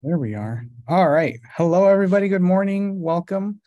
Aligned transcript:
There 0.00 0.16
we 0.16 0.36
are. 0.36 0.64
All 0.86 1.08
right. 1.08 1.40
Hello, 1.56 1.86
everybody. 1.88 2.28
Good 2.28 2.40
morning. 2.40 3.00
Welcome. 3.00 3.60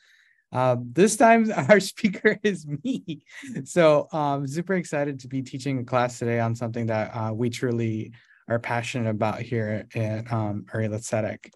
Uh, 0.53 0.77
this 0.79 1.17
time, 1.17 1.51
our 1.69 1.81
speaker 1.81 2.39
is 2.41 2.65
me. 2.65 3.25
So 3.65 4.07
um, 4.13 4.47
super 4.47 4.75
excited 4.75 5.19
to 5.19 5.27
be 5.27 5.41
teaching 5.41 5.79
a 5.79 5.83
class 5.83 6.19
today 6.19 6.39
on 6.39 6.55
something 6.55 6.85
that 6.85 7.13
uh, 7.13 7.33
we 7.33 7.49
truly 7.49 8.13
are 8.47 8.59
passionate 8.59 9.09
about 9.09 9.41
here 9.41 9.85
at 9.93 10.31
um, 10.31 10.63
Tzedek 10.73 11.51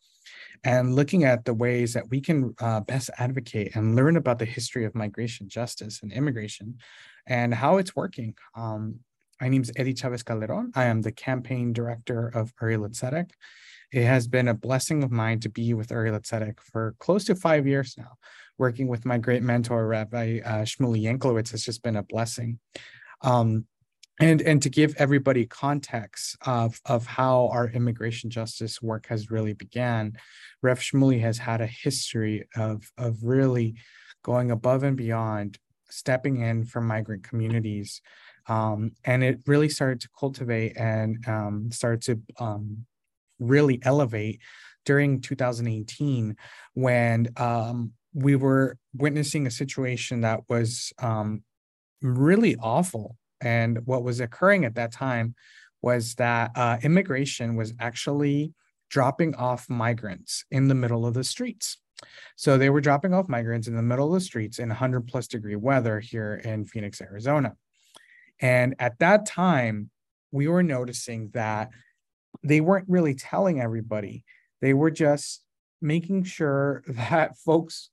and 0.65 0.93
looking 0.93 1.23
at 1.23 1.45
the 1.45 1.53
ways 1.53 1.93
that 1.93 2.09
we 2.09 2.19
can 2.19 2.53
uh, 2.59 2.81
best 2.81 3.09
advocate 3.17 3.77
and 3.77 3.95
learn 3.95 4.17
about 4.17 4.39
the 4.39 4.45
history 4.45 4.83
of 4.83 4.93
migration 4.93 5.47
justice 5.47 6.01
and 6.03 6.11
immigration 6.11 6.79
and 7.27 7.53
how 7.53 7.77
it's 7.77 7.95
working. 7.95 8.35
Um, 8.55 8.99
my 9.39 9.47
name 9.47 9.61
is 9.61 9.71
Eddie 9.77 9.93
Chavez 9.93 10.23
Calderon. 10.23 10.73
I 10.75 10.85
am 10.85 11.01
the 11.01 11.13
campaign 11.13 11.71
director 11.71 12.27
of 12.27 12.51
Uri 12.61 12.75
L'Tzedek. 12.75 13.29
It 13.91 14.05
has 14.05 14.27
been 14.27 14.47
a 14.47 14.53
blessing 14.53 15.03
of 15.03 15.11
mine 15.11 15.39
to 15.41 15.49
be 15.49 15.73
with 15.73 15.91
Uri 15.91 16.11
Tzedek 16.11 16.59
for 16.59 16.95
close 16.99 17.25
to 17.25 17.35
five 17.35 17.67
years 17.67 17.95
now. 17.97 18.13
Working 18.57 18.87
with 18.87 19.05
my 19.05 19.17
great 19.17 19.43
mentor, 19.43 19.85
Rabbi 19.87 20.39
uh, 20.43 20.63
Shmuly 20.63 21.03
Yanklowitz, 21.03 21.51
has 21.51 21.63
just 21.63 21.83
been 21.83 21.97
a 21.97 22.03
blessing. 22.03 22.59
Um, 23.21 23.65
and, 24.21 24.41
and 24.41 24.61
to 24.61 24.69
give 24.69 24.95
everybody 24.97 25.45
context 25.45 26.37
of, 26.45 26.79
of 26.85 27.05
how 27.05 27.49
our 27.51 27.67
immigration 27.67 28.29
justice 28.29 28.81
work 28.81 29.07
has 29.07 29.29
really 29.29 29.53
began, 29.53 30.13
Rev 30.61 30.79
Shmuly 30.79 31.19
has 31.19 31.37
had 31.37 31.59
a 31.59 31.67
history 31.67 32.47
of, 32.55 32.89
of 32.97 33.23
really 33.23 33.75
going 34.23 34.51
above 34.51 34.83
and 34.83 34.95
beyond, 34.95 35.59
stepping 35.89 36.41
in 36.41 36.63
for 36.63 36.81
migrant 36.81 37.23
communities. 37.23 38.01
Um, 38.47 38.91
and 39.03 39.23
it 39.23 39.41
really 39.47 39.69
started 39.69 39.99
to 40.01 40.09
cultivate 40.17 40.77
and 40.77 41.27
um, 41.27 41.69
started 41.71 42.01
to 42.03 42.43
um, 42.43 42.85
really 43.39 43.79
elevate 43.83 44.41
during 44.85 45.19
2018 45.21 46.35
when 46.73 47.27
um, 47.37 47.91
we 48.13 48.35
were 48.35 48.77
witnessing 48.93 49.47
a 49.47 49.51
situation 49.51 50.21
that 50.21 50.41
was 50.47 50.93
um, 50.99 51.43
really 52.01 52.55
awful. 52.57 53.17
And 53.41 53.85
what 53.85 54.03
was 54.03 54.19
occurring 54.19 54.65
at 54.65 54.75
that 54.75 54.91
time 54.91 55.35
was 55.81 56.15
that 56.15 56.51
uh, 56.55 56.77
immigration 56.81 57.55
was 57.55 57.73
actually 57.79 58.53
dropping 58.89 59.35
off 59.35 59.69
migrants 59.69 60.45
in 60.51 60.67
the 60.67 60.75
middle 60.75 61.05
of 61.05 61.13
the 61.13 61.23
streets. 61.23 61.77
So 62.35 62.57
they 62.57 62.69
were 62.69 62.81
dropping 62.81 63.13
off 63.13 63.29
migrants 63.29 63.67
in 63.67 63.75
the 63.75 63.81
middle 63.81 64.07
of 64.07 64.13
the 64.13 64.25
streets 64.25 64.59
in 64.59 64.69
100 64.69 65.07
plus 65.07 65.27
degree 65.27 65.55
weather 65.55 65.99
here 65.99 66.41
in 66.43 66.65
Phoenix, 66.65 67.01
Arizona. 67.01 67.55
And 68.39 68.75
at 68.79 68.99
that 68.99 69.25
time, 69.25 69.89
we 70.31 70.47
were 70.47 70.63
noticing 70.63 71.29
that 71.33 71.69
they 72.43 72.61
weren't 72.61 72.89
really 72.89 73.15
telling 73.15 73.61
everybody. 73.61 74.23
They 74.61 74.73
were 74.73 74.91
just 74.91 75.43
making 75.81 76.23
sure 76.23 76.83
that 76.87 77.37
folks 77.37 77.89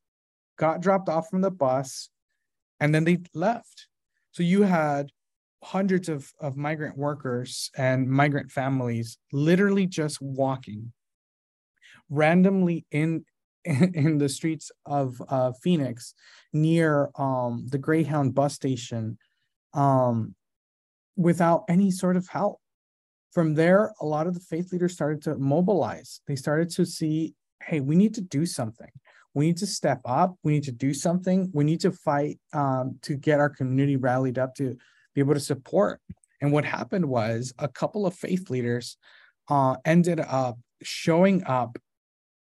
got 0.58 0.80
dropped 0.80 1.08
off 1.08 1.28
from 1.28 1.40
the 1.40 1.50
bus 1.50 2.08
and 2.80 2.94
then 2.94 3.04
they 3.04 3.18
left. 3.34 3.88
So 4.32 4.42
you 4.42 4.62
had 4.62 5.10
hundreds 5.62 6.08
of, 6.08 6.32
of 6.40 6.56
migrant 6.56 6.96
workers 6.96 7.70
and 7.76 8.08
migrant 8.08 8.50
families 8.50 9.18
literally 9.32 9.86
just 9.86 10.20
walking 10.20 10.92
randomly 12.10 12.84
in 12.90 13.24
in 13.64 14.18
the 14.18 14.28
streets 14.28 14.72
of 14.86 15.22
uh, 15.28 15.52
Phoenix 15.62 16.14
near 16.52 17.10
um, 17.16 17.66
the 17.70 17.78
Greyhound 17.78 18.34
bus 18.34 18.54
station 18.54 19.18
um, 19.72 20.34
without 21.16 21.64
any 21.68 21.92
sort 21.92 22.16
of 22.16 22.26
help 22.26 22.58
from 23.32 23.54
there, 23.54 23.92
a 24.00 24.06
lot 24.06 24.26
of 24.26 24.34
the 24.34 24.40
faith 24.40 24.72
leaders 24.72 24.92
started 24.92 25.22
to 25.22 25.36
mobilize. 25.36 26.20
They 26.26 26.36
started 26.36 26.70
to 26.70 26.84
see, 26.84 27.34
hey, 27.62 27.80
we 27.80 27.96
need 27.96 28.14
to 28.14 28.20
do 28.20 28.44
something. 28.44 28.90
We 29.34 29.46
need 29.46 29.56
to 29.58 29.66
step 29.66 30.00
up. 30.04 30.36
We 30.42 30.52
need 30.52 30.64
to 30.64 30.72
do 30.72 30.92
something. 30.92 31.50
We 31.54 31.64
need 31.64 31.80
to 31.80 31.92
fight 31.92 32.38
um, 32.52 32.98
to 33.02 33.16
get 33.16 33.40
our 33.40 33.48
community 33.48 33.96
rallied 33.96 34.38
up 34.38 34.54
to 34.56 34.76
be 35.14 35.20
able 35.20 35.34
to 35.34 35.40
support. 35.40 36.00
And 36.42 36.52
what 36.52 36.64
happened 36.64 37.06
was 37.06 37.54
a 37.58 37.68
couple 37.68 38.06
of 38.06 38.14
faith 38.14 38.50
leaders 38.50 38.98
uh, 39.48 39.76
ended 39.84 40.20
up 40.20 40.58
showing 40.82 41.44
up 41.44 41.78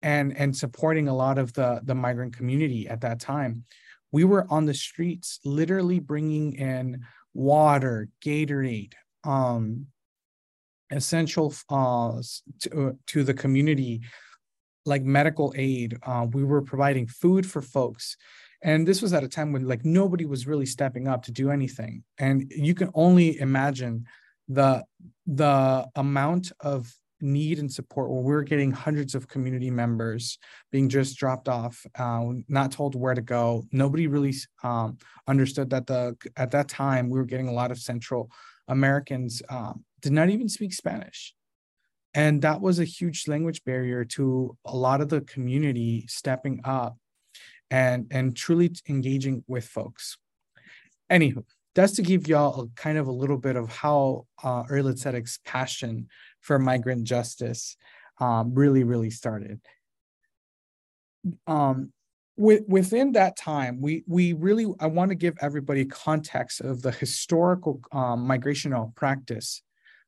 and 0.02 0.36
and 0.36 0.56
supporting 0.56 1.08
a 1.08 1.14
lot 1.14 1.38
of 1.38 1.52
the 1.52 1.80
the 1.84 1.94
migrant 1.94 2.36
community 2.36 2.88
at 2.88 3.02
that 3.02 3.20
time. 3.20 3.64
We 4.12 4.24
were 4.24 4.46
on 4.50 4.64
the 4.64 4.74
streets, 4.74 5.38
literally 5.44 6.00
bringing 6.00 6.54
in 6.54 7.04
water, 7.34 8.08
Gatorade, 8.24 8.94
um, 9.22 9.86
essential 10.90 11.54
uh, 11.68 12.20
to, 12.60 12.88
uh, 12.88 12.92
to 13.06 13.24
the 13.24 13.34
community 13.34 14.00
like 14.86 15.02
medical 15.02 15.52
aid 15.56 15.96
uh, 16.02 16.26
we 16.32 16.44
were 16.44 16.62
providing 16.62 17.06
food 17.06 17.46
for 17.46 17.62
folks. 17.62 18.16
And 18.62 18.86
this 18.86 19.00
was 19.00 19.12
at 19.12 19.24
a 19.24 19.28
time 19.28 19.52
when 19.52 19.66
like 19.66 19.84
nobody 19.84 20.26
was 20.26 20.46
really 20.46 20.66
stepping 20.66 21.08
up 21.08 21.22
to 21.24 21.32
do 21.32 21.50
anything. 21.50 22.02
And 22.18 22.50
you 22.54 22.74
can 22.74 22.90
only 22.94 23.38
imagine 23.40 24.06
the 24.48 24.84
the 25.26 25.86
amount 25.94 26.52
of 26.60 26.92
need 27.22 27.58
and 27.58 27.70
support 27.70 28.10
where 28.10 28.22
we're 28.22 28.42
getting 28.42 28.72
hundreds 28.72 29.14
of 29.14 29.28
community 29.28 29.70
members 29.70 30.38
being 30.72 30.88
just 30.88 31.18
dropped 31.18 31.48
off 31.48 31.86
uh, 31.98 32.24
not 32.48 32.72
told 32.72 32.94
where 32.94 33.14
to 33.14 33.20
go. 33.20 33.64
Nobody 33.72 34.06
really 34.06 34.34
um, 34.62 34.96
understood 35.28 35.70
that 35.70 35.86
the 35.86 36.16
at 36.36 36.50
that 36.50 36.68
time 36.68 37.10
we 37.10 37.18
were 37.18 37.26
getting 37.26 37.48
a 37.48 37.52
lot 37.52 37.70
of 37.70 37.78
central 37.78 38.30
americans 38.68 39.42
um, 39.48 39.84
did 40.00 40.12
not 40.12 40.30
even 40.30 40.48
speak 40.48 40.72
Spanish. 40.72 41.34
And 42.12 42.42
that 42.42 42.60
was 42.60 42.78
a 42.78 42.84
huge 42.84 43.28
language 43.28 43.64
barrier 43.64 44.04
to 44.04 44.56
a 44.64 44.76
lot 44.76 45.00
of 45.00 45.08
the 45.08 45.20
community 45.20 46.06
stepping 46.08 46.60
up 46.64 46.96
and, 47.70 48.06
and 48.10 48.36
truly 48.36 48.72
engaging 48.88 49.44
with 49.46 49.64
folks. 49.64 50.18
Anywho, 51.10 51.44
that's 51.74 51.92
to 51.94 52.02
give 52.02 52.26
y'all 52.26 52.62
a 52.62 52.68
kind 52.80 52.98
of 52.98 53.06
a 53.06 53.12
little 53.12 53.38
bit 53.38 53.56
of 53.56 53.70
how 53.70 54.26
uh, 54.42 54.64
passion 55.44 56.08
for 56.40 56.58
migrant 56.58 57.04
justice 57.04 57.76
um, 58.18 58.54
really, 58.54 58.82
really 58.84 59.10
started. 59.10 59.60
Um, 61.46 61.92
with, 62.36 62.62
within 62.66 63.12
that 63.12 63.36
time, 63.36 63.80
we 63.80 64.02
we 64.06 64.32
really 64.32 64.66
I 64.80 64.86
want 64.86 65.10
to 65.10 65.14
give 65.14 65.36
everybody 65.40 65.84
context 65.84 66.62
of 66.62 66.80
the 66.80 66.90
historical 66.90 67.80
um, 67.92 68.26
migrational 68.26 68.94
practice 68.94 69.62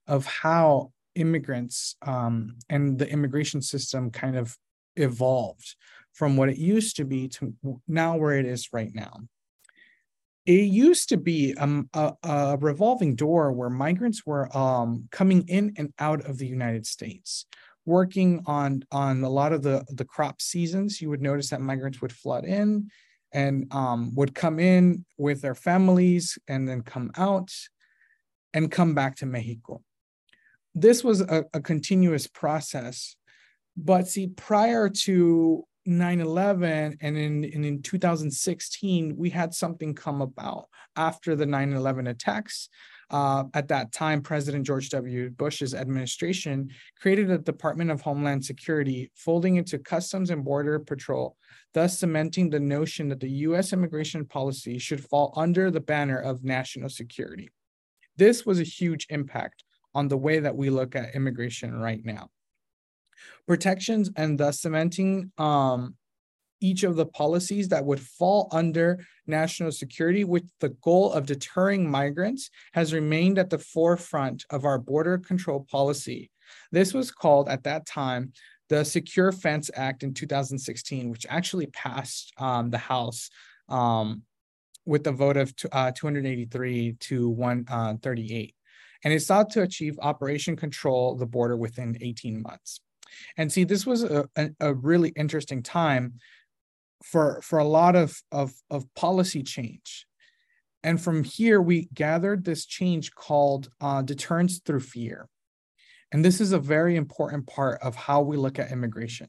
of 0.06 0.26
how 0.26 0.92
immigrants 1.14 1.96
um, 2.02 2.56
and 2.68 2.98
the 2.98 3.08
immigration 3.08 3.62
system 3.62 4.10
kind 4.10 4.36
of 4.36 4.56
evolved 4.96 5.76
from 6.12 6.36
what 6.36 6.48
it 6.48 6.58
used 6.58 6.96
to 6.96 7.04
be 7.04 7.28
to 7.28 7.54
now 7.88 8.16
where 8.16 8.38
it 8.38 8.46
is 8.46 8.72
right 8.72 8.94
now. 8.94 9.20
It 10.44 10.64
used 10.64 11.08
to 11.10 11.16
be 11.16 11.54
um, 11.54 11.88
a, 11.94 12.12
a, 12.24 12.58
revolving 12.60 13.14
door 13.14 13.52
where 13.52 13.70
migrants 13.70 14.26
were 14.26 14.54
um, 14.56 15.08
coming 15.12 15.46
in 15.48 15.72
and 15.76 15.92
out 16.00 16.26
of 16.26 16.38
the 16.38 16.48
United 16.48 16.84
States, 16.84 17.46
working 17.86 18.42
on 18.46 18.82
on 18.90 19.22
a 19.22 19.28
lot 19.28 19.52
of 19.52 19.62
the 19.62 19.84
the 19.88 20.04
crop 20.04 20.42
seasons. 20.42 21.00
You 21.00 21.10
would 21.10 21.22
notice 21.22 21.50
that 21.50 21.60
migrants 21.60 22.02
would 22.02 22.12
flood 22.12 22.44
in 22.44 22.90
and 23.32 23.72
um, 23.72 24.14
would 24.16 24.34
come 24.34 24.58
in 24.58 25.04
with 25.16 25.42
their 25.42 25.54
families 25.54 26.36
and 26.48 26.68
then 26.68 26.82
come 26.82 27.12
out 27.16 27.52
and 28.52 28.70
come 28.70 28.94
back 28.94 29.16
to 29.16 29.26
Mexico 29.26 29.80
this 30.74 31.04
was 31.04 31.20
a, 31.20 31.44
a 31.52 31.60
continuous 31.60 32.26
process. 32.26 33.16
But 33.76 34.08
see, 34.08 34.28
prior 34.28 34.88
to 34.88 35.64
9-11 35.88 36.98
and 37.00 37.16
in, 37.16 37.44
and 37.44 37.64
in 37.64 37.82
2016 37.82 39.16
we 39.16 39.30
had 39.30 39.52
something 39.52 39.94
come 39.94 40.22
about 40.22 40.68
after 40.96 41.34
the 41.34 41.44
9-11 41.44 42.08
attacks. 42.08 42.68
Uh, 43.10 43.44
at 43.52 43.68
that 43.68 43.92
time 43.92 44.22
president 44.22 44.64
george 44.64 44.88
w. 44.88 45.28
Bush's 45.28 45.74
administration 45.74 46.70
created 46.98 47.30
a 47.30 47.36
department 47.36 47.90
of 47.90 48.00
homeland 48.00 48.42
security 48.42 49.10
folding 49.14 49.56
into 49.56 49.78
customs 49.78 50.30
and 50.30 50.44
border 50.44 50.78
patrol 50.78 51.36
thus 51.74 51.98
cementing 51.98 52.48
the 52.48 52.60
notion 52.60 53.08
that 53.08 53.20
the 53.20 53.28
u.s 53.28 53.72
immigration 53.72 54.24
policy 54.24 54.78
should 54.78 55.04
fall 55.04 55.34
under 55.36 55.70
the 55.70 55.80
banner 55.80 56.18
of 56.18 56.44
national 56.44 56.88
security. 56.88 57.50
This 58.16 58.46
was 58.46 58.60
a 58.60 58.64
huge 58.64 59.06
impact 59.10 59.64
on 59.94 60.08
the 60.08 60.16
way 60.16 60.40
that 60.40 60.56
we 60.56 60.70
look 60.70 60.96
at 60.96 61.14
immigration 61.14 61.74
right 61.74 62.04
now. 62.04 62.28
Protections 63.46 64.10
and 64.16 64.38
thus 64.38 64.60
cementing 64.60 65.32
um, 65.38 65.96
each 66.60 66.84
of 66.84 66.96
the 66.96 67.06
policies 67.06 67.68
that 67.68 67.84
would 67.84 68.00
fall 68.00 68.48
under 68.52 69.04
national 69.26 69.72
security 69.72 70.24
with 70.24 70.44
the 70.60 70.70
goal 70.82 71.12
of 71.12 71.26
deterring 71.26 71.90
migrants 71.90 72.50
has 72.72 72.94
remained 72.94 73.38
at 73.38 73.50
the 73.50 73.58
forefront 73.58 74.44
of 74.50 74.64
our 74.64 74.78
border 74.78 75.18
control 75.18 75.66
policy. 75.70 76.30
This 76.70 76.94
was 76.94 77.10
called 77.10 77.48
at 77.48 77.64
that 77.64 77.86
time 77.86 78.32
the 78.68 78.84
Secure 78.84 79.32
Fence 79.32 79.70
Act 79.74 80.02
in 80.02 80.14
2016, 80.14 81.10
which 81.10 81.26
actually 81.28 81.66
passed 81.66 82.32
um, 82.38 82.70
the 82.70 82.78
House 82.78 83.28
um, 83.68 84.22
with 84.86 85.06
a 85.06 85.12
vote 85.12 85.36
of 85.36 85.52
uh, 85.72 85.92
283 85.94 86.96
to 87.00 87.28
138 87.28 88.54
and 89.04 89.12
it 89.12 89.20
sought 89.20 89.50
to 89.50 89.62
achieve 89.62 89.98
operation 90.00 90.56
control 90.56 91.16
the 91.16 91.26
border 91.26 91.56
within 91.56 91.96
18 92.00 92.42
months. 92.42 92.80
And 93.36 93.52
see, 93.52 93.64
this 93.64 93.86
was 93.86 94.04
a, 94.04 94.28
a, 94.36 94.50
a 94.60 94.74
really 94.74 95.10
interesting 95.10 95.62
time 95.62 96.14
for 97.04 97.40
for 97.42 97.58
a 97.58 97.64
lot 97.64 97.96
of, 97.96 98.16
of 98.30 98.52
of 98.70 98.86
policy 98.94 99.42
change. 99.42 100.06
And 100.84 101.00
from 101.00 101.24
here, 101.24 101.60
we 101.60 101.88
gathered 101.94 102.44
this 102.44 102.66
change 102.66 103.14
called 103.14 103.68
uh, 103.80 104.02
deterrence 104.02 104.60
through 104.64 104.80
fear. 104.80 105.28
And 106.10 106.24
this 106.24 106.40
is 106.40 106.52
a 106.52 106.58
very 106.58 106.96
important 106.96 107.46
part 107.46 107.80
of 107.82 107.94
how 107.94 108.20
we 108.20 108.36
look 108.36 108.58
at 108.58 108.72
immigration, 108.72 109.28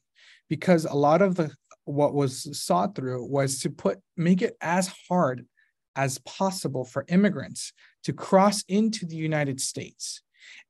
because 0.49 0.85
a 0.85 0.93
lot 0.93 1.21
of 1.21 1.35
the 1.35 1.51
what 1.85 2.13
was 2.13 2.57
sought 2.57 2.95
through 2.95 3.25
was 3.25 3.59
to 3.59 3.69
put 3.69 3.99
make 4.15 4.41
it 4.41 4.55
as 4.61 4.91
hard 5.09 5.45
as 5.95 6.17
possible 6.19 6.85
for 6.85 7.05
immigrants 7.07 7.73
to 8.03 8.13
cross 8.13 8.63
into 8.67 9.05
the 9.05 9.15
United 9.15 9.59
States. 9.59 10.21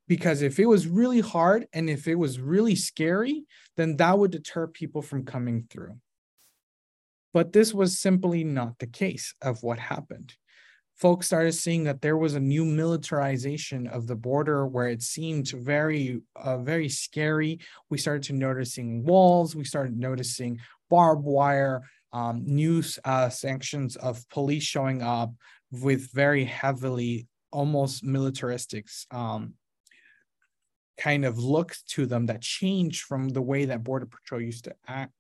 Because 0.08 0.42
if 0.42 0.60
it 0.60 0.66
was 0.66 0.88
really 0.88 1.22
hard 1.22 1.68
and 1.74 1.90
if 1.90 2.08
it 2.08 2.16
was 2.16 2.40
really 2.40 2.76
scary, 2.76 3.46
then 3.78 3.98
that 3.98 4.18
would 4.18 4.32
deter 4.32 4.68
people 4.68 5.02
from 5.02 5.26
coming 5.26 5.66
through. 5.70 5.98
But 7.34 7.54
this 7.54 7.74
was 7.74 7.98
simply 7.98 8.44
not 8.44 8.78
the 8.80 8.88
case 8.88 9.34
of 9.42 9.64
what 9.64 9.80
happened. 9.80 10.36
Folks 10.96 11.26
started 11.26 11.54
seeing 11.54 11.86
that 11.86 12.02
there 12.02 12.18
was 12.18 12.36
a 12.36 12.40
new 12.40 12.64
militarization 12.64 13.88
of 13.88 14.06
the 14.06 14.16
border 14.16 14.68
where 14.68 14.90
it 14.90 15.02
seemed 15.02 15.50
very, 15.50 16.22
uh, 16.36 16.60
very 16.60 16.88
scary. 16.88 17.60
We 17.90 17.98
started 17.98 18.24
to 18.24 18.34
noticing 18.34 19.04
walls. 19.04 19.56
We 19.56 19.64
started 19.64 19.98
noticing 19.98 20.60
barbed 20.90 21.24
wire 21.24 21.82
um, 22.14 22.44
news 22.46 23.00
uh, 23.04 23.30
sanctions 23.30 23.96
of 23.96 24.30
police 24.30 24.64
showing 24.64 25.02
up 25.02 25.34
with 25.82 26.12
very 26.12 26.46
heavily, 26.46 27.28
almost 27.52 28.04
militaristic 28.04 28.88
um, 29.12 29.56
kind 30.98 31.26
of 31.26 31.40
look 31.40 31.76
to 31.88 32.06
them 32.06 32.28
that 32.28 32.42
changed 32.42 33.02
from 33.02 33.30
the 33.30 33.42
way 33.42 33.66
that 33.66 33.84
Border 33.84 34.06
Patrol 34.06 34.42
used 34.42 34.66
to 34.66 34.76
act 34.88 35.12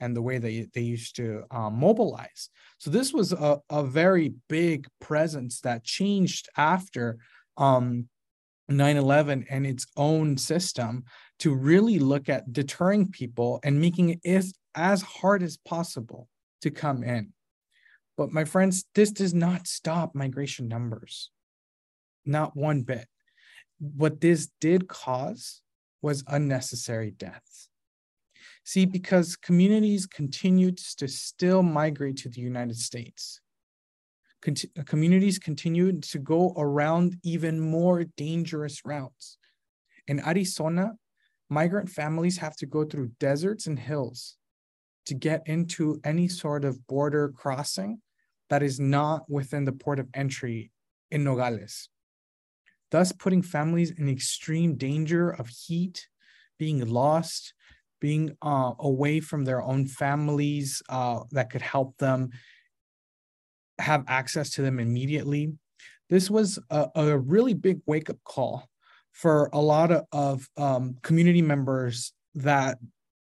and 0.00 0.14
the 0.14 0.22
way 0.22 0.38
they, 0.38 0.66
they 0.74 0.82
used 0.82 1.16
to 1.16 1.44
um, 1.50 1.74
mobilize. 1.74 2.50
So 2.78 2.90
this 2.90 3.12
was 3.12 3.32
a, 3.32 3.60
a 3.70 3.84
very 3.84 4.34
big 4.48 4.88
presence 5.00 5.60
that 5.60 5.84
changed 5.84 6.48
after 6.56 7.18
um, 7.56 8.08
9-11 8.70 9.46
and 9.48 9.66
its 9.66 9.86
own 9.96 10.36
system 10.36 11.04
to 11.38 11.54
really 11.54 11.98
look 11.98 12.28
at 12.28 12.52
deterring 12.52 13.10
people 13.10 13.60
and 13.62 13.80
making 13.80 14.10
it 14.10 14.20
as, 14.24 14.52
as 14.74 15.02
hard 15.02 15.42
as 15.42 15.56
possible 15.56 16.28
to 16.62 16.70
come 16.70 17.04
in. 17.04 17.32
But 18.16 18.32
my 18.32 18.44
friends, 18.44 18.84
this 18.94 19.10
does 19.10 19.34
not 19.34 19.66
stop 19.66 20.14
migration 20.14 20.68
numbers. 20.68 21.30
Not 22.24 22.56
one 22.56 22.82
bit. 22.82 23.06
What 23.78 24.20
this 24.20 24.48
did 24.60 24.88
cause 24.88 25.60
was 26.00 26.24
unnecessary 26.26 27.10
deaths. 27.10 27.68
See, 28.64 28.84
because 28.84 29.36
communities 29.36 30.06
continued 30.06 30.78
to 30.98 31.06
still 31.08 31.62
migrate 31.62 32.16
to 32.18 32.28
the 32.28 32.40
United 32.40 32.76
States. 32.76 33.40
Uh, 34.46 34.52
communities 34.84 35.38
continued 35.38 36.02
to 36.04 36.18
go 36.18 36.54
around 36.56 37.16
even 37.22 37.60
more 37.60 38.04
dangerous 38.16 38.82
routes. 38.84 39.38
In 40.08 40.20
Arizona, 40.20 40.92
migrant 41.48 41.88
families 41.88 42.38
have 42.38 42.56
to 42.56 42.66
go 42.66 42.84
through 42.84 43.12
deserts 43.18 43.66
and 43.66 43.78
hills 43.78 44.36
to 45.06 45.14
get 45.14 45.42
into 45.46 46.00
any 46.04 46.28
sort 46.28 46.64
of 46.64 46.86
border 46.86 47.28
crossing 47.28 48.00
that 48.50 48.62
is 48.62 48.78
not 48.78 49.28
within 49.28 49.64
the 49.64 49.72
port 49.72 49.98
of 49.98 50.08
entry 50.14 50.70
in 51.10 51.24
Nogales, 51.24 51.88
thus 52.90 53.12
putting 53.12 53.42
families 53.42 53.90
in 53.90 54.08
extreme 54.08 54.76
danger 54.76 55.30
of 55.30 55.48
heat, 55.48 56.08
being 56.58 56.86
lost, 56.86 57.54
being 58.00 58.36
uh, 58.42 58.72
away 58.78 59.20
from 59.20 59.44
their 59.44 59.62
own 59.62 59.86
families 59.86 60.82
uh, 60.88 61.20
that 61.32 61.50
could 61.50 61.62
help 61.62 61.96
them 61.98 62.30
have 63.78 64.04
access 64.08 64.50
to 64.50 64.62
them 64.62 64.78
immediately. 64.78 65.52
This 66.08 66.30
was 66.30 66.58
a, 66.70 66.88
a 66.94 67.18
really 67.18 67.54
big 67.54 67.80
wake 67.86 68.10
up 68.10 68.18
call 68.24 68.68
for 69.12 69.48
a 69.52 69.60
lot 69.60 69.90
of, 69.90 70.04
of 70.12 70.48
um, 70.56 70.96
community 71.02 71.42
members 71.42 72.12
that 72.34 72.78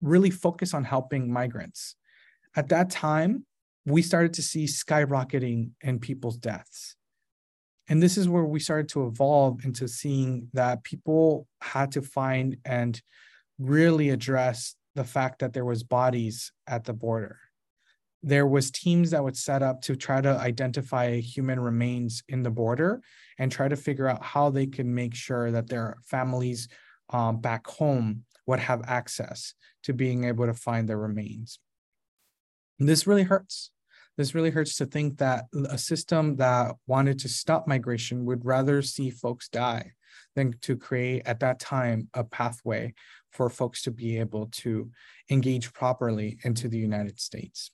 really 0.02 0.30
focus 0.30 0.74
on 0.74 0.84
helping 0.84 1.32
migrants. 1.32 1.96
At 2.54 2.68
that 2.68 2.90
time, 2.90 3.46
we 3.90 4.02
started 4.02 4.34
to 4.34 4.42
see 4.42 4.64
skyrocketing 4.64 5.70
in 5.80 5.98
people's 5.98 6.36
deaths. 6.36 6.96
And 7.88 8.02
this 8.02 8.18
is 8.18 8.28
where 8.28 8.44
we 8.44 8.60
started 8.60 8.88
to 8.90 9.06
evolve 9.06 9.64
into 9.64 9.88
seeing 9.88 10.48
that 10.52 10.84
people 10.84 11.46
had 11.62 11.92
to 11.92 12.02
find 12.02 12.58
and 12.64 13.00
really 13.58 14.10
address 14.10 14.74
the 14.94 15.04
fact 15.04 15.38
that 15.38 15.52
there 15.52 15.64
was 15.64 15.82
bodies 15.82 16.52
at 16.66 16.84
the 16.84 16.92
border. 16.92 17.38
There 18.22 18.46
was 18.46 18.70
teams 18.70 19.12
that 19.12 19.22
would 19.22 19.36
set 19.36 19.62
up 19.62 19.80
to 19.82 19.96
try 19.96 20.20
to 20.20 20.36
identify 20.36 21.20
human 21.20 21.60
remains 21.60 22.22
in 22.28 22.42
the 22.42 22.50
border 22.50 23.00
and 23.38 23.50
try 23.50 23.68
to 23.68 23.76
figure 23.76 24.08
out 24.08 24.22
how 24.22 24.50
they 24.50 24.66
can 24.66 24.92
make 24.92 25.14
sure 25.14 25.50
that 25.50 25.68
their 25.68 25.96
families 26.04 26.68
um, 27.10 27.40
back 27.40 27.66
home 27.66 28.24
would 28.46 28.58
have 28.58 28.82
access 28.86 29.54
to 29.84 29.94
being 29.94 30.24
able 30.24 30.46
to 30.46 30.54
find 30.54 30.88
their 30.88 30.98
remains. 30.98 31.58
And 32.78 32.88
this 32.88 33.06
really 33.06 33.22
hurts. 33.22 33.70
This 34.18 34.34
really 34.34 34.50
hurts 34.50 34.76
to 34.78 34.86
think 34.86 35.18
that 35.18 35.44
a 35.70 35.78
system 35.78 36.34
that 36.36 36.74
wanted 36.88 37.20
to 37.20 37.28
stop 37.28 37.68
migration 37.68 38.24
would 38.24 38.44
rather 38.44 38.82
see 38.82 39.10
folks 39.10 39.48
die 39.48 39.92
than 40.34 40.54
to 40.62 40.76
create 40.76 41.22
at 41.24 41.38
that 41.38 41.60
time 41.60 42.08
a 42.14 42.24
pathway 42.24 42.94
for 43.30 43.48
folks 43.48 43.80
to 43.82 43.92
be 43.92 44.18
able 44.18 44.46
to 44.46 44.90
engage 45.30 45.72
properly 45.72 46.40
into 46.42 46.66
the 46.66 46.78
United 46.78 47.20
States. 47.20 47.70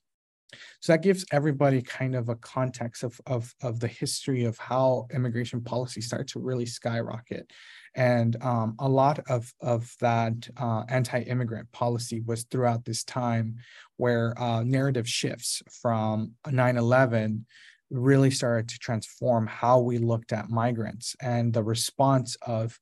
So 0.80 0.92
that 0.92 1.02
gives 1.02 1.24
everybody 1.32 1.82
kind 1.82 2.14
of 2.14 2.28
a 2.28 2.36
context 2.36 3.02
of, 3.02 3.20
of, 3.26 3.54
of 3.62 3.80
the 3.80 3.88
history 3.88 4.44
of 4.44 4.58
how 4.58 5.06
immigration 5.12 5.60
policy 5.60 6.00
started 6.00 6.28
to 6.28 6.40
really 6.40 6.66
skyrocket. 6.66 7.50
And 7.94 8.36
um, 8.42 8.74
a 8.78 8.88
lot 8.88 9.20
of, 9.28 9.52
of 9.60 9.92
that 10.00 10.48
uh, 10.56 10.82
anti-immigrant 10.88 11.70
policy 11.72 12.22
was 12.26 12.44
throughout 12.44 12.84
this 12.84 13.04
time 13.04 13.56
where 13.96 14.34
uh, 14.40 14.62
narrative 14.62 15.08
shifts 15.08 15.62
from 15.82 16.32
9-11 16.46 17.42
really 17.90 18.30
started 18.30 18.68
to 18.68 18.78
transform 18.78 19.46
how 19.46 19.78
we 19.78 19.98
looked 19.98 20.32
at 20.32 20.50
migrants 20.50 21.14
and 21.20 21.52
the 21.52 21.62
response 21.62 22.36
of 22.42 22.78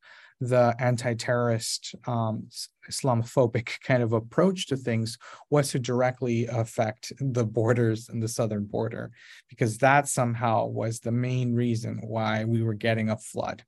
the 0.49 0.75
anti-terrorist 0.79 1.95
um, 2.07 2.49
Islamophobic 2.91 3.81
kind 3.83 4.03
of 4.03 4.13
approach 4.13 4.67
to 4.67 4.77
things 4.77 5.17
was 5.51 5.71
to 5.71 5.79
directly 5.79 6.47
affect 6.47 7.13
the 7.21 7.45
borders 7.45 8.09
and 8.09 8.21
the 8.21 8.29
southern 8.29 8.65
border, 8.65 9.13
because 9.49 9.79
that 9.79 10.09
somehow 10.09 10.67
was 10.67 10.99
the 10.99 11.13
main 11.13 11.55
reason 11.55 12.01
why 12.03 12.45
we 12.45 12.63
were 12.63 12.75
getting 12.75 13.11
a 13.11 13.17
flood. 13.17 13.63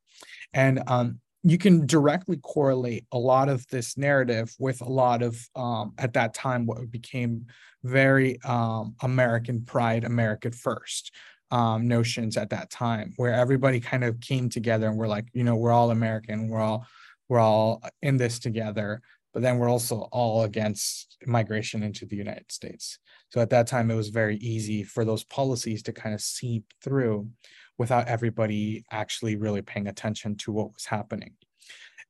And 0.52 0.82
um, 0.88 1.20
you 1.44 1.58
can 1.58 1.86
directly 1.86 2.38
correlate 2.38 3.06
a 3.12 3.18
lot 3.18 3.48
of 3.48 3.66
this 3.68 3.96
narrative 3.96 4.52
with 4.58 4.80
a 4.80 4.88
lot 4.88 5.22
of, 5.22 5.48
um, 5.54 5.92
at 5.98 6.14
that 6.14 6.34
time, 6.34 6.66
what 6.66 6.90
became 6.90 7.46
very 7.84 8.40
um, 8.42 8.96
American 9.02 9.62
pride, 9.62 10.04
American 10.04 10.52
first, 10.52 11.12
um, 11.50 11.86
notions 11.86 12.36
at 12.36 12.50
that 12.50 12.70
time 12.70 13.12
where 13.16 13.34
everybody 13.34 13.80
kind 13.80 14.04
of 14.04 14.18
came 14.20 14.48
together 14.48 14.88
and 14.88 14.96
we're 14.96 15.08
like 15.08 15.26
you 15.32 15.44
know 15.44 15.56
we're 15.56 15.72
all 15.72 15.90
american 15.90 16.48
we're 16.48 16.60
all 16.60 16.86
we're 17.28 17.38
all 17.38 17.82
in 18.02 18.16
this 18.16 18.38
together 18.38 19.00
but 19.34 19.42
then 19.42 19.58
we're 19.58 19.68
also 19.68 20.08
all 20.12 20.44
against 20.44 21.18
migration 21.26 21.82
into 21.82 22.06
the 22.06 22.16
united 22.16 22.50
states. 22.50 22.98
So 23.30 23.40
at 23.40 23.50
that 23.50 23.66
time 23.66 23.90
it 23.90 23.96
was 23.96 24.08
very 24.08 24.36
easy 24.36 24.84
for 24.84 25.04
those 25.04 25.24
policies 25.24 25.82
to 25.82 25.92
kind 25.92 26.14
of 26.14 26.20
seep 26.20 26.64
through 26.82 27.28
without 27.76 28.06
everybody 28.06 28.84
actually 28.92 29.34
really 29.34 29.60
paying 29.60 29.88
attention 29.88 30.36
to 30.36 30.52
what 30.52 30.72
was 30.72 30.86
happening. 30.86 31.32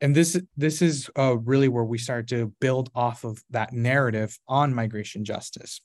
And 0.03 0.15
this 0.15 0.39
this 0.57 0.83
is 0.83 1.09
uh, 1.19 1.39
really 1.39 1.69
where 1.69 1.85
we 1.85 1.97
start 1.97 2.29
to 2.29 2.53
build 2.61 2.91
off 2.95 3.25
of 3.25 3.43
that 3.51 3.73
narrative 3.73 4.39
on 4.47 4.75
migration 4.75 5.25
justice 5.25 5.81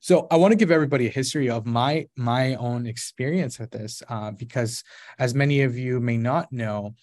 so 0.00 0.26
I 0.30 0.36
want 0.36 0.52
to 0.52 0.56
give 0.56 0.70
everybody 0.70 1.06
a 1.06 1.10
history 1.10 1.50
of 1.50 1.66
my 1.66 2.06
my 2.16 2.54
own 2.56 2.86
experience 2.86 3.58
with 3.58 3.70
this, 3.70 4.02
uh, 4.08 4.30
because 4.32 4.82
as 5.18 5.34
many 5.34 5.62
of 5.62 5.76
you 5.76 6.00
may 6.00 6.16
not 6.16 6.52
know, 6.52 6.94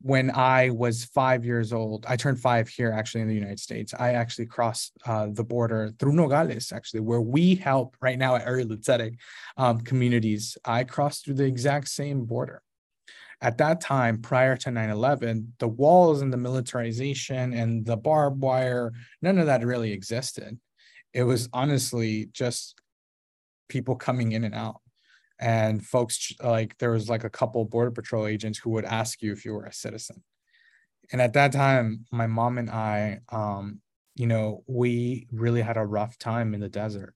when 0.00 0.30
I 0.30 0.70
was 0.70 1.04
five 1.04 1.44
years 1.44 1.72
old, 1.72 2.06
I 2.08 2.16
turned 2.16 2.40
five 2.40 2.68
here 2.68 2.92
actually 2.92 3.22
in 3.22 3.28
the 3.28 3.34
United 3.34 3.60
States. 3.60 3.94
I 3.98 4.12
actually 4.12 4.46
crossed 4.46 4.92
uh, 5.06 5.28
the 5.30 5.44
border 5.44 5.92
through 5.98 6.12
Nogales, 6.12 6.72
actually, 6.72 7.00
where 7.00 7.20
we 7.20 7.54
help 7.54 7.96
right 8.00 8.18
now 8.18 8.36
at 8.36 8.46
L'Tzedek 8.46 9.16
um, 9.56 9.80
communities. 9.80 10.56
I 10.64 10.84
crossed 10.84 11.24
through 11.24 11.34
the 11.34 11.44
exact 11.44 11.88
same 11.88 12.24
border. 12.24 12.62
At 13.42 13.58
that 13.58 13.82
time, 13.82 14.22
prior 14.22 14.56
to 14.56 14.70
9 14.70 14.88
11, 14.88 15.54
the 15.58 15.68
walls 15.68 16.22
and 16.22 16.32
the 16.32 16.38
militarization 16.38 17.52
and 17.52 17.84
the 17.84 17.96
barbed 17.96 18.40
wire, 18.40 18.92
none 19.20 19.38
of 19.38 19.46
that 19.46 19.64
really 19.64 19.92
existed 19.92 20.58
it 21.16 21.24
was 21.24 21.48
honestly 21.52 22.28
just 22.32 22.76
people 23.68 23.96
coming 23.96 24.32
in 24.32 24.44
and 24.44 24.54
out 24.54 24.80
and 25.40 25.84
folks 25.84 26.32
like 26.42 26.76
there 26.78 26.92
was 26.92 27.08
like 27.08 27.24
a 27.24 27.30
couple 27.30 27.64
border 27.64 27.90
patrol 27.90 28.26
agents 28.26 28.58
who 28.58 28.70
would 28.70 28.84
ask 28.86 29.22
you 29.22 29.32
if 29.32 29.44
you 29.44 29.52
were 29.54 29.66
a 29.66 29.72
citizen 29.72 30.22
And 31.12 31.20
at 31.22 31.34
that 31.34 31.52
time, 31.52 32.06
my 32.12 32.26
mom 32.26 32.58
and 32.58 32.70
I, 32.70 33.20
um, 33.30 33.80
you 34.16 34.26
know, 34.26 34.64
we 34.66 35.26
really 35.32 35.62
had 35.62 35.76
a 35.76 35.86
rough 35.86 36.18
time 36.18 36.54
in 36.54 36.60
the 36.60 36.68
desert. 36.68 37.14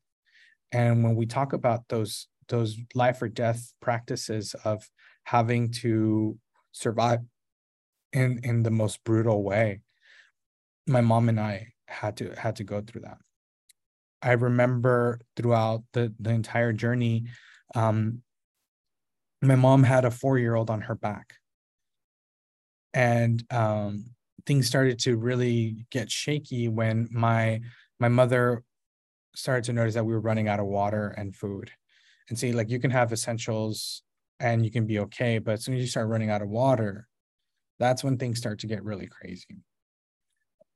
And 0.72 1.04
when 1.04 1.16
we 1.16 1.26
talk 1.26 1.52
about 1.52 1.88
those 1.88 2.28
those 2.48 2.76
life 2.94 3.22
or 3.22 3.28
death 3.28 3.72
practices 3.80 4.54
of 4.64 4.88
having 5.24 5.72
to 5.84 6.38
survive 6.72 7.20
in 8.12 8.40
in 8.44 8.62
the 8.64 8.70
most 8.70 9.04
brutal 9.04 9.42
way, 9.42 9.82
my 10.86 11.00
mom 11.00 11.28
and 11.28 11.40
I 11.40 11.72
had 11.88 12.16
to 12.18 12.34
had 12.34 12.56
to 12.56 12.64
go 12.64 12.80
through 12.82 13.02
that. 13.02 13.18
I 14.22 14.32
remember 14.32 15.20
throughout 15.36 15.82
the 15.92 16.12
the 16.20 16.30
entire 16.30 16.72
journey, 16.72 17.26
um, 17.74 18.22
my 19.42 19.56
mom 19.56 19.82
had 19.82 20.04
a 20.04 20.10
four 20.10 20.38
year 20.38 20.54
old 20.54 20.70
on 20.70 20.82
her 20.82 20.94
back, 20.94 21.34
and 22.92 23.42
um, 23.50 24.04
things 24.46 24.66
started 24.66 24.98
to 25.00 25.16
really 25.16 25.86
get 25.90 26.10
shaky 26.10 26.68
when 26.68 27.08
my 27.10 27.60
my 27.98 28.08
mother 28.08 28.62
started 29.34 29.64
to 29.64 29.72
notice 29.72 29.94
that 29.94 30.04
we 30.04 30.12
were 30.12 30.20
running 30.20 30.48
out 30.48 30.60
of 30.60 30.66
water 30.66 31.08
and 31.16 31.34
food, 31.34 31.70
and 32.28 32.38
see 32.38 32.52
like 32.52 32.70
you 32.70 32.80
can 32.80 32.90
have 32.90 33.12
essentials 33.12 34.02
and 34.40 34.64
you 34.64 34.70
can 34.70 34.86
be 34.86 34.98
okay, 35.00 35.38
but 35.38 35.52
as 35.52 35.64
soon 35.64 35.74
as 35.74 35.82
you 35.82 35.86
start 35.86 36.08
running 36.08 36.30
out 36.30 36.42
of 36.42 36.48
water, 36.48 37.06
that's 37.78 38.02
when 38.02 38.16
things 38.16 38.38
start 38.38 38.58
to 38.60 38.66
get 38.66 38.82
really 38.84 39.06
crazy 39.06 39.62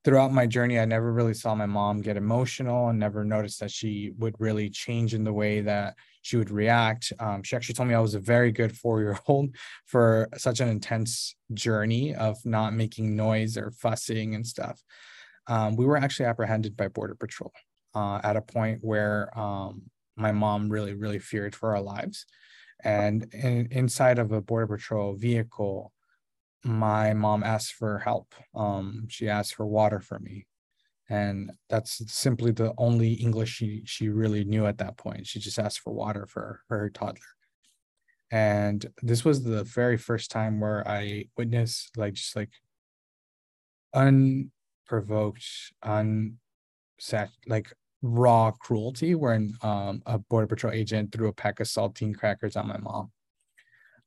throughout 0.05 0.33
my 0.33 0.47
journey, 0.47 0.79
I 0.79 0.85
never 0.85 1.13
really 1.13 1.33
saw 1.33 1.55
my 1.55 1.67
mom 1.67 2.03
get 2.03 2.17
emotional 2.17 2.89
and 2.89 2.99
never 2.99 3.25
noticed 3.25 3.61
that 3.61 3.71
she 3.71 4.13
would 4.19 4.35
really 4.39 4.69
change 4.69 5.15
in 5.15 5.25
the 5.25 5.33
way 5.33 5.63
that 5.63 5.95
she 6.21 6.37
would 6.37 6.51
react. 6.51 7.13
Um, 7.19 7.43
she 7.43 7.57
actually 7.57 7.75
told 7.75 7.89
me 7.89 7.95
I 7.95 8.01
was 8.01 8.15
a 8.15 8.21
very 8.21 8.53
good 8.53 8.77
four 8.77 9.01
year 9.01 9.19
old 9.27 9.57
for 9.87 10.29
such 10.37 10.61
an 10.61 10.69
intense 10.69 11.35
journey 11.55 12.15
of 12.15 12.37
not 12.45 12.75
making 12.75 13.17
noise 13.17 13.57
or 13.57 13.71
fussing 13.71 14.35
and 14.35 14.47
stuff. 14.47 14.83
Um, 15.47 15.77
we 15.77 15.87
were 15.87 15.97
actually 15.97 16.27
apprehended 16.27 16.77
by 16.77 16.89
Border 16.89 17.15
Patrol 17.15 17.53
uh, 17.95 18.21
at 18.23 18.37
a 18.37 18.43
point 18.43 18.81
where 18.83 19.37
um, 19.39 19.83
my 20.17 20.33
mom 20.33 20.69
really, 20.69 20.95
really 20.95 21.19
feared 21.19 21.55
for 21.55 21.75
our 21.75 21.83
lives. 21.83 22.27
And 22.83 23.27
in, 23.33 23.69
inside 23.71 24.19
of 24.19 24.33
a 24.33 24.43
Border 24.43 24.67
Patrol 24.67 25.15
vehicle, 25.15 25.93
my 26.64 27.12
mom 27.12 27.42
asked 27.42 27.75
for 27.75 27.99
help. 27.99 28.35
Um, 28.54 29.06
she 29.09 29.28
asked 29.28 29.54
for 29.54 29.66
water 29.66 30.00
for 30.00 30.18
me. 30.18 30.47
And 31.11 31.52
that's 31.68 32.00
simply 32.11 32.50
the 32.52 32.73
only 32.78 33.12
English 33.12 33.50
she 33.50 33.83
she 33.85 34.09
really 34.09 34.44
knew 34.44 34.66
at 34.66 34.78
that 34.78 34.97
point. 34.97 35.26
She 35.26 35.38
just 35.38 35.59
asked 35.59 35.80
for 35.80 35.92
water 35.92 36.26
for, 36.26 36.62
for 36.66 36.78
her 36.78 36.90
toddler. 36.90 37.21
And 38.30 38.85
this 39.02 39.25
was 39.25 39.44
the 39.44 39.64
very 39.64 39.99
first 39.99 40.30
time 40.30 40.61
where 40.61 40.87
I 40.88 41.26
witnessed 41.37 41.97
like 41.99 42.14
just 42.14 42.35
like 42.35 42.50
unprovoked, 43.94 45.44
un 45.83 46.38
like 47.47 47.73
raw 48.00 48.50
cruelty 48.52 49.14
when 49.14 49.54
um, 49.62 50.02
a 50.06 50.18
border 50.18 50.47
patrol 50.47 50.73
agent 50.73 51.12
threw 51.12 51.28
a 51.28 51.33
pack 51.33 51.61
of 51.61 51.66
saltine 51.66 52.16
crackers 52.16 52.56
on 52.56 52.68
my 52.68 52.78
mom 52.78 53.11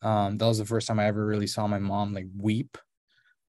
um, 0.02 0.38
that 0.38 0.46
was 0.46 0.60
the 0.60 0.66
first 0.66 0.88
time 0.88 1.00
I 1.00 1.06
ever 1.06 1.26
really 1.26 1.48
saw 1.48 1.68
my 1.68 1.80
mom 1.80 2.14
like 2.14 2.28
weep 2.38 2.78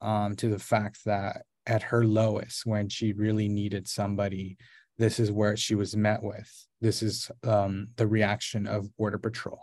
um, 0.01 0.36
to 0.38 0.50
the 0.50 0.60
fact 0.60 1.00
that 1.06 1.44
at 1.66 1.84
her 1.84 2.06
lowest, 2.06 2.66
when 2.66 2.88
she 2.89 3.13
really 3.13 3.50
needed 3.50 3.88
somebody, 3.88 4.58
this 4.98 5.20
is 5.20 5.32
where 5.32 5.58
she 5.58 5.75
was 5.75 5.96
met 5.96 6.24
with. 6.24 6.50
This 6.82 7.04
is 7.04 7.30
um, 7.44 7.89
the 7.98 8.08
reaction 8.08 8.68
of 8.68 8.96
Border 8.98 9.18
Patrol. 9.18 9.60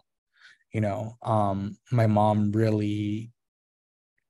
You 0.73 0.81
know, 0.81 1.17
um, 1.23 1.77
my 1.91 2.07
mom 2.07 2.53
really, 2.53 3.33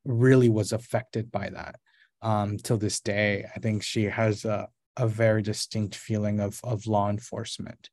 really 0.04 0.48
was 0.48 0.72
affected 0.72 1.32
by 1.32 1.50
that. 1.50 1.76
Um, 2.22 2.56
till 2.58 2.78
this 2.78 3.00
day, 3.00 3.46
I 3.54 3.58
think 3.58 3.82
she 3.82 4.04
has 4.04 4.44
a, 4.44 4.68
a 4.96 5.06
very 5.06 5.42
distinct 5.42 5.94
feeling 5.94 6.40
of, 6.40 6.60
of 6.62 6.86
law 6.86 7.10
enforcement 7.10 7.90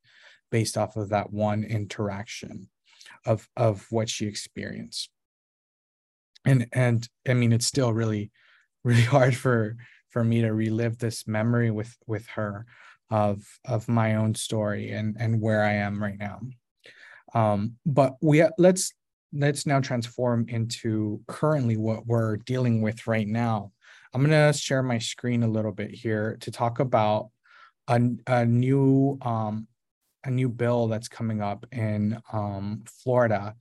based 0.52 0.78
off 0.78 0.96
of 0.96 1.10
that 1.10 1.32
one 1.32 1.64
interaction 1.64 2.70
of 3.26 3.48
of 3.56 3.86
what 3.90 4.10
she 4.10 4.28
experienced. 4.28 5.10
And 6.46 6.68
and 6.74 7.08
i 7.28 7.34
mean 7.34 7.54
it's 7.54 7.68
still 7.68 7.94
really 7.94 8.32
really 8.84 9.04
hard 9.04 9.36
for 9.36 9.78
for 10.10 10.24
me 10.24 10.42
to 10.42 10.52
relive 10.52 10.98
this 10.98 11.28
memory 11.28 11.70
with 11.72 11.96
with 12.08 12.26
her 12.28 12.66
of 13.12 13.44
of 13.66 13.88
my 13.88 14.16
own 14.16 14.34
story 14.34 14.92
and 14.92 15.16
and 15.20 15.40
where 15.40 15.64
i 15.64 15.74
am 15.74 16.02
right 16.02 16.18
now. 16.18 16.40
Um 17.34 17.76
but 17.86 18.16
we 18.22 18.44
let's 18.58 18.94
let's 19.34 19.66
now 19.66 19.80
transform 19.80 20.48
into 20.50 21.22
currently 21.28 21.78
what 21.78 22.06
we're 22.06 22.38
dealing 22.38 22.82
with 22.82 23.08
right 23.08 23.28
now. 23.28 23.72
I'm 24.14 24.26
going 24.26 24.32
to 24.32 24.58
share 24.58 24.84
my 24.84 24.98
screen 24.98 25.44
a 25.44 25.48
little 25.48 25.72
bit 25.72 25.92
here 25.92 26.38
to 26.42 26.52
talk 26.52 26.80
about 26.80 27.30
a, 27.88 28.02
a 28.28 28.46
new 28.46 29.18
um 29.22 29.68
a 30.24 30.32
new 30.32 30.50
bill 30.50 30.88
that's 30.88 31.08
coming 31.08 31.42
up 31.42 31.66
in 31.72 32.22
um, 32.32 32.84
Florida 32.86 33.56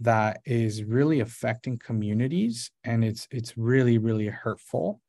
that 0.00 0.40
is 0.44 0.84
really 0.84 1.20
affecting 1.20 1.78
communities 1.78 2.70
and 2.82 3.04
it's 3.04 3.28
it's 3.30 3.56
really 3.56 3.98
really 3.98 4.26
hurtful. 4.26 5.00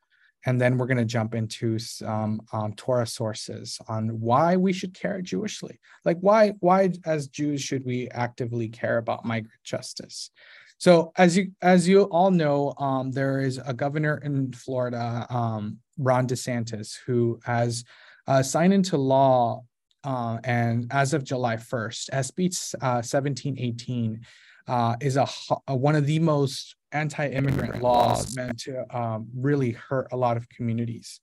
And 0.47 0.61
then 0.61 0.77
we're 0.77 0.85
going 0.85 0.97
to 0.97 1.05
jump 1.05 1.33
into 1.33 1.79
some 1.79 2.39
um, 2.53 2.73
torah 2.73 3.07
sources 3.07 3.79
on 3.87 4.19
why 4.19 4.55
we 4.55 4.73
should 4.73 4.93
care 4.93 5.19
jewishly. 5.21 5.79
Like 6.05 6.17
why 6.21 6.53
why 6.59 6.91
as 7.05 7.27
jews 7.27 7.61
should 7.61 7.83
we 7.83 8.09
actively 8.09 8.69
care 8.69 8.97
about 8.97 9.25
migrant 9.25 9.59
justice? 9.63 10.29
So 10.77 11.13
as 11.17 11.35
you 11.35 11.51
as 11.61 11.87
you 11.87 12.03
all 12.03 12.31
know 12.31 12.73
um, 12.77 13.11
there 13.11 13.39
is 13.39 13.59
a 13.65 13.73
governor 13.73 14.17
in 14.17 14.51
florida 14.51 15.25
um, 15.29 15.79
ron 15.97 16.27
desantis 16.27 16.97
who 17.05 17.39
has 17.43 17.83
uh, 18.27 18.43
signed 18.43 18.73
into 18.73 18.97
law 18.97 19.63
uh, 20.05 20.37
and 20.43 20.87
as 20.91 21.13
of 21.13 21.23
July 21.23 21.57
1st, 21.57 22.11
SB 22.11 22.75
uh, 22.75 23.01
1718 23.01 24.21
uh, 24.67 24.95
is 25.01 25.17
a, 25.17 25.27
a, 25.67 25.75
one 25.75 25.95
of 25.95 26.05
the 26.05 26.19
most 26.19 26.75
anti-immigrant 26.91 27.81
laws 27.81 28.35
meant 28.35 28.59
to 28.59 28.85
um, 28.97 29.27
really 29.35 29.71
hurt 29.71 30.07
a 30.11 30.17
lot 30.17 30.37
of 30.37 30.47
communities 30.49 31.19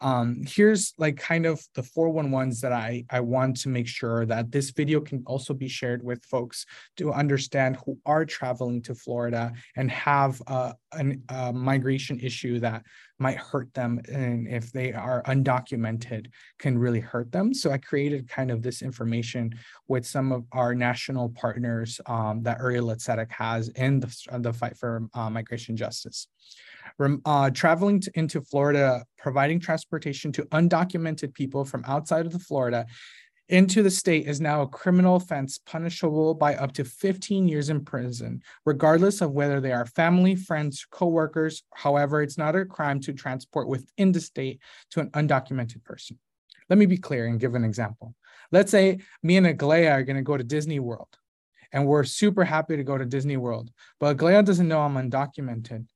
um, 0.00 0.42
here's 0.46 0.92
like 0.98 1.16
kind 1.16 1.46
of 1.46 1.60
the 1.74 1.82
411s 1.82 2.60
that 2.60 2.72
I, 2.72 3.04
I 3.10 3.20
want 3.20 3.56
to 3.58 3.68
make 3.68 3.88
sure 3.88 4.26
that 4.26 4.52
this 4.52 4.70
video 4.70 5.00
can 5.00 5.22
also 5.26 5.54
be 5.54 5.68
shared 5.68 6.02
with 6.02 6.24
folks 6.24 6.66
to 6.98 7.12
understand 7.12 7.78
who 7.84 7.98
are 8.04 8.24
traveling 8.24 8.82
to 8.82 8.94
Florida 8.94 9.52
and 9.76 9.90
have 9.90 10.42
a, 10.46 10.74
an, 10.92 11.22
a 11.30 11.52
migration 11.52 12.20
issue 12.20 12.60
that 12.60 12.82
might 13.18 13.38
hurt 13.38 13.72
them 13.72 13.98
and 14.12 14.46
if 14.46 14.70
they 14.72 14.92
are 14.92 15.22
undocumented 15.22 16.26
can 16.58 16.76
really 16.76 17.00
hurt 17.00 17.32
them. 17.32 17.54
So 17.54 17.70
I 17.70 17.78
created 17.78 18.28
kind 18.28 18.50
of 18.50 18.62
this 18.62 18.82
information 18.82 19.54
with 19.88 20.06
some 20.06 20.32
of 20.32 20.44
our 20.52 20.74
national 20.74 21.30
partners 21.30 22.00
um, 22.04 22.42
that 22.42 22.58
Uri 22.60 22.80
L'Tzedek 22.80 23.32
has 23.32 23.70
in 23.70 24.00
the, 24.00 24.14
the 24.40 24.52
fight 24.52 24.76
for 24.76 25.08
uh, 25.14 25.30
migration 25.30 25.74
justice 25.76 26.28
uh, 27.24 27.50
traveling 27.50 28.00
to, 28.00 28.10
into 28.14 28.40
Florida, 28.40 29.04
providing 29.18 29.60
transportation 29.60 30.32
to 30.32 30.42
undocumented 30.46 31.34
people 31.34 31.64
from 31.64 31.84
outside 31.86 32.26
of 32.26 32.32
the 32.32 32.38
Florida 32.38 32.86
into 33.48 33.82
the 33.82 33.90
state 33.90 34.26
is 34.26 34.40
now 34.40 34.62
a 34.62 34.68
criminal 34.68 35.16
offense 35.16 35.58
punishable 35.58 36.34
by 36.34 36.56
up 36.56 36.72
to 36.72 36.84
15 36.84 37.46
years 37.46 37.68
in 37.68 37.84
prison, 37.84 38.42
regardless 38.64 39.20
of 39.20 39.32
whether 39.32 39.60
they 39.60 39.72
are 39.72 39.86
family, 39.86 40.34
friends, 40.34 40.84
co-workers. 40.90 41.62
However, 41.72 42.22
it's 42.22 42.38
not 42.38 42.56
a 42.56 42.64
crime 42.64 43.00
to 43.00 43.12
transport 43.12 43.68
within 43.68 44.10
the 44.10 44.20
state 44.20 44.60
to 44.90 45.00
an 45.00 45.10
undocumented 45.10 45.84
person. 45.84 46.18
Let 46.68 46.78
me 46.78 46.86
be 46.86 46.98
clear 46.98 47.26
and 47.26 47.38
give 47.38 47.54
an 47.54 47.64
example. 47.64 48.14
Let's 48.50 48.72
say 48.72 48.98
me 49.22 49.36
and 49.36 49.46
Aglaya 49.46 49.90
are 49.90 50.02
going 50.02 50.16
to 50.16 50.22
go 50.22 50.36
to 50.36 50.44
Disney 50.44 50.80
World, 50.80 51.16
and 51.72 51.86
we're 51.86 52.04
super 52.04 52.44
happy 52.44 52.76
to 52.76 52.84
go 52.84 52.98
to 52.98 53.04
Disney 53.04 53.36
World, 53.36 53.70
but 54.00 54.12
Aglaya 54.12 54.42
doesn't 54.42 54.66
know 54.68 54.80
I'm 54.80 54.94
undocumented. 54.94 55.86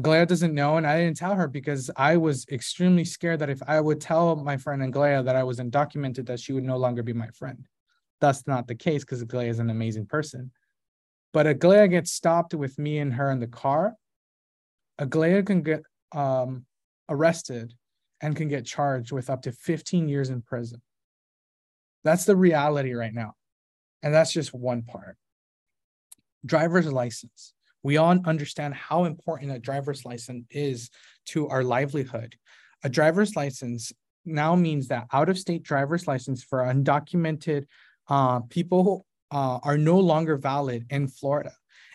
Glea 0.00 0.26
doesn't 0.26 0.54
know, 0.54 0.76
and 0.76 0.86
I 0.86 0.98
didn't 1.00 1.16
tell 1.16 1.34
her 1.34 1.48
because 1.48 1.90
I 1.96 2.16
was 2.16 2.46
extremely 2.50 3.04
scared 3.04 3.40
that 3.40 3.50
if 3.50 3.60
I 3.66 3.80
would 3.80 4.00
tell 4.00 4.36
my 4.36 4.56
friend 4.56 4.82
Anglea 4.82 5.22
that 5.22 5.36
I 5.36 5.42
was 5.42 5.58
undocumented, 5.58 6.26
that 6.26 6.40
she 6.40 6.52
would 6.52 6.64
no 6.64 6.76
longer 6.76 7.02
be 7.02 7.12
my 7.12 7.28
friend. 7.28 7.66
That's 8.20 8.46
not 8.46 8.66
the 8.66 8.74
case 8.74 9.04
because 9.04 9.22
Aglea 9.22 9.48
is 9.48 9.58
an 9.58 9.70
amazing 9.70 10.06
person. 10.06 10.52
But 11.32 11.46
Aglea 11.46 11.88
gets 11.90 12.12
stopped 12.12 12.54
with 12.54 12.78
me 12.78 12.98
and 12.98 13.14
her 13.14 13.30
in 13.30 13.40
the 13.40 13.46
car. 13.46 13.94
Aglea 15.00 15.44
can 15.44 15.62
get 15.62 15.82
um, 16.12 16.66
arrested 17.08 17.74
and 18.20 18.36
can 18.36 18.48
get 18.48 18.66
charged 18.66 19.12
with 19.12 19.30
up 19.30 19.42
to 19.42 19.52
15 19.52 20.08
years 20.08 20.30
in 20.30 20.42
prison. 20.42 20.82
That's 22.04 22.24
the 22.24 22.36
reality 22.36 22.92
right 22.92 23.14
now. 23.14 23.34
And 24.02 24.14
that's 24.14 24.32
just 24.32 24.54
one 24.54 24.82
part. 24.82 25.16
Driver's 26.44 26.90
license 26.90 27.54
we 27.82 27.96
all 27.96 28.16
understand 28.26 28.74
how 28.74 29.04
important 29.04 29.52
a 29.52 29.58
driver's 29.58 30.04
license 30.04 30.44
is 30.50 30.90
to 31.26 31.48
our 31.48 31.64
livelihood. 31.64 32.36
A 32.84 32.88
driver's 32.88 33.36
license 33.36 33.92
now 34.24 34.54
means 34.54 34.88
that 34.88 35.06
out 35.12 35.28
of 35.28 35.38
state 35.38 35.62
driver's 35.62 36.06
license 36.06 36.42
for 36.42 36.60
undocumented 36.60 37.64
uh, 38.08 38.40
people 38.40 39.06
uh, 39.30 39.58
are 39.62 39.78
no 39.78 39.98
longer 39.98 40.36
valid 40.36 40.86
in 40.90 41.08
Florida. 41.08 41.52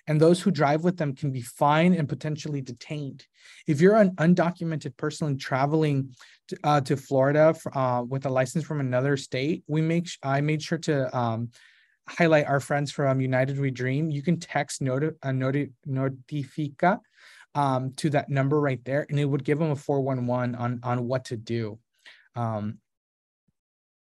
and 0.08 0.22
those 0.22 0.40
who 0.42 0.52
drive 0.52 0.84
with 0.84 0.98
them 0.98 1.16
can 1.16 1.32
be 1.32 1.42
fined 1.42 1.96
and 1.96 2.08
potentially 2.08 2.62
detained. 2.62 3.26
If 3.68 3.82
you're 3.82 3.96
an 3.96 4.12
undocumented 4.18 4.96
person 4.98 5.38
traveling 5.38 6.16
to, 6.50 6.58
uh, 6.64 6.82
to 6.82 6.96
Florida 6.96 7.56
uh, 7.74 8.04
with 8.08 8.26
a 8.26 8.30
license 8.30 8.64
from 8.64 8.80
another 8.80 9.18
state, 9.18 9.64
we 9.68 9.82
make 9.82 10.08
I 10.22 10.42
made 10.42 10.62
sure 10.62 10.78
to 10.80 11.18
um, 11.18 11.50
highlight 12.08 12.48
our 12.48 12.60
friends 12.60 12.92
from 12.92 13.22
United 13.22 13.60
We 13.60 13.72
Dream. 13.72 14.10
You 14.10 14.22
can 14.22 14.40
text 14.40 14.82
noti- 14.82 15.12
uh, 15.24 15.32
noti- 15.32 15.72
notifica 15.88 17.00
um, 17.56 17.92
to 17.94 18.10
that 18.12 18.30
number 18.30 18.60
right 18.60 18.84
there, 18.86 19.06
and 19.10 19.20
it 19.20 19.26
would 19.26 19.44
give 19.44 19.60
them 19.60 19.72
a 19.72 19.76
411 19.76 20.56
on, 20.56 20.80
on 20.84 21.08
what 21.08 21.26
to 21.26 21.38
do. 21.38 21.80
Um, 22.36 22.80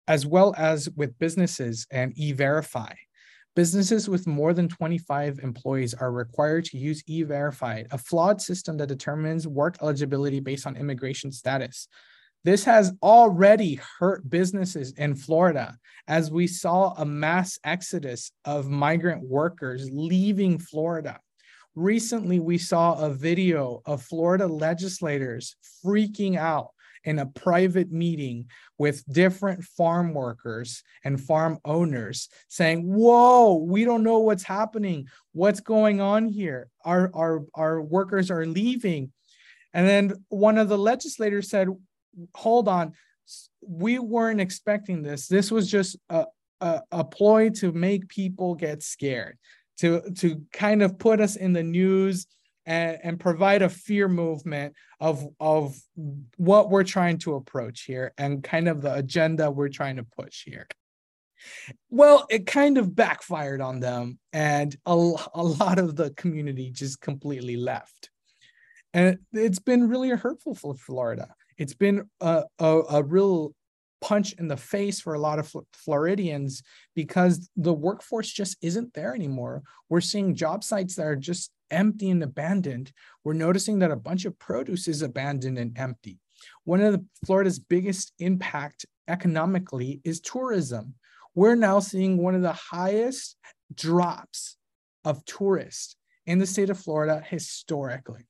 as 0.06 0.26
well 0.26 0.54
as 0.58 0.90
with 0.96 1.18
businesses 1.18 1.86
and 1.90 2.12
e-verify. 2.16 2.92
Businesses 3.56 4.08
with 4.08 4.26
more 4.26 4.52
than 4.52 4.68
25 4.68 5.38
employees 5.38 5.94
are 5.94 6.10
required 6.10 6.64
to 6.66 6.76
use 6.76 7.02
e-verify, 7.06 7.84
a 7.90 7.96
flawed 7.96 8.42
system 8.42 8.76
that 8.78 8.88
determines 8.88 9.46
work 9.46 9.76
eligibility 9.80 10.40
based 10.40 10.66
on 10.66 10.76
immigration 10.76 11.30
status. 11.30 11.88
This 12.44 12.64
has 12.64 12.92
already 13.02 13.80
hurt 13.98 14.28
businesses 14.28 14.92
in 14.92 15.14
Florida 15.14 15.78
as 16.06 16.30
we 16.30 16.46
saw 16.46 16.92
a 16.92 17.04
mass 17.06 17.58
exodus 17.64 18.32
of 18.44 18.68
migrant 18.68 19.22
workers 19.22 19.88
leaving 19.90 20.58
Florida. 20.58 21.18
Recently, 21.74 22.40
we 22.40 22.58
saw 22.58 22.98
a 22.98 23.08
video 23.08 23.80
of 23.86 24.02
Florida 24.02 24.46
legislators 24.46 25.56
freaking 25.84 26.36
out 26.36 26.68
in 27.04 27.18
a 27.18 27.26
private 27.26 27.90
meeting 27.90 28.46
with 28.76 29.04
different 29.10 29.64
farm 29.64 30.12
workers 30.12 30.82
and 31.02 31.20
farm 31.20 31.58
owners 31.64 32.28
saying, 32.48 32.82
Whoa, 32.82 33.54
we 33.54 33.84
don't 33.84 34.02
know 34.02 34.18
what's 34.18 34.42
happening. 34.42 35.08
What's 35.32 35.60
going 35.60 36.02
on 36.02 36.28
here? 36.28 36.68
Our, 36.84 37.10
our, 37.14 37.44
our 37.54 37.80
workers 37.80 38.30
are 38.30 38.44
leaving. 38.44 39.12
And 39.72 39.88
then 39.88 40.24
one 40.28 40.58
of 40.58 40.68
the 40.68 40.78
legislators 40.78 41.48
said, 41.48 41.68
hold 42.34 42.68
on, 42.68 42.92
we 43.66 43.98
weren't 43.98 44.40
expecting 44.40 45.02
this. 45.02 45.26
This 45.26 45.50
was 45.50 45.70
just 45.70 45.96
a, 46.10 46.26
a, 46.60 46.82
a 46.92 47.04
ploy 47.04 47.50
to 47.50 47.72
make 47.72 48.08
people 48.08 48.54
get 48.54 48.82
scared, 48.82 49.38
to, 49.78 50.02
to 50.18 50.42
kind 50.52 50.82
of 50.82 50.98
put 50.98 51.20
us 51.20 51.36
in 51.36 51.52
the 51.52 51.62
news 51.62 52.26
and, 52.66 52.98
and 53.02 53.20
provide 53.20 53.62
a 53.62 53.68
fear 53.68 54.08
movement 54.08 54.74
of, 55.00 55.26
of 55.40 55.76
what 56.36 56.70
we're 56.70 56.84
trying 56.84 57.18
to 57.18 57.34
approach 57.34 57.82
here 57.82 58.12
and 58.18 58.42
kind 58.42 58.68
of 58.68 58.82
the 58.82 58.94
agenda 58.94 59.50
we're 59.50 59.68
trying 59.68 59.96
to 59.96 60.04
push 60.04 60.44
here. 60.44 60.66
Well, 61.90 62.26
it 62.30 62.46
kind 62.46 62.78
of 62.78 62.94
backfired 62.94 63.60
on 63.60 63.80
them, 63.80 64.18
and 64.32 64.74
a, 64.86 64.92
a 65.34 65.42
lot 65.42 65.78
of 65.78 65.94
the 65.94 66.10
community 66.12 66.70
just 66.70 67.02
completely 67.02 67.56
left. 67.56 68.10
And 68.94 69.18
it's 69.32 69.58
been 69.58 69.88
really 69.88 70.08
hurtful 70.10 70.54
for 70.54 70.74
Florida 70.74 71.34
it's 71.58 71.74
been 71.74 72.08
a, 72.20 72.44
a, 72.58 72.80
a 72.90 73.02
real 73.02 73.54
punch 74.00 74.34
in 74.34 74.48
the 74.48 74.56
face 74.56 75.00
for 75.00 75.14
a 75.14 75.18
lot 75.18 75.38
of 75.38 75.50
Floridians 75.72 76.62
because 76.94 77.48
the 77.56 77.72
workforce 77.72 78.30
just 78.30 78.56
isn't 78.60 78.92
there 78.92 79.14
anymore. 79.14 79.62
We're 79.88 80.02
seeing 80.02 80.34
job 80.34 80.62
sites 80.62 80.96
that 80.96 81.06
are 81.06 81.16
just 81.16 81.50
empty 81.70 82.10
and 82.10 82.22
abandoned. 82.22 82.92
We're 83.24 83.32
noticing 83.32 83.78
that 83.78 83.90
a 83.90 83.96
bunch 83.96 84.26
of 84.26 84.38
produce 84.38 84.88
is 84.88 85.00
abandoned 85.00 85.58
and 85.58 85.76
empty. 85.78 86.18
One 86.64 86.82
of 86.82 86.92
the 86.92 87.04
Florida's 87.24 87.58
biggest 87.58 88.12
impact 88.18 88.84
economically 89.08 90.00
is 90.04 90.20
tourism. 90.20 90.94
We're 91.34 91.54
now 91.54 91.80
seeing 91.80 92.18
one 92.18 92.34
of 92.34 92.42
the 92.42 92.52
highest 92.52 93.36
drops 93.74 94.56
of 95.04 95.24
tourists 95.24 95.96
in 96.26 96.38
the 96.38 96.46
state 96.46 96.70
of 96.70 96.78
Florida 96.78 97.22
historically. 97.26 98.26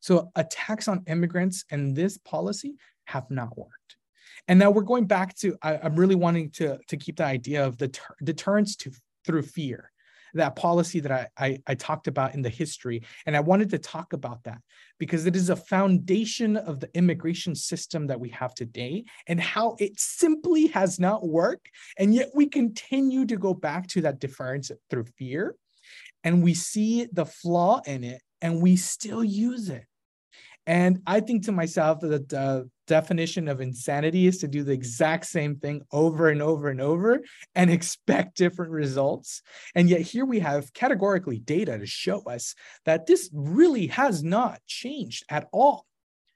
So 0.00 0.30
attacks 0.36 0.88
on 0.88 1.04
immigrants 1.06 1.64
and 1.70 1.94
this 1.94 2.18
policy 2.18 2.76
have 3.06 3.30
not 3.30 3.56
worked. 3.56 3.96
And 4.46 4.58
now 4.58 4.70
we're 4.70 4.82
going 4.82 5.06
back 5.06 5.36
to 5.38 5.56
I, 5.62 5.74
am 5.74 5.96
really 5.96 6.14
wanting 6.14 6.50
to 6.52 6.78
to 6.88 6.96
keep 6.96 7.16
the 7.16 7.24
idea 7.24 7.66
of 7.66 7.76
the 7.78 7.88
deter- 7.88 8.16
deterrence 8.22 8.76
to 8.76 8.92
through 9.24 9.42
fear, 9.42 9.90
that 10.34 10.56
policy 10.56 11.00
that 11.00 11.12
I, 11.12 11.28
I 11.36 11.58
I 11.66 11.74
talked 11.74 12.06
about 12.08 12.34
in 12.34 12.42
the 12.42 12.48
history, 12.48 13.02
and 13.26 13.36
I 13.36 13.40
wanted 13.40 13.70
to 13.70 13.78
talk 13.78 14.12
about 14.12 14.44
that 14.44 14.60
because 14.98 15.26
it 15.26 15.36
is 15.36 15.50
a 15.50 15.56
foundation 15.56 16.56
of 16.56 16.80
the 16.80 16.88
immigration 16.96 17.54
system 17.54 18.06
that 18.06 18.20
we 18.20 18.30
have 18.30 18.54
today 18.54 19.04
and 19.26 19.40
how 19.40 19.76
it 19.78 19.98
simply 19.98 20.68
has 20.68 20.98
not 20.98 21.26
worked, 21.26 21.68
and 21.98 22.14
yet 22.14 22.30
we 22.34 22.46
continue 22.46 23.26
to 23.26 23.36
go 23.36 23.52
back 23.52 23.86
to 23.88 24.02
that 24.02 24.20
deterrence 24.20 24.70
through 24.88 25.04
fear, 25.18 25.56
and 26.24 26.42
we 26.42 26.54
see 26.54 27.06
the 27.12 27.26
flaw 27.26 27.80
in 27.86 28.04
it, 28.04 28.22
and 28.40 28.62
we 28.62 28.76
still 28.76 29.24
use 29.24 29.68
it. 29.68 29.84
And 30.66 31.00
I 31.06 31.20
think 31.20 31.44
to 31.44 31.52
myself 31.52 32.00
that 32.00 32.28
the 32.28 32.68
definition 32.86 33.48
of 33.48 33.62
insanity 33.62 34.26
is 34.26 34.36
to 34.38 34.48
do 34.48 34.62
the 34.62 34.72
exact 34.72 35.24
same 35.24 35.56
thing 35.56 35.80
over 35.92 36.28
and 36.28 36.42
over 36.42 36.68
and 36.68 36.80
over 36.80 37.20
and 37.54 37.70
expect 37.72 38.36
different 38.36 38.72
results. 38.72 39.40
And 39.74 39.88
yet, 39.88 40.02
here 40.02 40.26
we 40.26 40.40
have 40.40 40.72
categorically 40.74 41.38
data 41.38 41.78
to 41.78 41.86
show 41.86 42.20
us 42.24 42.54
that 42.84 43.06
this 43.06 43.30
really 43.32 43.86
has 43.86 44.22
not 44.22 44.60
changed 44.66 45.24
at 45.30 45.48
all. 45.52 45.86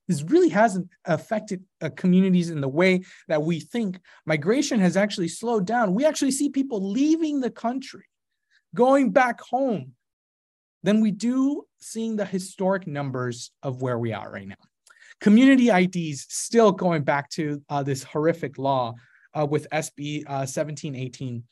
This 0.09 0.23
really 0.23 0.49
hasn't 0.49 0.88
affected 1.05 1.62
uh, 1.83 1.91
communities 1.91 2.49
in 2.49 2.62
the 2.62 2.69
way 2.69 3.03
that 3.29 3.43
we 3.43 3.61
think. 3.61 4.01
Migration 4.27 4.81
has 4.81 4.97
actually 4.97 5.29
slowed 5.29 5.67
down. 5.67 5.95
We 5.95 6.07
actually 6.07 6.33
see 6.33 6.49
people 6.49 6.91
leaving 6.91 7.41
the 7.41 7.51
country, 7.51 8.05
going 8.75 9.11
back 9.11 9.43
home 9.43 9.93
than 10.83 11.01
we 11.01 11.11
do 11.11 11.65
seeing 11.83 12.16
the 12.16 12.25
historic 12.25 12.87
numbers 12.87 13.51
of 13.62 13.83
where 13.83 13.99
we 13.99 14.12
are 14.12 14.31
right 14.31 14.49
now. 14.49 14.55
Community 15.21 15.71
IDs 15.71 16.27
still 16.29 16.73
going 16.73 17.03
back 17.03 17.29
to 17.31 17.62
uh, 17.68 17.83
this 17.83 18.03
horrific 18.03 18.59
law 18.59 18.95
uh, 19.38 19.47
with 19.47 19.68
SB 19.71 20.23
uh, 20.27 20.47
1718. 20.49 21.45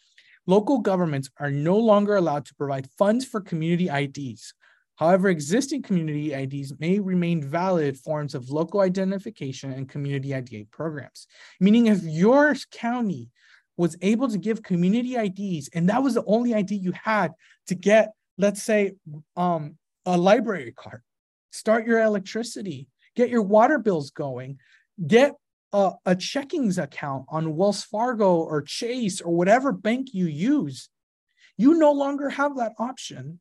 Local 0.47 0.79
governments 0.79 1.31
are 1.39 1.51
no 1.51 1.77
longer 1.77 2.17
allowed 2.17 2.47
to 2.47 2.55
provide 2.55 2.89
funds 2.99 3.25
for 3.25 3.41
community 3.41 3.89
IDs. 3.89 4.55
However, 4.97 5.29
existing 5.29 5.83
community 5.83 6.35
IDs 6.35 6.75
may 6.79 6.99
remain 6.99 7.43
valid 7.43 7.97
forms 7.97 8.35
of 8.35 8.51
local 8.51 8.81
identification 8.81 9.73
and 9.73 9.89
community 9.89 10.35
ID 10.35 10.67
programs. 10.71 11.27
Meaning, 11.59 11.87
if 11.87 12.03
your 12.03 12.55
county 12.71 13.31
was 13.77 13.97
able 14.03 14.29
to 14.29 14.37
give 14.37 14.63
community 14.63 15.17
IDs 15.17 15.71
and 15.73 15.89
that 15.89 16.03
was 16.03 16.15
the 16.15 16.25
only 16.27 16.55
ID 16.55 16.75
you 16.75 16.93
had 16.93 17.33
to 17.67 17.75
get 17.75 18.13
let's 18.41 18.63
say 18.63 18.93
um, 19.37 19.77
a 20.07 20.17
library 20.17 20.73
card, 20.77 21.03
start 21.51 21.87
your 21.87 22.01
electricity, 22.01 22.89
get 23.17 23.31
your 23.31 23.43
water 23.43 23.79
bills 23.79 24.11
going, 24.11 24.59
get 25.07 25.35
a, 25.73 25.93
a 26.07 26.15
checkings 26.15 26.83
account 26.83 27.27
on 27.29 27.57
Wells 27.57 27.85
Fargo 27.85 28.37
or 28.37 28.63
Chase 28.63 29.21
or 29.21 29.35
whatever 29.35 29.73
bank 29.73 30.09
you 30.13 30.27
use. 30.27 30.89
You 31.57 31.75
no 31.75 31.93
longer 31.93 32.31
have 32.31 32.57
that 32.57 32.73
option 32.79 33.41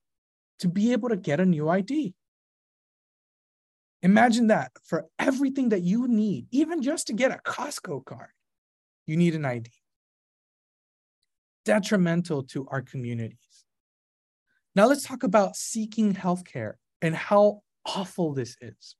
to 0.60 0.68
be 0.68 0.92
able 0.92 1.10
to 1.10 1.18
get 1.18 1.40
a 1.40 1.46
new 1.46 1.70
ID. 1.70 2.14
Imagine 4.02 4.48
that 4.48 4.72
for 4.84 5.08
everything 5.18 5.70
that 5.70 5.82
you 5.82 6.08
need, 6.08 6.48
even 6.52 6.82
just 6.82 7.08
to 7.08 7.14
get 7.14 7.32
a 7.32 7.42
Costco 7.46 8.06
card, 8.06 8.30
you 9.06 9.18
need 9.18 9.36
an 9.36 9.46
ID. 9.46 9.70
Detrimental 11.66 12.44
to 12.44 12.68
our 12.70 12.82
communities. 12.82 13.38
Now 14.76 14.88
let's 14.88 15.04
talk 15.04 15.24
about 15.24 15.56
seeking 15.56 16.14
healthcare 16.14 16.74
and 17.02 17.16
how 17.16 17.62
awful 17.86 18.34
this 18.34 18.56
is. 18.62 18.96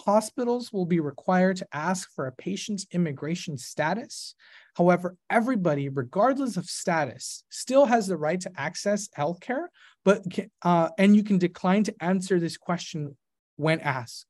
Hospitals 0.00 0.72
will 0.72 0.84
be 0.84 1.00
required 1.00 1.56
to 1.56 1.66
ask 1.72 2.10
for 2.14 2.26
a 2.26 2.32
patient's 2.32 2.86
immigration 2.92 3.56
status. 3.56 4.34
However, 4.76 5.16
everybody, 5.30 5.88
regardless 5.88 6.56
of 6.56 6.66
status, 6.66 7.44
still 7.48 7.86
has 7.86 8.06
the 8.06 8.18
right 8.18 8.40
to 8.42 8.50
access 8.56 9.08
healthcare, 9.16 9.66
but 10.04 10.22
uh, 10.62 10.90
and 10.98 11.16
you 11.16 11.24
can 11.24 11.38
decline 11.38 11.82
to 11.84 11.94
answer 12.00 12.38
this 12.38 12.58
question 12.58 13.16
when 13.56 13.80
asked. 13.80 14.26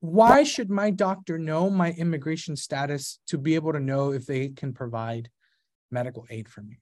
Why 0.00 0.42
should 0.42 0.70
my 0.70 0.90
doctor 0.90 1.38
know 1.38 1.70
my 1.70 1.92
immigration 1.92 2.56
status 2.56 3.20
to 3.28 3.38
be 3.38 3.54
able 3.54 3.72
to 3.72 3.80
know 3.80 4.12
if 4.12 4.26
they 4.26 4.48
can 4.48 4.74
provide 4.74 5.30
medical 5.90 6.26
aid 6.28 6.48
for 6.48 6.62
me? 6.62 6.80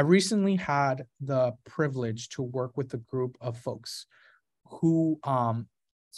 I 0.00 0.02
recently 0.02 0.56
had 0.56 1.04
the 1.20 1.52
privilege 1.66 2.30
to 2.30 2.42
work 2.42 2.74
with 2.74 2.94
a 2.94 3.04
group 3.12 3.36
of 3.38 3.58
folks 3.58 4.06
who 4.64 5.20
um, 5.24 5.66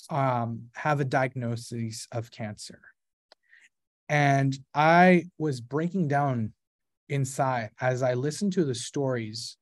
um, 0.08 0.66
have 0.76 1.00
a 1.00 1.04
diagnosis 1.04 2.06
of 2.12 2.30
cancer. 2.30 2.80
And 4.08 4.56
I 4.72 5.24
was 5.36 5.60
breaking 5.60 6.06
down 6.06 6.52
inside 7.08 7.70
as 7.80 8.04
I 8.04 8.14
listened 8.14 8.52
to 8.52 8.64
the 8.64 8.76
stories 8.76 9.56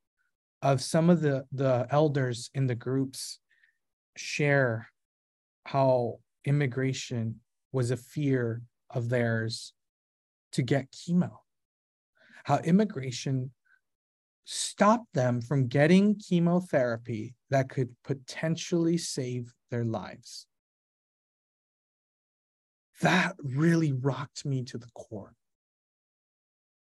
of 0.60 0.82
some 0.82 1.08
of 1.08 1.22
the, 1.22 1.46
the 1.50 1.86
elders 1.88 2.50
in 2.54 2.66
the 2.66 2.74
groups 2.74 3.38
share 4.18 4.90
how 5.64 6.18
immigration 6.44 7.40
was 7.72 7.90
a 7.90 7.96
fear 7.96 8.60
of 8.90 9.08
theirs 9.08 9.72
to 10.52 10.60
get 10.60 10.92
chemo, 10.92 11.30
how 12.44 12.58
immigration 12.58 13.52
stop 14.52 15.04
them 15.14 15.40
from 15.40 15.68
getting 15.68 16.16
chemotherapy 16.16 17.36
that 17.50 17.68
could 17.68 17.88
potentially 18.02 18.98
save 18.98 19.54
their 19.70 19.84
lives. 19.84 20.48
That 23.00 23.36
really 23.38 23.92
rocked 23.92 24.44
me 24.44 24.64
to 24.64 24.76
the 24.76 24.88
core. 24.92 25.36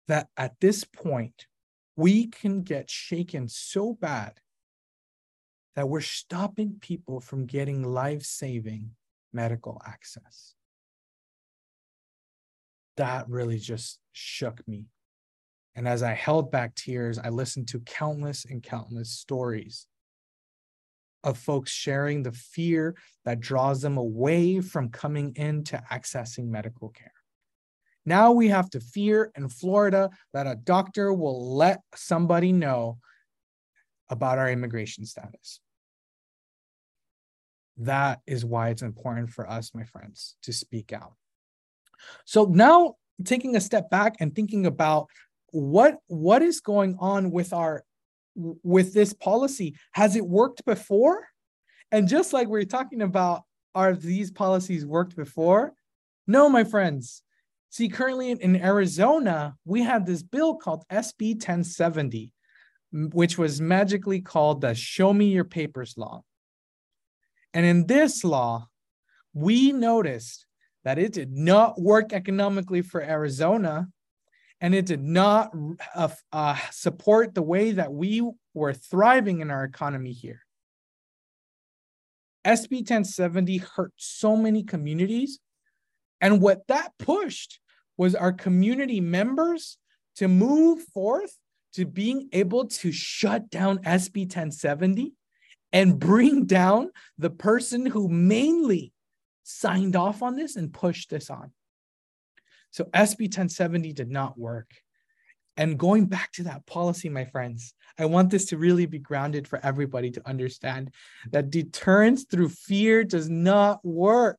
That 0.06 0.28
at 0.36 0.60
this 0.60 0.84
point, 0.84 1.48
we 1.96 2.28
can 2.28 2.62
get 2.62 2.88
shaken 2.88 3.48
so 3.48 3.94
bad 3.94 4.38
that 5.74 5.88
we're 5.88 6.02
stopping 6.02 6.76
people 6.80 7.18
from 7.18 7.46
getting 7.46 7.82
life 7.82 8.22
saving 8.22 8.92
medical 9.32 9.82
access. 9.84 10.54
That 12.96 13.28
really 13.28 13.58
just 13.58 13.98
shook 14.12 14.66
me. 14.68 14.86
And 15.74 15.86
as 15.86 16.02
I 16.02 16.12
held 16.12 16.50
back 16.50 16.74
tears, 16.74 17.18
I 17.18 17.28
listened 17.28 17.68
to 17.68 17.80
countless 17.80 18.44
and 18.44 18.62
countless 18.62 19.10
stories 19.10 19.86
of 21.22 21.38
folks 21.38 21.70
sharing 21.70 22.22
the 22.22 22.32
fear 22.32 22.96
that 23.24 23.40
draws 23.40 23.82
them 23.82 23.96
away 23.96 24.60
from 24.60 24.88
coming 24.88 25.32
in 25.36 25.64
to 25.64 25.82
accessing 25.90 26.48
medical 26.48 26.88
care. 26.88 27.12
Now 28.06 28.32
we 28.32 28.48
have 28.48 28.70
to 28.70 28.80
fear 28.80 29.30
in 29.36 29.48
Florida 29.48 30.10
that 30.32 30.46
a 30.46 30.54
doctor 30.54 31.12
will 31.12 31.56
let 31.56 31.80
somebody 31.94 32.52
know 32.52 32.98
about 34.08 34.38
our 34.38 34.50
immigration 34.50 35.04
status. 35.04 35.60
That 37.76 38.20
is 38.26 38.44
why 38.44 38.70
it's 38.70 38.82
important 38.82 39.30
for 39.30 39.48
us, 39.48 39.74
my 39.74 39.84
friends, 39.84 40.36
to 40.42 40.52
speak 40.52 40.92
out. 40.92 41.14
So 42.24 42.44
now 42.44 42.94
taking 43.24 43.56
a 43.56 43.60
step 43.60 43.90
back 43.90 44.16
and 44.20 44.34
thinking 44.34 44.66
about 44.66 45.08
what 45.52 45.98
what 46.06 46.42
is 46.42 46.60
going 46.60 46.96
on 47.00 47.30
with 47.30 47.52
our 47.52 47.84
with 48.36 48.94
this 48.94 49.12
policy? 49.12 49.76
Has 49.92 50.16
it 50.16 50.26
worked 50.26 50.64
before? 50.64 51.26
And 51.92 52.08
just 52.08 52.32
like 52.32 52.48
we 52.48 52.60
are 52.60 52.64
talking 52.64 53.02
about 53.02 53.42
are 53.74 53.94
these 53.94 54.30
policies 54.30 54.86
worked 54.86 55.16
before? 55.16 55.74
No 56.26 56.48
my 56.48 56.64
friends. 56.64 57.22
See 57.70 57.88
currently 57.88 58.30
in, 58.30 58.38
in 58.40 58.56
arizona 58.56 59.56
we 59.64 59.82
have 59.82 60.04
this 60.04 60.22
bill 60.22 60.56
called 60.56 60.84
sb 60.90 61.34
1070 61.34 62.32
which 62.92 63.38
was 63.38 63.60
magically 63.60 64.20
called 64.20 64.60
the 64.60 64.74
show 64.74 65.12
me 65.12 65.26
your 65.26 65.44
papers 65.44 65.94
law. 65.96 66.24
And 67.54 67.64
in 67.64 67.86
this 67.86 68.24
law 68.24 68.66
we 69.32 69.72
noticed 69.72 70.46
that 70.84 70.98
it 70.98 71.12
did 71.12 71.30
not 71.32 71.80
work 71.80 72.12
economically 72.12 72.82
for 72.82 73.00
arizona 73.00 73.88
and 74.60 74.74
it 74.74 74.86
did 74.86 75.02
not 75.02 75.52
uh, 75.94 76.08
uh, 76.32 76.56
support 76.70 77.34
the 77.34 77.42
way 77.42 77.72
that 77.72 77.92
we 77.92 78.28
were 78.52 78.74
thriving 78.74 79.40
in 79.40 79.50
our 79.50 79.64
economy 79.64 80.12
here. 80.12 80.40
SB 82.44 82.78
1070 82.78 83.58
hurt 83.58 83.92
so 83.96 84.36
many 84.36 84.62
communities. 84.62 85.38
And 86.20 86.40
what 86.40 86.66
that 86.68 86.92
pushed 86.98 87.60
was 87.96 88.14
our 88.14 88.32
community 88.32 89.00
members 89.00 89.78
to 90.16 90.28
move 90.28 90.82
forth 90.92 91.36
to 91.74 91.86
being 91.86 92.28
able 92.32 92.66
to 92.66 92.92
shut 92.92 93.50
down 93.50 93.78
SB 93.78 94.22
1070 94.22 95.12
and 95.72 95.98
bring 95.98 96.46
down 96.46 96.90
the 97.16 97.30
person 97.30 97.86
who 97.86 98.08
mainly 98.08 98.92
signed 99.44 99.96
off 99.96 100.22
on 100.22 100.36
this 100.36 100.56
and 100.56 100.72
pushed 100.72 101.10
this 101.10 101.30
on. 101.30 101.52
So 102.70 102.84
SB 102.84 103.22
1070 103.22 103.92
did 103.92 104.10
not 104.10 104.38
work. 104.38 104.70
And 105.56 105.78
going 105.78 106.06
back 106.06 106.32
to 106.32 106.44
that 106.44 106.64
policy, 106.66 107.08
my 107.08 107.24
friends, 107.24 107.74
I 107.98 108.06
want 108.06 108.30
this 108.30 108.46
to 108.46 108.56
really 108.56 108.86
be 108.86 108.98
grounded 108.98 109.46
for 109.46 109.60
everybody 109.62 110.10
to 110.12 110.26
understand 110.26 110.94
that 111.32 111.50
deterrence 111.50 112.24
through 112.24 112.48
fear 112.50 113.04
does 113.04 113.28
not 113.28 113.84
work. 113.84 114.38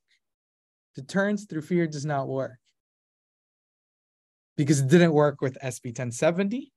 Deterrence 0.96 1.46
through 1.46 1.62
fear 1.62 1.86
does 1.86 2.06
not 2.06 2.28
work 2.28 2.58
because 4.58 4.80
it 4.80 4.88
didn't 4.88 5.13
work 5.13 5.41
with 5.41 5.58
SB 5.63 5.88
1070. 5.88 6.72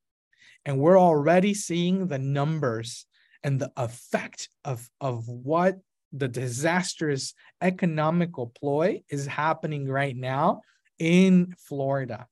And 0.66 0.78
we're 0.78 0.98
already 0.98 1.54
seeing 1.54 2.08
the 2.08 2.18
numbers 2.18 3.06
and 3.42 3.60
the 3.60 3.72
effect 3.76 4.48
of, 4.64 4.88
of 5.00 5.28
what 5.28 5.76
the 6.12 6.28
disastrous 6.28 7.34
economical 7.60 8.52
ploy 8.58 9.02
is 9.08 9.26
happening 9.26 9.88
right 9.88 10.16
now 10.16 10.60
in 10.98 11.54
Florida. 11.58 12.26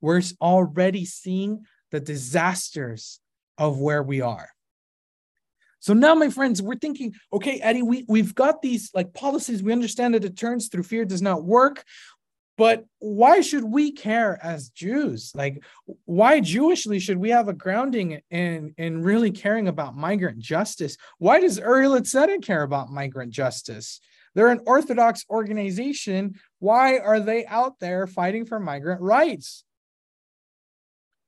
We're 0.00 0.22
already 0.40 1.04
seeing 1.04 1.66
the 1.90 2.00
disasters 2.00 3.20
of 3.58 3.78
where 3.78 4.02
we 4.02 4.20
are. 4.20 4.48
So 5.80 5.94
now, 5.94 6.14
my 6.14 6.28
friends, 6.28 6.60
we're 6.60 6.76
thinking, 6.76 7.14
okay, 7.32 7.58
Eddie, 7.60 7.82
we, 7.82 8.04
we've 8.06 8.34
got 8.34 8.60
these 8.60 8.90
like 8.94 9.14
policies. 9.14 9.62
We 9.62 9.72
understand 9.72 10.14
that 10.14 10.20
deterrence 10.20 10.68
through 10.68 10.82
fear 10.82 11.04
does 11.04 11.22
not 11.22 11.42
work. 11.42 11.84
But 12.58 12.84
why 12.98 13.40
should 13.40 13.64
we 13.64 13.90
care 13.90 14.38
as 14.42 14.68
Jews? 14.68 15.32
Like, 15.34 15.64
why 16.04 16.40
Jewishly 16.40 17.00
should 17.00 17.16
we 17.16 17.30
have 17.30 17.48
a 17.48 17.54
grounding 17.54 18.20
in, 18.30 18.74
in 18.76 19.02
really 19.02 19.30
caring 19.30 19.66
about 19.66 19.96
migrant 19.96 20.40
justice? 20.40 20.98
Why 21.16 21.40
does 21.40 21.56
Uri 21.56 21.88
L'Tzedek 21.88 22.42
care 22.42 22.62
about 22.62 22.90
migrant 22.90 23.32
justice? 23.32 24.00
They're 24.34 24.48
an 24.48 24.60
Orthodox 24.66 25.24
organization. 25.30 26.38
Why 26.60 26.98
are 26.98 27.20
they 27.20 27.46
out 27.46 27.80
there 27.80 28.06
fighting 28.06 28.44
for 28.44 28.60
migrant 28.60 29.00
rights? 29.00 29.64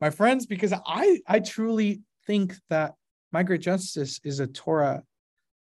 My 0.01 0.11
friends, 0.11 0.47
because 0.47 0.75
I, 0.87 1.21
I 1.27 1.41
truly 1.41 2.03
think 2.27 2.55
that 2.69 2.95
migrant 3.33 3.63
justice 3.63 4.21
is 4.25 4.41
a 4.41 4.47
Torah, 4.47 5.03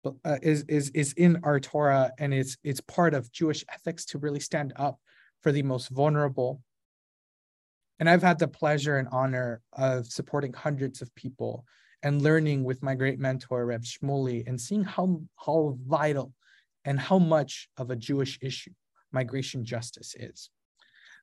uh, 0.04 0.38
is, 0.42 0.64
is, 0.68 0.90
is 0.90 1.12
in 1.12 1.38
our 1.44 1.60
Torah, 1.60 2.10
and 2.18 2.34
it's, 2.34 2.56
it's 2.64 2.80
part 2.80 3.14
of 3.14 3.30
Jewish 3.30 3.64
ethics 3.72 4.04
to 4.06 4.18
really 4.18 4.40
stand 4.40 4.72
up 4.76 4.98
for 5.42 5.52
the 5.52 5.62
most 5.62 5.90
vulnerable. 5.90 6.60
And 8.00 8.10
I've 8.10 8.22
had 8.22 8.40
the 8.40 8.48
pleasure 8.48 8.98
and 8.98 9.08
honor 9.12 9.62
of 9.74 10.06
supporting 10.06 10.52
hundreds 10.54 11.02
of 11.02 11.14
people 11.14 11.64
and 12.02 12.20
learning 12.20 12.64
with 12.64 12.82
my 12.82 12.96
great 12.96 13.20
mentor, 13.20 13.64
Reb 13.64 13.84
Shmuly, 13.84 14.44
and 14.48 14.60
seeing 14.60 14.82
how, 14.82 15.22
how 15.36 15.78
vital 15.86 16.32
and 16.84 16.98
how 16.98 17.20
much 17.20 17.68
of 17.76 17.92
a 17.92 17.96
Jewish 17.96 18.40
issue 18.42 18.72
migration 19.12 19.64
justice 19.64 20.14
is. 20.18 20.50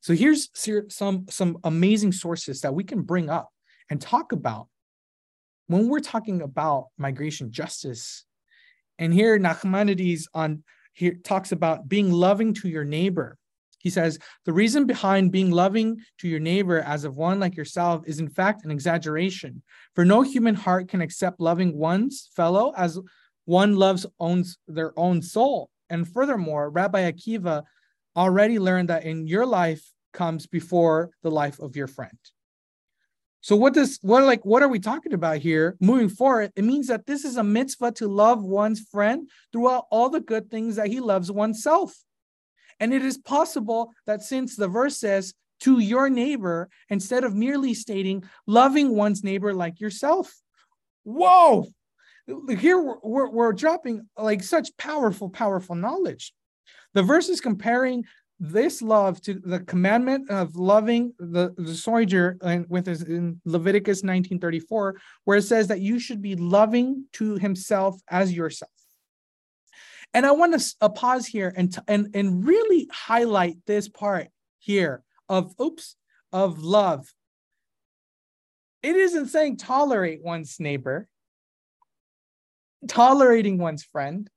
So 0.01 0.13
here's 0.13 0.49
some, 0.89 1.25
some 1.29 1.57
amazing 1.63 2.13
sources 2.13 2.61
that 2.61 2.73
we 2.73 2.83
can 2.83 3.01
bring 3.01 3.29
up 3.29 3.49
and 3.89 3.99
talk 3.99 4.31
about 4.31 4.67
when 5.67 5.87
we're 5.87 5.99
talking 5.99 6.41
about 6.41 6.87
migration 6.97 7.51
justice. 7.51 8.25
And 8.97 9.13
here 9.13 9.37
Nachmanides 9.37 10.23
on 10.33 10.63
here 10.93 11.15
talks 11.23 11.51
about 11.51 11.87
being 11.87 12.11
loving 12.11 12.53
to 12.55 12.69
your 12.69 12.83
neighbor. 12.83 13.37
He 13.79 13.89
says, 13.89 14.19
the 14.45 14.51
reason 14.51 14.85
behind 14.85 15.31
being 15.31 15.51
loving 15.51 16.01
to 16.17 16.27
your 16.27 16.41
neighbor 16.41 16.81
as 16.81 17.05
of 17.05 17.15
one 17.15 17.39
like 17.39 17.55
yourself 17.55 18.03
is 18.05 18.19
in 18.19 18.27
fact 18.27 18.65
an 18.65 18.71
exaggeration. 18.71 19.61
For 19.95 20.03
no 20.03 20.21
human 20.21 20.55
heart 20.55 20.89
can 20.89 21.01
accept 21.01 21.39
loving 21.39 21.77
one's 21.77 22.29
fellow 22.35 22.73
as 22.75 22.99
one 23.45 23.75
loves 23.75 24.05
owns 24.19 24.57
their 24.67 24.97
own 24.99 25.21
soul. 25.21 25.69
And 25.89 26.07
furthermore, 26.07 26.69
Rabbi 26.69 27.09
Akiva 27.09 27.63
already 28.15 28.59
learned 28.59 28.89
that 28.89 29.05
in 29.05 29.27
your 29.27 29.45
life 29.45 29.91
comes 30.13 30.47
before 30.47 31.11
the 31.23 31.31
life 31.31 31.59
of 31.59 31.75
your 31.75 31.87
friend. 31.87 32.17
So 33.41 33.55
what 33.55 33.73
does 33.73 33.99
what 34.01 34.23
like 34.23 34.43
what 34.43 34.63
are 34.63 34.67
we 34.67 34.79
talking 34.79 35.13
about 35.13 35.37
here? 35.37 35.77
Moving 35.79 36.09
forward, 36.09 36.51
it 36.55 36.63
means 36.63 36.87
that 36.87 37.05
this 37.05 37.23
is 37.23 37.37
a 37.37 37.43
mitzvah 37.43 37.93
to 37.93 38.07
love 38.07 38.43
one's 38.43 38.81
friend 38.81 39.29
throughout 39.53 39.85
all 39.91 40.09
the 40.09 40.19
good 40.19 40.51
things 40.51 40.75
that 40.75 40.87
he 40.87 40.99
loves 40.99 41.31
oneself. 41.31 41.95
And 42.81 42.93
it 42.93 43.03
is 43.03 43.17
possible 43.17 43.91
that 44.05 44.23
since 44.23 44.55
the 44.55 44.67
verse 44.67 44.97
says 44.97 45.33
to 45.61 45.79
your 45.79 46.09
neighbor 46.09 46.69
instead 46.89 47.23
of 47.23 47.35
merely 47.35 47.73
stating 47.73 48.23
loving 48.45 48.95
one's 48.95 49.23
neighbor 49.23 49.53
like 49.53 49.79
yourself. 49.79 50.33
Whoa, 51.03 51.65
here 52.57 52.81
we're, 52.81 52.99
we're, 53.03 53.29
we're 53.29 53.53
dropping 53.53 54.07
like 54.17 54.43
such 54.43 54.75
powerful, 54.77 55.29
powerful 55.29 55.75
knowledge. 55.75 56.33
The 56.93 57.03
verse 57.03 57.29
is 57.29 57.41
comparing 57.41 58.05
this 58.39 58.81
love 58.81 59.21
to 59.21 59.33
the 59.33 59.59
commandment 59.59 60.29
of 60.29 60.55
loving 60.55 61.13
the, 61.19 61.53
the 61.57 61.75
soldier 61.75 62.37
with 62.69 62.85
his, 62.85 63.03
in 63.03 63.41
Leviticus 63.45 63.97
1934, 63.97 64.95
where 65.25 65.37
it 65.37 65.43
says 65.43 65.67
that 65.67 65.81
you 65.81 65.99
should 65.99 66.21
be 66.21 66.35
loving 66.35 67.05
to 67.13 67.35
himself 67.35 68.01
as 68.09 68.33
yourself. 68.33 68.71
And 70.13 70.25
I 70.25 70.31
want 70.31 70.59
to 70.59 70.75
uh, 70.81 70.89
pause 70.89 71.27
here 71.27 71.53
and, 71.55 71.71
t- 71.73 71.81
and, 71.87 72.15
and 72.15 72.47
really 72.47 72.87
highlight 72.91 73.57
this 73.67 73.87
part 73.87 74.29
here 74.57 75.03
of, 75.27 75.53
oops, 75.61 75.95
of 76.31 76.59
love. 76.59 77.13
It 78.81 78.95
isn't 78.95 79.27
saying 79.27 79.57
tolerate 79.57 80.23
one's 80.23 80.59
neighbor 80.59 81.09
tolerating 82.87 83.57
one's 83.57 83.83
friend. 83.83 84.29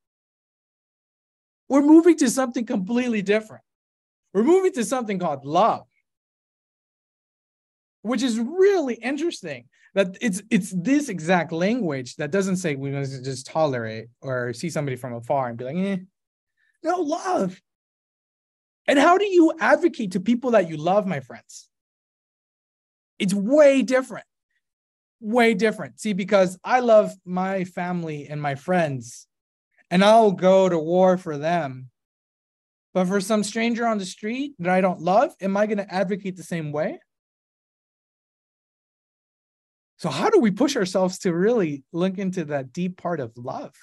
We're 1.73 1.81
moving 1.81 2.19
to 2.19 2.29
something 2.29 2.67
completely 2.67 3.23
different. 3.23 3.65
We're 4.35 4.43
moving 4.43 4.73
to 4.73 4.85
something 4.85 5.19
called 5.19 5.47
love. 5.47 5.87
which 8.03 8.23
is 8.23 8.39
really 8.39 8.97
interesting 8.97 9.65
that 9.95 10.19
it's 10.21 10.43
it's 10.51 10.71
this 10.77 11.09
exact 11.09 11.51
language 11.51 12.17
that 12.17 12.31
doesn't 12.31 12.57
say 12.57 12.75
we 12.75 12.91
must 12.91 13.25
just 13.25 13.47
tolerate 13.47 14.09
or 14.21 14.53
see 14.53 14.69
somebody 14.69 14.97
from 14.97 15.15
afar 15.15 15.49
and 15.49 15.57
be 15.57 15.65
like, 15.65 15.77
eh. 15.77 15.97
no 16.83 16.97
love. 17.01 17.59
And 18.87 18.99
how 18.99 19.17
do 19.17 19.25
you 19.25 19.55
advocate 19.59 20.13
to 20.13 20.21
people 20.21 20.51
that 20.51 20.69
you 20.69 20.77
love, 20.77 21.07
my 21.07 21.21
friends? 21.21 21.71
It's 23.19 23.33
way 23.33 23.81
different. 23.81 24.27
Way 25.21 25.55
different. 25.55 26.01
See, 26.01 26.13
because 26.13 26.59
I 26.63 26.81
love 26.81 27.15
my 27.25 27.65
family 27.65 28.27
and 28.29 28.43
my 28.43 28.57
friends, 28.57 29.27
and 29.93 30.03
I'll 30.03 30.33
go 30.33 30.71
to 30.71 30.79
war 30.79 31.19
for 31.19 31.37
them. 31.37 31.91
But 32.95 33.09
for 33.09 33.21
some 33.21 33.45
stranger 33.45 33.87
on 33.87 33.99
the 33.99 34.07
street 34.07 34.55
that 34.59 34.73
I 34.73 34.81
don't 34.81 35.03
love, 35.03 35.35
am 35.39 35.55
I 35.55 35.67
going 35.67 35.79
to 35.79 35.95
advocate 35.95 36.35
the 36.35 36.43
same 36.43 36.73
way? 36.73 36.99
So, 39.99 40.09
how 40.09 40.31
do 40.31 40.41
we 40.41 40.51
push 40.51 40.77
ourselves 40.77 41.19
to 41.21 41.35
really 41.35 41.85
look 41.93 42.19
into 42.19 42.47
that 42.47 42.73
deep 42.73 42.97
part 42.97 43.21
of 43.21 43.37
love? 43.37 43.75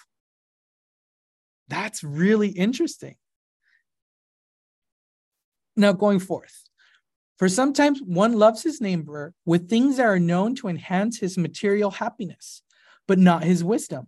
That's 1.68 2.04
really 2.04 2.50
interesting. 2.50 3.16
Now, 5.76 5.92
going 5.92 6.20
forth, 6.20 6.64
for 7.38 7.48
sometimes 7.48 8.02
one 8.02 8.34
loves 8.34 8.64
his 8.64 8.82
neighbor 8.82 9.34
with 9.46 9.70
things 9.70 9.98
that 9.98 10.08
are 10.08 10.20
known 10.20 10.56
to 10.56 10.70
enhance 10.70 11.20
his 11.20 11.38
material 11.38 11.92
happiness, 11.92 12.64
but 13.08 13.20
not 13.20 13.44
his 13.44 13.64
wisdom, 13.64 14.08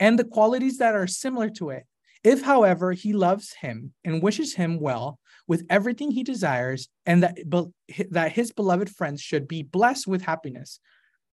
and 0.00 0.18
the 0.18 0.24
qualities 0.24 0.78
that 0.78 0.94
are 0.94 1.06
similar 1.06 1.50
to 1.50 1.70
it. 1.70 1.84
If, 2.24 2.42
however, 2.42 2.92
he 2.92 3.12
loves 3.12 3.54
him 3.54 3.92
and 4.04 4.22
wishes 4.22 4.54
him 4.54 4.80
well 4.80 5.18
with 5.46 5.64
everything 5.70 6.10
he 6.10 6.24
desires, 6.24 6.88
and 7.06 7.22
that, 7.22 7.38
that 8.10 8.32
his 8.32 8.52
beloved 8.52 8.90
friends 8.90 9.20
should 9.22 9.48
be 9.48 9.62
blessed 9.62 10.06
with 10.06 10.22
happiness, 10.22 10.80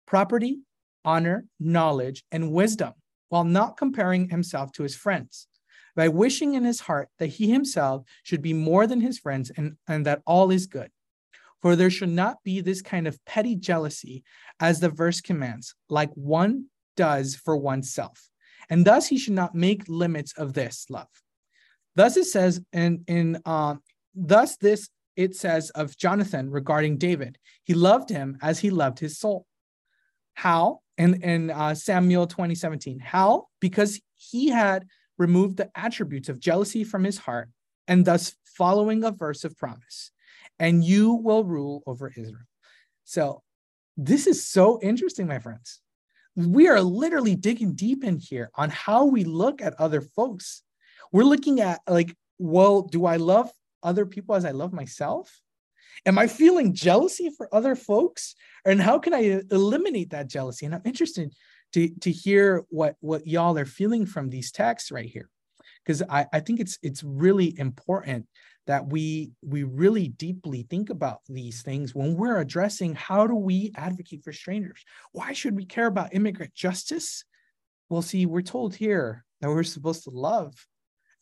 property, 0.07 0.61
honor, 1.05 1.45
knowledge, 1.61 2.25
and 2.33 2.53
wisdom, 2.53 2.95
while 3.29 3.45
not 3.45 3.77
comparing 3.77 4.31
himself 4.31 4.73
to 4.73 4.83
his 4.83 4.95
friends, 4.95 5.47
by 5.95 6.09
wishing 6.09 6.55
in 6.55 6.65
his 6.65 6.81
heart 6.81 7.09
that 7.19 7.27
he 7.27 7.51
himself 7.51 8.05
should 8.23 8.41
be 8.41 8.55
more 8.55 8.87
than 8.87 9.01
his 9.01 9.19
friends 9.19 9.51
and, 9.57 9.77
and 9.87 10.07
that 10.07 10.23
all 10.27 10.51
is 10.51 10.67
good. 10.67 10.91
For 11.61 11.75
there 11.75 11.91
should 11.91 12.11
not 12.11 12.43
be 12.45 12.61
this 12.61 12.81
kind 12.81 13.09
of 13.09 13.23
petty 13.25 13.57
jealousy, 13.57 14.23
as 14.61 14.81
the 14.81 14.89
verse 14.89 15.21
commands, 15.21 15.75
like 15.91 16.11
one 16.15 16.67
does 16.97 17.35
for 17.35 17.57
oneself. 17.57 18.29
And 18.71 18.85
thus 18.85 19.09
he 19.09 19.19
should 19.19 19.35
not 19.35 19.55
make 19.55 19.89
limits 19.89 20.33
of 20.35 20.53
this 20.53 20.87
love. 20.91 21.09
Thus 21.97 22.17
it 22.17 22.27
says 22.27 22.61
in, 22.73 23.05
in 23.07 23.41
uh, 23.45 23.77
thus 24.15 24.57
this 24.57 24.89
it 25.17 25.35
says 25.35 25.71
of 25.71 25.97
Jonathan 25.97 26.51
regarding 26.51 26.97
David, 26.99 27.39
he 27.65 27.75
loved 27.75 28.09
him 28.09 28.39
as 28.41 28.61
he 28.61 28.71
loved 28.71 29.01
his 29.01 29.19
soul. 29.19 29.47
How? 30.35 30.81
In, 30.97 31.23
in 31.23 31.51
uh, 31.51 31.75
Samuel 31.75 32.27
2017. 32.27 33.01
How? 33.01 33.47
Because 33.61 34.01
he 34.15 34.49
had 34.49 34.87
removed 35.17 35.57
the 35.57 35.71
attributes 35.75 36.29
of 36.29 36.39
jealousy 36.39 36.85
from 36.85 37.05
his 37.05 37.19
heart 37.19 37.49
and 37.89 38.05
thus 38.05 38.37
following 38.45 39.03
a 39.03 39.11
verse 39.11 39.45
of 39.45 39.57
promise. 39.57 40.13
And 40.59 40.85
you 40.85 41.15
will 41.15 41.45
rule 41.45 41.83
over 41.87 42.13
Israel. 42.17 42.47
So 43.05 43.43
this 43.97 44.27
is 44.27 44.47
so 44.47 44.79
interesting, 44.81 45.27
my 45.27 45.41
friends. 45.41 45.81
We 46.39 46.69
are 46.69 46.81
literally 46.81 47.35
digging 47.35 47.75
deep 47.75 48.05
in 48.05 48.19
here 48.19 48.51
on 48.55 48.71
how 48.71 49.07
we 49.07 49.25
look 49.25 49.61
at 49.61 49.75
other 49.81 50.01
folks. 50.01 50.63
We're 51.11 51.25
looking 51.25 51.61
at 51.61 51.81
like, 51.89 52.17
well, 52.39 52.83
do 52.83 53.07
I 53.07 53.17
love 53.17 53.51
other 53.83 54.07
people 54.07 54.37
as 54.37 54.45
I 54.45 54.53
love 54.53 54.73
myself? 54.73 55.41
Am 56.07 56.17
I 56.17 56.29
feeling 56.29 56.75
jealousy 56.75 57.31
for 57.37 57.53
other 57.53 57.75
folks? 57.75 58.37
And 58.65 58.81
how 58.81 59.01
can 59.01 59.15
I 59.15 59.31
uh, 59.31 59.41
eliminate 59.51 60.11
that 60.11 60.29
jealousy? 60.29 60.65
And 60.65 60.77
I'm 60.77 60.83
interested 60.85 61.35
to, 61.73 61.89
to 61.89 62.13
hear 62.13 62.65
what, 62.69 62.95
what 63.01 63.27
y'all 63.27 63.59
are 63.59 63.65
feeling 63.65 64.07
from 64.07 64.31
these 64.31 64.53
texts 64.53 64.93
right 64.93 65.11
here. 65.11 65.29
Because 65.85 66.03
I, 66.09 66.27
I 66.33 66.41
think 66.41 66.61
it's 66.61 66.79
it's 66.83 67.03
really 67.03 67.59
important 67.59 68.27
that 68.67 68.87
we 68.87 69.33
we 69.43 69.63
really 69.63 70.09
deeply 70.09 70.67
think 70.69 70.91
about 70.91 71.21
these 71.29 71.63
things 71.63 71.95
when 71.95 72.15
we're 72.15 72.39
addressing 72.39 72.95
how 72.95 73.27
do 73.27 73.35
we 73.35 73.73
advocate 73.77 74.23
for 74.23 74.33
strangers? 74.33 74.85
Why 75.13 75.33
should 75.33 75.57
we 75.57 75.65
care 75.65 75.87
about 75.87 76.15
immigrant 76.15 76.55
justice? 76.55 77.25
Well, 77.89 78.03
see, 78.03 78.27
we're 78.27 78.43
told 78.43 78.75
here 78.75 79.25
that 79.41 79.49
we're 79.49 79.63
supposed 79.63 80.05
to 80.05 80.11
love 80.11 80.55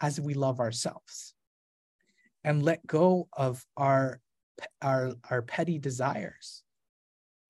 as 0.01 0.21
we 0.21 0.35
love 0.35 0.59
ourselves 0.61 1.35
and 2.42 2.62
let 2.62 2.87
go 2.87 3.29
of 3.33 3.64
our 3.77 4.21
our 4.81 5.14
our 5.31 5.42
petty 5.42 5.79
desires 5.79 6.62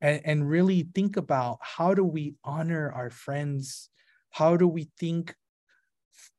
and, 0.01 0.21
and 0.25 0.49
really 0.49 0.88
think 0.95 1.16
about 1.16 1.59
how 1.61 1.95
do 1.95 2.05
we 2.05 2.35
honor 2.45 2.90
our 2.92 3.11
friends 3.11 3.88
how 4.31 4.57
do 4.57 4.66
we 4.66 4.90
think 4.99 5.35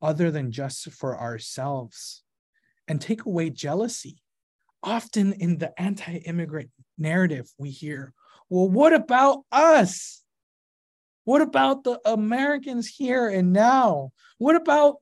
other 0.00 0.30
than 0.30 0.52
just 0.52 0.90
for 0.92 1.18
ourselves 1.18 2.22
and 2.86 3.00
take 3.00 3.24
away 3.24 3.50
jealousy 3.50 4.22
often 4.82 5.32
in 5.34 5.58
the 5.58 5.78
anti-immigrant 5.80 6.70
narrative 6.96 7.50
we 7.58 7.70
hear 7.70 8.12
well 8.48 8.68
what 8.68 8.92
about 8.92 9.42
us 9.50 10.22
what 11.24 11.42
about 11.42 11.84
the 11.84 12.00
americans 12.04 12.86
here 12.86 13.28
and 13.28 13.52
now 13.52 14.10
what 14.38 14.56
about 14.56 14.96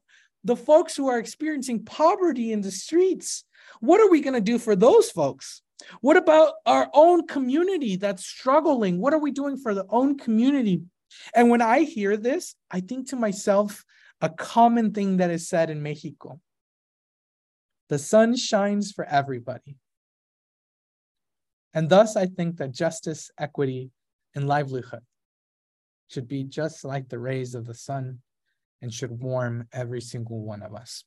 the 0.45 0.57
folks 0.57 0.97
who 0.97 1.09
are 1.09 1.19
experiencing 1.19 1.85
poverty 1.85 2.53
in 2.53 2.61
the 2.61 2.71
streets 2.71 3.45
what 3.81 4.01
are 4.01 4.11
we 4.11 4.21
going 4.21 4.35
to 4.35 4.41
do 4.41 4.59
for 4.59 4.77
those 4.77 5.11
folks? 5.11 5.62
What 6.01 6.17
about 6.17 6.55
our 6.65 6.89
own 6.95 7.27
community 7.27 7.97
that's 7.97 8.25
struggling? 8.25 8.99
What 9.01 9.12
are 9.12 9.19
we 9.19 9.31
doing 9.31 9.57
for 9.57 9.75
the 9.75 9.87
own 9.89 10.19
community? 10.19 10.83
And 11.35 11.51
when 11.51 11.62
I 11.62 11.83
hear 11.83 12.17
this, 12.17 12.55
I 12.71 12.81
think 12.81 13.09
to 13.09 13.17
myself 13.17 13.85
a 14.21 14.31
common 14.31 14.93
thing 14.93 15.19
that 15.19 15.31
is 15.31 15.49
said 15.49 15.71
in 15.71 15.83
Mexico 15.83 16.41
the 17.89 17.99
sun 17.99 18.37
shines 18.37 18.93
for 18.93 19.05
everybody. 19.05 19.77
And 21.73 21.89
thus, 21.89 22.17
I 22.17 22.27
think 22.27 22.57
that 22.57 22.73
justice, 22.73 23.31
equity, 23.39 23.91
and 24.35 24.49
livelihood 24.49 25.03
should 26.09 26.27
be 26.27 26.45
just 26.45 26.85
like 26.85 27.09
the 27.09 27.19
rays 27.19 27.55
of 27.55 27.67
the 27.67 27.75
sun 27.75 28.21
and 28.83 28.93
should 28.93 29.11
warm 29.11 29.69
every 29.73 30.01
single 30.01 30.41
one 30.41 30.63
of 30.63 30.75
us. 30.75 31.05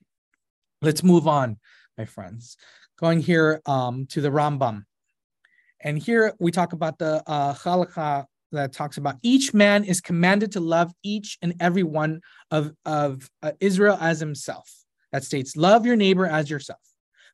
Let's 0.82 1.04
move 1.04 1.28
on 1.28 1.58
my 1.98 2.06
friends. 2.06 2.56
Going 2.98 3.19
here 3.19 3.62
um, 3.65 4.06
to 4.08 4.22
the 4.22 4.30
Rambam. 4.30 4.84
And 5.82 5.98
here 5.98 6.34
we 6.39 6.52
talk 6.52 6.74
about 6.74 6.98
the 6.98 7.24
uh, 7.26 7.54
halakha 7.54 8.26
that 8.51 8.73
talks 8.73 8.97
about 8.97 9.17
each 9.21 9.53
man 9.53 9.83
is 9.83 10.01
commanded 10.01 10.51
to 10.53 10.59
love 10.59 10.91
each 11.03 11.38
and 11.41 11.53
every 11.59 11.83
one 11.83 12.21
of, 12.51 12.71
of 12.85 13.29
uh, 13.43 13.51
Israel 13.59 13.97
as 13.99 14.19
himself. 14.19 14.69
That 15.12 15.23
states, 15.23 15.55
love 15.55 15.85
your 15.85 15.95
neighbor 15.95 16.25
as 16.25 16.49
yourself. 16.49 16.79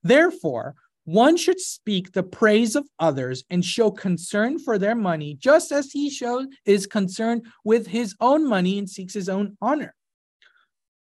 Therefore, 0.03 0.75
one 1.05 1.37
should 1.37 1.59
speak 1.59 2.11
the 2.11 2.23
praise 2.23 2.75
of 2.75 2.87
others 2.99 3.43
and 3.49 3.63
show 3.63 3.91
concern 3.91 4.57
for 4.57 4.79
their 4.79 4.95
money, 4.95 5.35
just 5.35 5.71
as 5.71 5.91
he 5.91 6.09
shows 6.09 6.47
is 6.65 6.87
concerned 6.87 7.45
with 7.63 7.87
his 7.87 8.15
own 8.19 8.47
money 8.47 8.79
and 8.79 8.89
seeks 8.89 9.13
his 9.13 9.29
own 9.29 9.55
honor. 9.61 9.93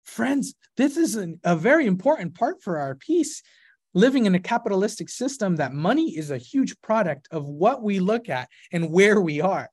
Friends, 0.02 0.54
this 0.76 0.96
is 0.96 1.14
an, 1.14 1.40
a 1.44 1.54
very 1.54 1.86
important 1.86 2.34
part 2.34 2.62
for 2.62 2.78
our 2.78 2.96
peace. 2.96 3.42
Living 3.94 4.26
in 4.26 4.34
a 4.34 4.40
capitalistic 4.40 5.08
system, 5.08 5.56
that 5.56 5.72
money 5.72 6.16
is 6.16 6.30
a 6.30 6.38
huge 6.38 6.80
product 6.80 7.28
of 7.30 7.46
what 7.46 7.82
we 7.82 8.00
look 8.00 8.28
at 8.28 8.48
and 8.72 8.90
where 8.90 9.20
we 9.20 9.40
are. 9.40 9.68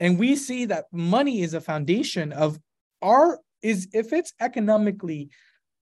And 0.00 0.18
we 0.18 0.36
see 0.36 0.66
that 0.66 0.86
money 0.92 1.42
is 1.42 1.54
a 1.54 1.60
foundation 1.60 2.32
of 2.32 2.58
our 3.02 3.40
is 3.62 3.88
if 3.92 4.12
it's 4.12 4.32
economically 4.40 5.30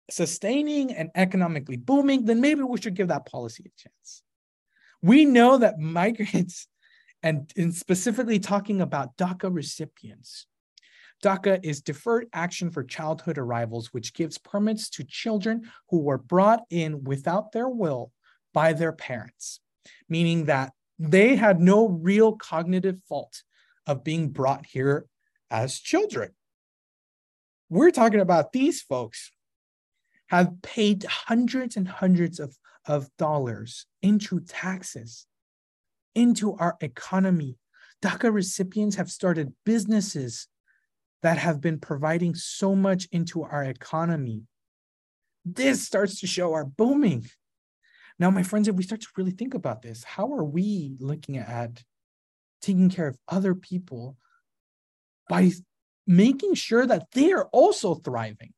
sustaining 0.10 0.92
and 0.92 1.10
economically 1.16 1.78
booming, 1.78 2.26
then 2.26 2.42
maybe 2.42 2.62
we 2.62 2.80
should 2.80 2.96
give 2.96 3.08
that 3.08 3.26
policy 3.26 3.64
a 3.66 3.82
chance. 3.82 4.22
We 5.02 5.26
know 5.26 5.58
that 5.58 5.80
migrants, 5.80 6.68
and, 7.24 7.52
and 7.56 7.74
specifically 7.74 8.40
talking 8.40 8.82
about 8.82 9.16
DACA 9.18 9.54
recipients, 9.54 10.46
DACA 11.24 11.62
is 11.64 11.82
Deferred 11.82 12.28
Action 12.34 12.70
for 12.70 12.84
Childhood 12.84 13.38
Arrivals, 13.38 13.94
which 13.94 14.14
gives 14.14 14.38
permits 14.38 14.90
to 14.92 15.06
children 15.06 15.72
who 15.90 16.00
were 16.00 16.18
brought 16.18 16.64
in 16.70 17.06
without 17.06 17.54
their 17.54 17.70
will 17.70 18.12
by 18.54 18.74
their 18.74 18.92
parents, 18.92 19.62
meaning 20.10 20.46
that 20.46 20.74
they 21.00 21.36
had 21.38 21.62
no 21.62 21.88
real 21.88 22.34
cognitive 22.34 23.00
fault 23.08 23.42
of 23.88 24.04
being 24.04 24.30
brought 24.30 24.66
here 24.66 25.06
as 25.50 25.80
children. 25.80 26.32
We're 27.70 27.92
talking 27.92 28.20
about 28.20 28.52
these 28.52 28.82
folks 28.82 29.32
have 30.28 30.62
paid 30.62 31.04
hundreds 31.04 31.76
and 31.76 31.88
hundreds 31.88 32.40
of, 32.40 32.58
of 32.86 33.10
dollars 33.18 33.86
into 34.02 34.40
taxes, 34.40 35.28
into 36.16 36.56
our 36.56 36.76
economy. 36.82 37.58
DACA 38.02 38.34
recipients 38.34 38.96
have 38.96 39.12
started 39.12 39.54
businesses 39.66 40.48
that 41.22 41.38
have 41.38 41.62
been 41.62 41.80
providing 41.80 42.36
so 42.36 42.76
much 42.76 43.08
into 43.12 43.44
our 43.44 43.64
economy. 43.64 44.44
This 45.46 45.86
starts 45.86 46.20
to 46.20 46.28
show 46.28 46.54
our 46.54 46.66
booming. 46.66 47.28
Now, 48.20 48.30
my 48.30 48.44
friends, 48.44 48.68
if 48.68 48.76
we 48.76 48.84
start 48.84 49.02
to 49.02 49.08
really 49.18 49.32
think 49.32 49.54
about 49.54 49.82
this, 49.82 50.04
how 50.04 50.32
are 50.34 50.44
we 50.44 50.96
looking 51.00 51.38
at 51.38 51.48
taking 52.64 52.90
care 52.90 53.08
of 53.08 53.20
other 53.28 53.54
people 53.54 54.18
by 55.30 55.52
making 56.08 56.56
sure 56.56 56.88
that 56.88 57.12
they 57.12 57.32
are 57.32 57.46
also 57.52 57.94
thriving. 57.94 58.54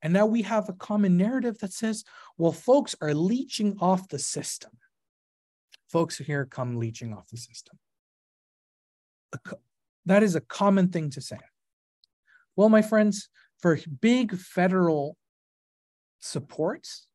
And 0.00 0.12
now 0.12 0.26
we 0.26 0.42
have 0.42 0.68
a 0.68 0.72
common 0.72 1.16
narrative 1.16 1.58
that 1.58 1.72
says, 1.72 2.04
well, 2.36 2.52
folks 2.52 2.94
are 3.00 3.14
leeching 3.14 3.76
off 3.80 4.08
the 4.08 4.18
system. 4.18 4.70
Folks 5.90 6.18
here 6.18 6.46
come 6.46 6.76
leeching 6.76 7.12
off 7.12 7.28
the 7.28 7.36
system. 7.36 7.78
That 10.06 10.22
is 10.22 10.36
a 10.36 10.40
common 10.40 10.88
thing 10.88 11.10
to 11.10 11.20
say. 11.20 11.38
Well, 12.54 12.68
my 12.68 12.82
friends, 12.82 13.28
for 13.60 13.78
big 14.00 14.36
federal 14.36 15.16
supports, 16.20 17.06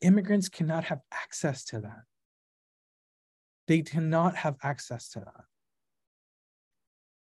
immigrants 0.00 0.48
cannot 0.48 0.84
have 0.84 1.00
access 1.12 1.64
to 1.66 1.80
that. 1.80 2.02
They 3.70 3.82
cannot 3.82 4.34
have 4.34 4.56
access 4.64 5.10
to 5.10 5.20
that. 5.20 5.44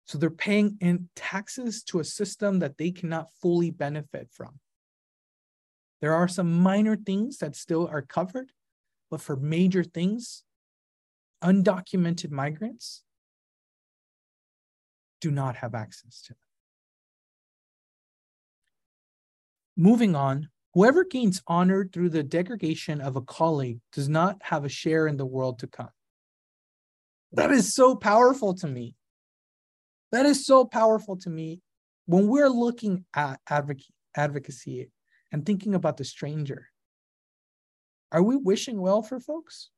So 0.05 0.17
they're 0.17 0.29
paying 0.29 0.77
in 0.79 1.09
taxes 1.13 1.83
to 1.87 1.99
a 1.99 2.05
system 2.05 2.59
that 2.59 2.77
they 2.77 2.91
cannot 2.91 3.27
fully 3.41 3.71
benefit 3.71 4.29
from. 4.31 4.61
There 5.99 6.13
are 6.13 6.29
some 6.29 6.61
minor 6.61 6.95
things 6.95 7.39
that 7.39 7.57
still 7.57 7.89
are 7.91 8.01
covered, 8.01 8.53
but 9.11 9.19
for 9.19 9.35
major 9.35 9.83
things, 9.83 10.43
undocumented 11.43 12.31
migrants 12.31 13.03
do 15.19 15.31
not 15.31 15.57
have 15.57 15.75
access 15.75 16.21
to 16.21 16.29
them. 16.29 16.39
Moving 19.75 20.15
on, 20.15 20.47
whoever 20.73 21.03
gains 21.03 21.41
honor 21.47 21.83
through 21.83 22.11
the 22.11 22.23
degradation 22.23 23.01
of 23.01 23.17
a 23.17 23.21
colleague 23.21 23.81
does 23.91 24.07
not 24.07 24.37
have 24.43 24.63
a 24.63 24.69
share 24.69 25.05
in 25.05 25.17
the 25.17 25.25
world 25.25 25.59
to 25.59 25.67
come. 25.67 25.89
That 27.33 27.51
is 27.51 27.73
so 27.73 27.95
powerful 27.95 28.53
to 28.55 28.67
me. 28.67 28.95
That 30.11 30.25
is 30.25 30.45
so 30.45 30.65
powerful 30.65 31.17
to 31.17 31.29
me 31.29 31.61
when 32.07 32.27
we're 32.27 32.49
looking 32.49 33.05
at 33.15 33.39
advocacy 34.15 34.89
and 35.31 35.45
thinking 35.45 35.75
about 35.75 35.97
the 35.97 36.05
stranger. 36.05 36.67
Are 38.11 38.23
we 38.23 38.35
wishing 38.35 38.81
well 38.81 39.03
for 39.03 39.19
folks? 39.19 39.69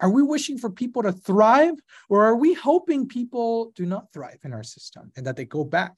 Are 0.00 0.10
we 0.10 0.22
wishing 0.22 0.58
for 0.58 0.70
people 0.70 1.02
to 1.02 1.12
thrive, 1.12 1.74
or 2.08 2.24
are 2.24 2.36
we 2.36 2.52
hoping 2.52 3.08
people 3.08 3.72
do 3.74 3.86
not 3.86 4.12
thrive 4.12 4.38
in 4.44 4.52
our 4.52 4.62
system 4.62 5.10
and 5.16 5.26
that 5.26 5.36
they 5.36 5.44
go 5.44 5.64
back? 5.64 5.94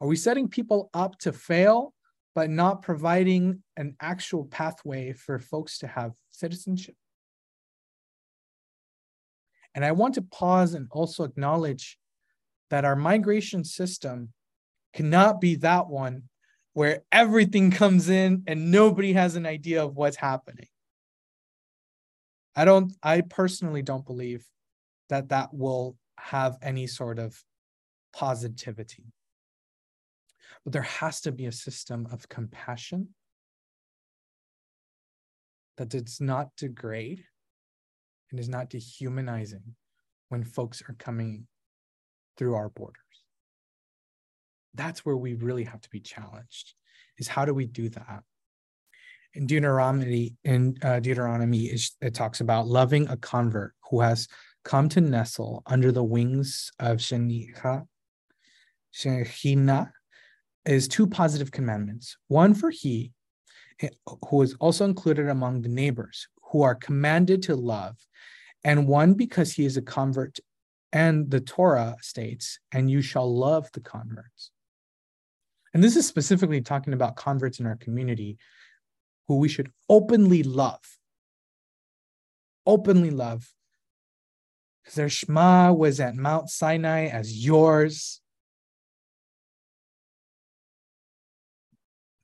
Are 0.00 0.06
we 0.06 0.16
setting 0.16 0.48
people 0.48 0.90
up 0.94 1.18
to 1.20 1.32
fail, 1.32 1.94
but 2.34 2.50
not 2.50 2.82
providing 2.82 3.62
an 3.76 3.96
actual 4.00 4.44
pathway 4.44 5.12
for 5.12 5.38
folks 5.38 5.78
to 5.78 5.86
have 5.86 6.12
citizenship? 6.30 6.96
And 9.74 9.84
I 9.84 9.92
want 9.92 10.14
to 10.14 10.22
pause 10.22 10.74
and 10.74 10.88
also 10.90 11.24
acknowledge 11.24 11.98
that 12.70 12.84
our 12.84 12.96
migration 12.96 13.64
system 13.64 14.32
cannot 14.92 15.40
be 15.40 15.56
that 15.56 15.88
one 15.88 16.24
where 16.74 17.02
everything 17.10 17.70
comes 17.82 18.08
in 18.08 18.44
and 18.46 18.70
nobody 18.70 19.12
has 19.12 19.36
an 19.36 19.46
idea 19.46 19.84
of 19.84 19.96
what's 19.96 20.16
happening. 20.16 20.68
I 22.54 22.64
don't, 22.64 22.92
I 23.02 23.22
personally 23.22 23.82
don't 23.82 24.04
believe 24.04 24.44
that 25.08 25.30
that 25.30 25.54
will 25.54 25.96
have 26.18 26.58
any 26.62 26.86
sort 26.86 27.18
of 27.18 27.42
positivity. 28.12 29.04
But 30.64 30.72
there 30.72 30.82
has 30.82 31.22
to 31.22 31.32
be 31.32 31.46
a 31.46 31.52
system 31.52 32.06
of 32.12 32.28
compassion 32.28 33.08
that 35.78 35.88
does 35.88 36.20
not 36.20 36.50
degrade 36.56 37.24
and 38.32 38.40
is 38.40 38.48
not 38.48 38.70
dehumanizing 38.70 39.76
when 40.30 40.42
folks 40.42 40.82
are 40.88 40.96
coming 40.98 41.46
through 42.36 42.54
our 42.54 42.70
borders. 42.70 42.96
That's 44.74 45.04
where 45.04 45.16
we 45.16 45.34
really 45.34 45.64
have 45.64 45.82
to 45.82 45.90
be 45.90 46.00
challenged 46.00 46.74
is 47.18 47.28
how 47.28 47.44
do 47.44 47.52
we 47.54 47.66
do 47.66 47.90
that? 47.90 48.22
In 49.34 49.46
Deuteronomy, 49.46 50.36
in 50.44 50.76
uh, 50.82 51.00
Deuteronomy, 51.00 51.70
it, 52.00 52.14
talks 52.14 52.40
about 52.40 52.66
loving 52.66 53.06
a 53.08 53.16
convert 53.16 53.74
who 53.90 54.00
has 54.00 54.28
come 54.64 54.88
to 54.90 55.00
nestle 55.00 55.62
under 55.66 55.92
the 55.92 56.04
wings 56.04 56.70
of 56.78 56.98
Shenicha, 56.98 57.86
Shechina, 58.94 59.90
is 60.64 60.88
two 60.88 61.06
positive 61.06 61.50
commandments. 61.50 62.16
One 62.28 62.54
for 62.54 62.70
he, 62.70 63.12
eh, 63.80 63.88
who 64.28 64.42
is 64.42 64.54
also 64.60 64.84
included 64.84 65.28
among 65.28 65.62
the 65.62 65.68
neighbors, 65.68 66.28
who 66.52 66.62
are 66.62 66.74
commanded 66.74 67.42
to 67.42 67.56
love, 67.56 67.96
and 68.62 68.86
one 68.86 69.14
because 69.14 69.52
he 69.52 69.64
is 69.64 69.76
a 69.76 69.82
convert. 69.82 70.38
And 70.92 71.30
the 71.30 71.40
Torah 71.40 71.96
states, 72.02 72.58
and 72.70 72.90
you 72.90 73.00
shall 73.00 73.34
love 73.34 73.70
the 73.72 73.80
converts. 73.80 74.50
And 75.72 75.82
this 75.82 75.96
is 75.96 76.06
specifically 76.06 76.60
talking 76.60 76.92
about 76.92 77.16
converts 77.16 77.58
in 77.58 77.66
our 77.66 77.76
community 77.76 78.36
who 79.26 79.38
we 79.38 79.48
should 79.48 79.70
openly 79.88 80.42
love. 80.42 80.98
Openly 82.66 83.10
love. 83.10 83.50
Because 84.82 84.96
their 84.96 85.06
neshama 85.06 85.74
was 85.74 85.98
at 85.98 86.14
Mount 86.14 86.50
Sinai 86.50 87.06
as 87.06 87.42
yours. 87.42 88.20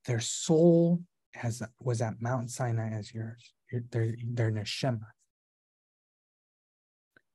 Their 0.05 0.21
soul 0.21 1.01
has, 1.33 1.62
was 1.81 2.03
at 2.03 2.21
Mount 2.21 2.51
Sinai 2.51 2.91
as 2.91 3.14
yours. 3.14 3.55
Their, 3.71 4.15
their 4.25 4.51
neshama. 4.51 5.07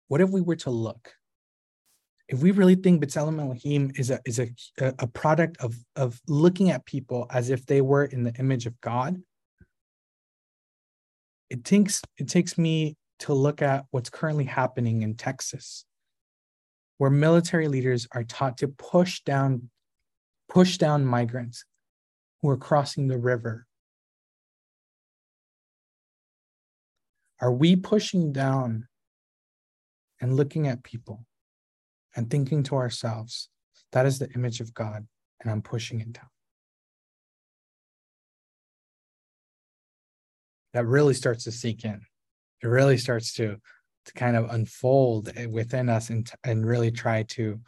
What 0.08 0.22
if 0.22 0.30
we 0.30 0.42
were 0.42 0.56
to 0.58 0.70
look 0.70 1.14
if 2.28 2.42
we 2.42 2.52
really 2.52 2.76
think 2.76 3.04
B'Tselem 3.04 3.40
Elohim 3.40 3.92
is 3.96 4.10
a 4.10 4.20
is 4.26 4.40
a, 4.40 4.50
a 4.80 5.08
product 5.08 5.58
of 5.60 5.76
of 5.96 6.20
looking 6.28 6.72
at 6.72 6.86
people 6.86 7.28
as 7.30 7.50
if 7.50 7.66
they 7.66 7.82
were 7.82 8.06
in 8.06 8.24
the 8.24 8.34
image 8.36 8.66
of 8.66 8.80
God, 8.82 9.22
it 11.50 11.64
takes 11.64 12.02
it 12.18 12.30
takes 12.30 12.58
me 12.58 12.98
to 13.20 13.34
look 13.34 13.62
at 13.62 13.86
what's 13.92 14.10
currently 14.10 14.46
happening 14.46 15.02
in 15.02 15.16
Texas, 15.16 15.86
where 16.98 17.12
military 17.12 17.68
leaders 17.68 18.08
are 18.14 18.24
taught 18.24 18.58
to 18.58 18.68
push 18.68 19.22
down 19.22 19.70
push 20.50 20.78
down 20.78 21.06
migrants 21.06 21.66
who 22.42 22.50
are 22.50 22.58
crossing 22.58 23.08
the 23.08 23.18
river. 23.18 23.68
Are 27.44 27.52
we 27.52 27.76
pushing 27.76 28.32
down 28.32 28.88
and 30.22 30.38
looking 30.38 30.66
at 30.70 30.82
people 30.82 31.26
and 32.16 32.30
thinking 32.30 32.64
to 32.64 32.76
ourselves, 32.76 33.50
that 33.92 34.06
is 34.06 34.18
the 34.18 34.30
image 34.32 34.62
of 34.62 34.74
God, 34.74 35.06
and 35.42 35.52
I'm 35.52 35.62
pushing 35.62 36.00
it 36.00 36.14
down. 36.14 36.30
That 40.72 40.86
really 40.86 41.14
starts 41.14 41.44
to 41.44 41.52
sink 41.52 41.84
in. 41.84 42.00
It 42.62 42.68
really 42.68 42.98
starts 42.98 43.34
to 43.34 43.58
to 44.06 44.14
kind 44.14 44.38
of 44.38 44.50
unfold 44.50 45.30
within 45.52 45.90
us 45.90 46.10
and 46.12 46.32
and 46.46 46.66
really 46.66 46.92
try 46.92 47.24
to 47.24 47.60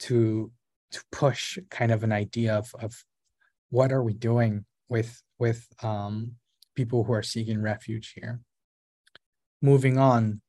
to 0.00 0.52
to 0.92 1.02
push 1.10 1.58
kind 1.68 1.90
of 1.90 2.04
an 2.04 2.12
idea 2.12 2.54
of 2.54 2.72
of 2.78 2.94
what 3.70 3.90
are 3.90 4.04
we 4.04 4.14
doing 4.14 4.64
with 4.88 5.20
with 5.40 5.66
um, 5.82 6.36
people 6.76 7.02
who 7.02 7.12
are 7.12 7.24
seeking 7.24 7.60
refuge 7.60 8.12
here. 8.14 8.40
Moving 9.62 9.98
on, 9.98 10.40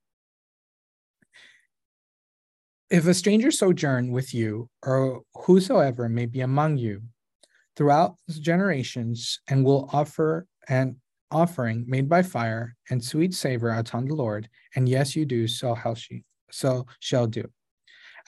if 2.90 3.06
a 3.06 3.14
stranger 3.14 3.52
sojourn 3.52 4.12
with 4.12 4.34
you, 4.34 4.70
or 4.86 5.22
whosoever 5.34 6.08
may 6.08 6.26
be 6.26 6.42
among 6.42 6.78
you, 6.78 7.02
throughout 7.76 8.16
generations, 8.30 9.40
and 9.48 9.64
will 9.64 9.90
offer 9.92 10.46
an 10.70 10.98
offering 11.32 11.86
made 11.88 12.08
by 12.08 12.22
fire 12.22 12.76
and 12.90 13.04
sweet 13.04 13.34
savor 13.34 13.72
unto 13.72 14.06
the 14.08 14.16
Lord, 14.16 14.50
and 14.76 14.88
yes, 14.88 15.16
you 15.16 15.26
do, 15.26 15.48
so 15.48 15.76
shall 15.76 15.96
she, 15.96 16.24
so 16.52 16.86
shall 17.00 17.28
do. 17.28 17.44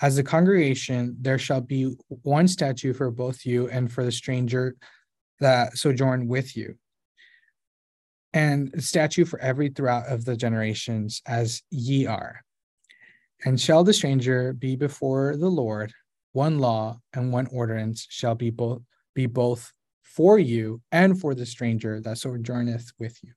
As 0.01 0.17
a 0.17 0.23
congregation, 0.23 1.15
there 1.19 1.39
shall 1.39 1.61
be 1.61 1.95
one 2.07 2.47
statue 2.47 2.93
for 2.93 3.11
both 3.11 3.45
you 3.45 3.69
and 3.69 3.91
for 3.91 4.03
the 4.03 4.11
stranger 4.11 4.75
that 5.39 5.77
sojourn 5.77 6.27
with 6.27 6.55
you, 6.55 6.75
and 8.33 8.71
statue 8.83 9.25
for 9.25 9.39
every 9.39 9.69
throughout 9.69 10.07
of 10.07 10.25
the 10.25 10.35
generations, 10.35 11.21
as 11.25 11.61
ye 11.71 12.05
are. 12.05 12.41
And 13.45 13.59
shall 13.59 13.83
the 13.83 13.93
stranger 13.93 14.53
be 14.53 14.75
before 14.75 15.37
the 15.37 15.49
Lord, 15.49 15.93
one 16.33 16.59
law 16.59 16.99
and 17.13 17.31
one 17.31 17.47
ordinance 17.47 18.05
shall 18.09 18.35
be 18.35 18.49
both 18.49 18.81
be 19.15 19.25
both 19.25 19.71
for 20.03 20.37
you 20.37 20.81
and 20.91 21.19
for 21.19 21.33
the 21.33 21.45
stranger 21.45 21.99
that 22.01 22.17
sojourneth 22.17 22.91
with 22.99 23.17
you. 23.23 23.31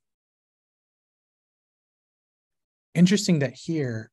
Interesting 2.94 3.38
that 3.38 3.54
here, 3.54 4.10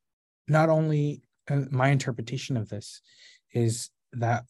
not 0.48 0.70
only 0.70 1.22
uh, 1.50 1.62
my 1.70 1.90
interpretation 1.90 2.58
of 2.58 2.70
this 2.70 3.02
is 3.54 3.90
that 4.14 4.46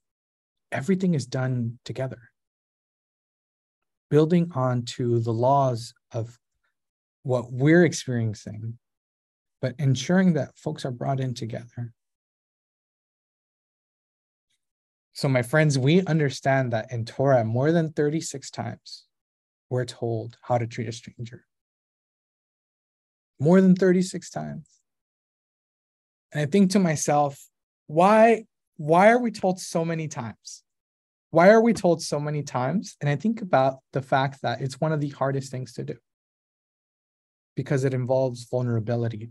everything 0.72 1.14
is 1.14 1.26
done 1.26 1.80
together, 1.84 2.29
building 4.10 4.52
onto 4.56 5.20
the 5.20 5.34
laws 5.34 5.94
of 6.12 6.38
what 7.24 7.52
we're 7.52 7.86
experiencing 7.86 8.78
but 9.62 9.76
ensuring 9.78 10.34
that 10.34 10.58
folks 10.58 10.86
are 10.86 10.92
brought 10.92 11.20
in 11.20 11.34
together. 11.34 11.94
So, 15.14 15.28
my 15.28 15.42
friends, 15.42 15.78
we 15.78 16.02
understand 16.06 16.72
that 16.72 16.92
in 16.92 17.04
Torah, 17.04 17.44
more 17.44 17.72
than 17.72 17.92
36 17.92 18.50
times, 18.52 19.06
we're 19.70 19.86
told 19.86 20.38
how 20.42 20.58
to 20.58 20.66
treat 20.66 20.88
a 20.88 20.94
stranger. 20.94 21.46
More 23.40 23.60
than 23.60 23.76
36 23.76 24.30
times. 24.30 24.68
And 26.32 26.42
I 26.42 26.46
think 26.46 26.72
to 26.72 26.80
myself, 26.80 27.38
why, 27.88 28.46
why 28.78 29.10
are 29.10 29.20
we 29.20 29.32
told 29.32 29.60
so 29.60 29.84
many 29.84 30.08
times? 30.08 30.64
Why 31.32 31.50
are 31.50 31.62
we 31.62 31.74
told 31.74 32.02
so 32.02 32.20
many 32.20 32.42
times? 32.42 32.98
And 33.02 33.10
I 33.10 33.16
think 33.16 33.42
about 33.42 33.80
the 33.94 34.02
fact 34.02 34.42
that 34.42 34.62
it's 34.62 34.82
one 34.82 34.92
of 34.92 35.00
the 35.00 35.10
hardest 35.10 35.52
things 35.52 35.74
to 35.74 35.84
do 35.84 35.96
because 37.56 37.84
it 37.84 37.94
involves 37.94 38.48
vulnerability. 38.50 39.30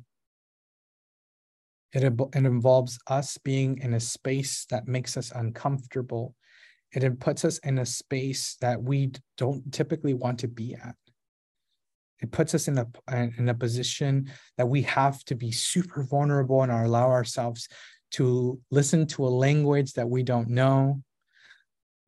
It, 1.93 2.05
it 2.05 2.35
involves 2.35 2.99
us 3.07 3.39
being 3.39 3.79
in 3.79 3.95
a 3.95 4.01
space 4.01 4.67
that 4.71 4.87
makes 4.87 5.17
us 5.17 5.33
uncomfortable. 5.35 6.35
It 6.93 7.19
puts 7.21 7.45
us 7.45 7.59
in 7.59 7.79
a 7.79 7.87
space 7.87 8.57
that 8.61 8.83
we 8.83 9.13
don't 9.37 9.73
typically 9.73 10.15
want 10.15 10.41
to 10.41 10.49
be 10.49 10.75
at. 10.75 10.95
It 12.21 12.31
puts 12.31 12.55
us 12.55 12.69
in 12.69 12.79
a 12.79 12.87
in 13.39 13.49
a 13.49 13.55
position 13.55 14.31
that 14.57 14.67
we 14.67 14.83
have 14.83 15.25
to 15.25 15.35
be 15.35 15.53
super 15.53 16.03
vulnerable 16.03 16.63
and 16.63 16.73
allow 16.73 17.09
ourselves 17.11 17.69
to 18.13 18.61
listen 18.71 19.07
to 19.07 19.27
a 19.27 19.29
language 19.29 19.93
that 19.93 20.09
we 20.09 20.23
don't 20.23 20.49
know. 20.49 21.03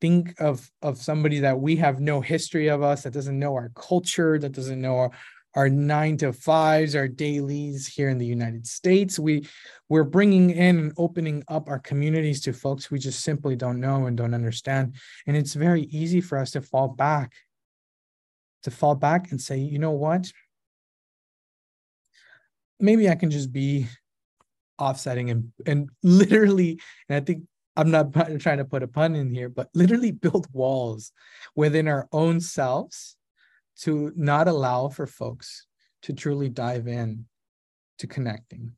Think 0.01 0.41
of 0.41 0.71
of 0.83 0.99
somebody 0.99 1.41
that 1.41 1.61
we 1.61 1.77
have 1.77 2.01
no 2.01 2.21
history 2.21 2.69
of 2.69 2.83
us, 2.83 3.03
that 3.03 3.13
doesn't 3.13 3.39
know 3.39 3.55
our 3.55 3.71
culture, 3.75 4.39
that 4.39 4.53
doesn't 4.53 4.81
know 4.81 4.97
our, 4.97 5.11
our 5.55 5.69
nine 5.69 6.17
to 6.19 6.33
fives, 6.33 6.95
our 6.95 7.09
dailies 7.09 7.87
here 7.87 8.09
in 8.09 8.19
the 8.19 8.27
United 8.27 8.67
States. 8.67 9.19
We 9.19 9.47
we're 9.89 10.05
bringing 10.05 10.51
in 10.51 10.79
and 10.79 10.93
opening 10.97 11.43
up 11.49 11.69
our 11.69 11.79
communities 11.79 12.41
to 12.43 12.53
folks 12.53 12.91
we 12.91 12.99
just 12.99 13.23
simply 13.23 13.57
don't 13.57 13.81
know 13.81 14.07
and 14.07 14.17
don't 14.17 14.35
understand. 14.35 14.95
And 15.27 15.37
it's 15.37 15.55
very 15.55 15.83
easy 15.83 16.21
for 16.21 16.39
us 16.39 16.53
to 16.53 16.63
fall 16.63 16.89
back, 16.89 17.33
to 18.63 18.71
fall 18.71 18.95
back 18.95 19.31
and 19.33 19.41
say, 19.41 19.59
you 19.59 19.79
know 19.79 19.91
what? 19.91 20.33
Maybe 22.79 23.11
I 23.11 23.17
can 23.17 23.31
just 23.31 23.53
be 23.53 23.87
offsetting 24.79 25.31
and 25.31 25.53
and 25.67 25.91
literally, 26.03 26.81
and 27.09 27.17
I 27.17 27.21
think 27.21 27.45
I'm 27.81 27.91
not 27.91 28.13
trying 28.41 28.59
to 28.59 28.65
put 28.65 28.83
a 28.83 28.89
pun 28.89 29.17
in 29.17 29.35
here, 29.35 29.49
but 29.49 29.71
literally 29.75 30.13
build 30.13 30.47
walls 30.53 31.13
within 31.57 31.89
our 31.89 32.09
own 32.13 32.41
selves 32.41 33.17
to 33.81 34.13
not 34.15 34.49
allow 34.49 34.89
for 34.89 35.07
folks 35.07 35.67
to 36.03 36.13
truly 36.13 36.51
dive 36.51 36.87
in 36.87 37.25
to 37.99 38.07
connecting. 38.07 38.73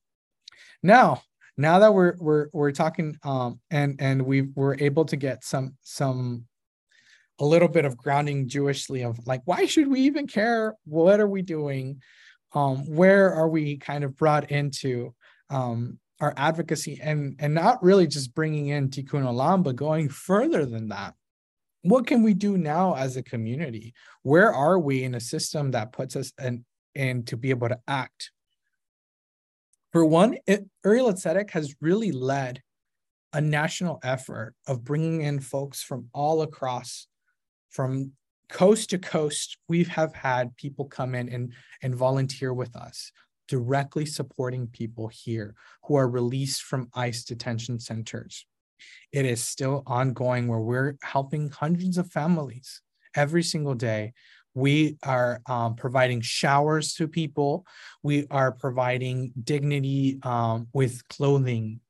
Now, 0.83 1.23
now 1.57 1.81
that 1.81 1.93
we're 1.93 2.15
we're 2.19 2.47
we're 2.53 2.73
talking 2.73 3.19
um 3.25 3.61
and 3.71 3.97
and 3.99 4.23
we 4.23 4.43
were 4.55 4.77
able 4.81 5.05
to 5.07 5.17
get 5.17 5.45
some 5.45 5.77
some 5.83 6.47
a 7.39 7.45
little 7.45 7.69
bit 7.69 7.85
of 7.85 7.97
grounding 7.97 8.49
Jewishly 8.49 9.03
of 9.03 9.19
like 9.27 9.43
why 9.45 9.67
should 9.67 9.89
we 9.89 10.01
even 10.01 10.27
care? 10.27 10.77
What 10.85 11.21
are 11.21 11.29
we 11.29 11.43
doing? 11.43 12.01
Um, 12.55 12.87
where 12.87 13.35
are 13.35 13.49
we 13.49 13.79
kind 13.79 14.05
of 14.05 14.17
brought 14.17 14.51
into 14.51 15.15
um, 15.51 15.99
our 16.21 16.35
advocacy 16.37 17.01
and 17.03 17.37
and 17.39 17.55
not 17.55 17.83
really 17.83 18.07
just 18.07 18.35
bringing 18.35 18.69
in 18.69 18.89
tikkun 18.89 19.25
olam, 19.25 19.63
but 19.63 19.77
going 19.77 20.09
further 20.09 20.65
than 20.67 20.89
that 20.89 21.15
what 21.83 22.07
can 22.07 22.23
we 22.23 22.33
do 22.33 22.57
now 22.57 22.95
as 22.95 23.17
a 23.17 23.23
community? 23.23 23.95
Where 24.23 24.53
are 24.53 24.79
we 24.79 25.03
in 25.03 25.15
a 25.15 25.21
system 25.21 25.73
that 25.73 25.93
puts 25.93 26.17
us 26.17 26.33
in, 26.41 26.65
and 26.95 27.27
to 27.27 27.37
be 27.37 27.51
able 27.51 27.69
to 27.69 27.81
act? 27.87 28.31
For 29.93 30.05
one, 30.05 30.39
it, 30.47 30.65
Uri 30.85 31.03
L'Tzedek 31.03 31.51
has 31.51 31.75
really 31.81 32.13
led 32.13 32.63
a 33.33 33.41
national 33.41 33.99
effort 34.03 34.55
of 34.67 34.85
bringing 34.85 35.23
in 35.23 35.41
folks 35.41 35.83
from 35.83 36.09
all 36.15 36.43
across, 36.43 37.07
from 37.71 38.13
coast 38.49 38.91
to 38.91 38.99
coast. 38.99 39.59
We 39.69 39.85
have 39.85 40.15
had 40.15 40.57
people 40.57 40.85
come 40.85 41.15
in 41.15 41.29
and, 41.29 41.53
and 41.83 41.95
volunteer 41.95 42.55
with 42.55 42.77
us, 42.77 43.11
directly 43.49 44.07
supporting 44.07 44.67
people 44.67 45.09
here 45.09 45.55
who 45.85 45.97
are 45.97 46.09
released 46.09 46.63
from 46.63 46.89
ICE 46.95 47.25
detention 47.25 47.79
centers. 47.79 48.47
It 49.13 49.27
is 49.27 49.45
still 49.45 49.83
ongoing 49.87 50.49
where 50.49 50.61
we're 50.61 50.97
helping 51.03 51.51
hundreds 51.51 51.99
of 51.99 52.11
families 52.11 52.81
every 53.15 53.43
single 53.43 53.75
day. 53.75 54.13
We 54.55 54.99
are 55.03 55.41
um, 55.47 55.77
providing 55.77 56.21
showers 56.21 56.95
to 56.95 57.09
people. 57.09 57.65
We 58.03 58.27
are 58.31 58.53
providing 58.53 59.33
dignity 59.45 60.19
um, 60.23 60.69
with 60.73 61.07
clothing, 61.09 61.81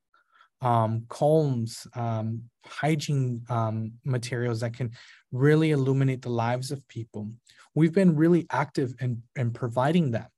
um, 0.61 1.05
combs, 1.09 1.86
um, 1.94 2.42
hygiene 2.64 3.42
um, 3.48 3.92
materials 4.05 4.61
that 4.61 4.74
can 4.74 4.92
really 5.32 5.72
illuminate 5.72 6.22
the 6.22 6.30
lives 6.30 6.70
of 6.70 6.86
people. 6.88 7.30
We've 7.74 7.92
been 7.92 8.16
really 8.16 8.46
active 8.50 8.94
in, 9.00 9.22
in 9.34 9.50
providing 9.53 10.12
that. 10.12 10.32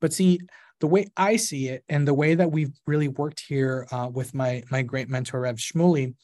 But 0.00 0.12
see, 0.12 0.40
the 0.80 0.86
way 0.86 1.06
I 1.16 1.36
see 1.36 1.68
it 1.68 1.84
and 1.88 2.06
the 2.06 2.14
way 2.14 2.34
that 2.34 2.52
we've 2.52 2.72
really 2.86 3.08
worked 3.08 3.42
here 3.48 3.86
uh, 3.90 4.08
with 4.12 4.34
my 4.34 4.62
my 4.70 4.82
great 4.82 5.08
mentor 5.08 5.40
Rev 5.40 5.56
Shmuly, 5.56 6.14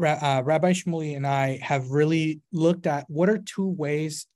uh, 0.00 0.42
Rabbi 0.44 0.72
Shmuly 0.72 1.16
and 1.16 1.26
I 1.26 1.58
have 1.62 1.90
really 1.90 2.40
looked 2.52 2.86
at 2.86 3.06
what 3.08 3.30
are 3.30 3.38
two 3.38 3.68
ways 3.68 4.26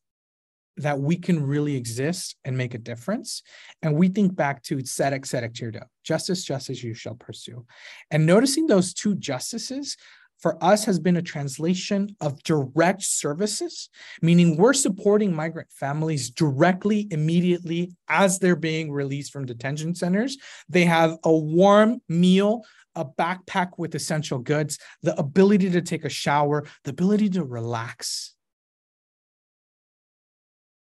that 0.79 1.01
we 1.01 1.17
can 1.17 1.45
really 1.45 1.77
exist 1.77 2.37
and 2.45 2.57
make 2.57 2.73
a 2.73 2.79
difference. 2.79 3.43
And 3.83 3.97
we 3.97 4.09
think 4.09 4.37
back 4.37 4.63
to 4.65 4.77
Tzedek 4.77 5.23
Tzedek 5.23 5.53
Tirdof, 5.53 5.87
justice, 6.05 6.45
justice 6.45 6.83
you 6.83 6.95
shall 6.95 7.17
pursue. 7.17 7.67
And 8.11 8.25
noticing 8.25 8.67
those 8.67 8.95
two 8.95 9.17
justices 9.17 9.97
for 10.39 10.63
us 10.63 10.85
has 10.85 10.99
been 10.99 11.17
a 11.17 11.23
translation 11.23 12.15
of 12.21 12.43
direct 12.45 13.03
services, 13.03 13.89
meaning 14.23 14.57
we're 14.57 14.73
supporting 14.73 15.35
migrant 15.35 15.71
families 15.73 16.31
directly, 16.31 17.09
immediately 17.11 17.93
as 18.09 18.39
they're 18.39 18.57
being 18.57 18.93
released 18.93 19.33
from 19.33 19.47
detention 19.47 19.95
centers. 19.95 20.39
They 20.69 20.85
have 20.85 21.17
a 21.25 21.37
warm 21.37 22.01
meal, 22.09 22.63
a 22.95 23.05
backpack 23.05 23.71
with 23.79 23.95
essential 23.95 24.39
goods, 24.39 24.79
the 25.03 25.19
ability 25.19 25.71
to 25.71 25.83
take 25.83 26.05
a 26.05 26.11
shower, 26.11 26.65
the 26.85 26.91
ability 26.91 27.31
to 27.31 27.45
relax. 27.45 28.35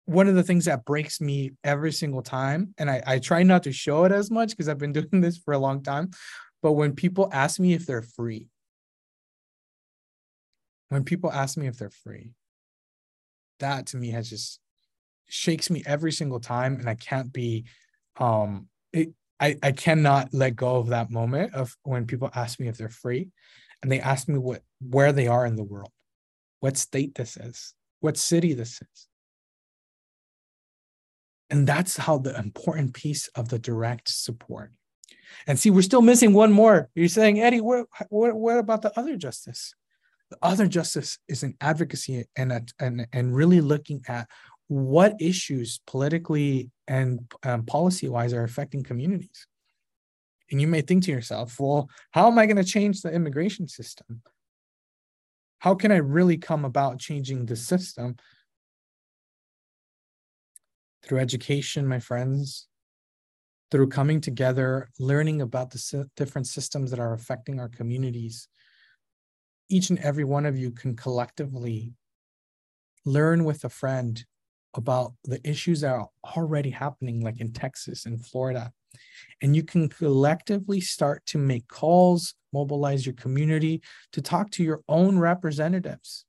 One 0.07 0.28
of 0.28 0.34
the 0.34 0.42
things 0.42 0.66
that 0.66 0.84
breaks 0.84 1.20
me 1.20 1.52
every 1.62 1.92
single 1.92 2.22
time, 2.22 2.74
and 2.76 2.90
I, 2.90 3.02
I 3.07 3.18
try 3.20 3.42
not 3.42 3.62
to 3.62 3.72
show 3.72 4.05
it 4.05 4.12
as 4.12 4.30
much 4.30 4.50
because 4.50 4.68
I've 4.68 4.78
been 4.78 4.92
doing 4.92 5.20
this 5.20 5.38
for 5.38 5.55
a 5.55 5.59
long 5.59 5.82
time, 5.82 6.11
but 6.61 6.72
when 6.72 6.94
people 6.94 7.28
ask 7.32 7.61
me 7.61 7.72
if 7.72 7.86
they're 7.86 8.02
free, 8.02 8.48
when 10.95 11.03
people 11.03 11.32
ask 11.32 11.59
me 11.59 11.66
if 11.66 11.76
they're 11.76 11.90
free, 11.90 12.30
that 13.59 13.86
to 13.88 13.97
me 13.97 14.11
has 14.11 14.30
just 14.30 14.61
shakes 15.26 15.68
me 15.68 15.82
every 15.84 16.12
single 16.12 16.38
time. 16.38 16.76
And 16.76 16.88
I 16.88 16.95
can't 16.95 17.32
be, 17.32 17.64
um, 18.20 18.68
it, 18.92 19.09
I, 19.40 19.57
I 19.61 19.72
cannot 19.72 20.32
let 20.32 20.55
go 20.55 20.76
of 20.76 20.86
that 20.88 21.11
moment 21.11 21.53
of 21.53 21.76
when 21.82 22.07
people 22.07 22.30
ask 22.32 22.61
me 22.61 22.68
if 22.68 22.78
they're 22.78 22.88
free 22.88 23.30
and 23.82 23.90
they 23.90 23.99
ask 23.99 24.28
me 24.28 24.38
what 24.38 24.62
where 24.80 25.12
they 25.12 25.26
are 25.26 25.45
in 25.45 25.57
the 25.57 25.64
world, 25.64 25.90
what 26.61 26.76
state 26.76 27.16
this 27.16 27.36
is, 27.36 27.74
what 27.99 28.16
city 28.16 28.55
this 28.55 28.80
is. 28.80 29.09
And 31.51 31.66
that's 31.66 31.97
how 31.97 32.18
the 32.18 32.38
important 32.38 32.95
piece 32.95 33.26
of 33.34 33.49
the 33.49 33.59
direct 33.59 34.09
support. 34.09 34.72
And 35.49 35.59
see, 35.59 35.70
we're 35.70 35.82
still 35.82 36.03
missing 36.03 36.32
one 36.32 36.53
more. 36.53 36.88
You're 36.95 37.09
saying, 37.09 37.40
Eddie, 37.40 37.61
what, 37.61 37.86
what, 38.11 38.36
what 38.36 38.59
about 38.59 38.82
the 38.82 38.97
other 38.97 39.16
justice? 39.16 39.74
The 40.35 40.49
other 40.49 40.66
justice 40.66 41.18
is 41.28 41.45
an 41.45 41.55
advocacy 41.61 42.24
and, 42.35 42.51
a, 42.51 42.62
and, 42.80 43.07
and 43.12 43.37
really 43.37 43.61
looking 43.61 44.03
at 44.09 44.28
what 44.66 45.14
issues 45.20 45.80
politically 45.87 46.70
and 46.89 47.20
um, 47.45 47.64
policy 47.64 48.09
wise 48.09 48.32
are 48.32 48.43
affecting 48.43 48.82
communities. 48.82 49.47
And 50.51 50.61
you 50.61 50.66
may 50.66 50.80
think 50.80 51.05
to 51.05 51.12
yourself, 51.12 51.61
well, 51.61 51.89
how 52.11 52.26
am 52.26 52.39
I 52.39 52.47
going 52.47 52.57
to 52.57 52.64
change 52.64 53.01
the 53.01 53.12
immigration 53.12 53.68
system? 53.68 54.22
How 55.61 55.76
can 55.76 55.93
I 55.93 55.99
really 55.99 56.37
come 56.37 56.64
about 56.64 56.99
changing 56.99 57.47
the 57.47 57.55
system? 57.55 58.16
Through 61.05 61.20
education, 61.20 61.87
my 61.87 62.01
friends, 62.01 62.66
through 63.70 63.89
coming 63.89 64.20
together, 64.20 64.89
learning 64.99 65.43
about 65.43 65.70
the 65.70 66.11
different 66.16 66.49
systems 66.49 66.91
that 66.91 66.99
are 66.99 67.12
affecting 67.12 67.61
our 67.61 67.68
communities, 67.68 68.49
each 69.69 69.91
and 69.91 69.99
every 69.99 70.25
one 70.25 70.47
of 70.47 70.59
you 70.59 70.71
can 70.71 70.97
collectively 70.97 71.93
learn 73.05 73.45
with 73.45 73.65
a 73.65 73.69
friend 73.69 74.25
about 74.75 75.15
the 75.25 75.41
issues 75.49 75.81
that 75.83 75.93
are 75.93 76.09
already 76.37 76.71
happening, 76.71 77.21
like 77.21 77.41
in 77.41 77.53
Texas 77.53 78.07
and 78.07 78.25
Florida. 78.25 78.73
And 79.43 79.55
you 79.55 79.62
can 79.62 79.89
collectively 79.89 80.81
start 80.81 81.25
to 81.27 81.39
make 81.39 81.69
calls, 81.69 82.35
mobilize 82.53 83.07
your 83.07 83.15
community 83.15 83.83
to 84.12 84.23
talk 84.23 84.51
to 84.53 84.65
your 84.65 84.83
own 84.89 85.19
representatives. 85.19 86.25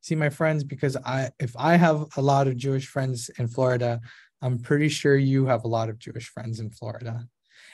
See, 0.00 0.14
my 0.14 0.30
friends, 0.30 0.64
because 0.64 0.96
I 0.96 1.30
if 1.38 1.54
I 1.58 1.76
have 1.76 2.06
a 2.16 2.22
lot 2.22 2.48
of 2.48 2.56
Jewish 2.56 2.86
friends 2.86 3.30
in 3.38 3.48
Florida, 3.48 4.00
I'm 4.40 4.58
pretty 4.58 4.88
sure 4.88 5.16
you 5.16 5.46
have 5.46 5.64
a 5.64 5.68
lot 5.68 5.90
of 5.90 5.98
Jewish 5.98 6.28
friends 6.28 6.60
in 6.60 6.70
Florida. 6.70 7.28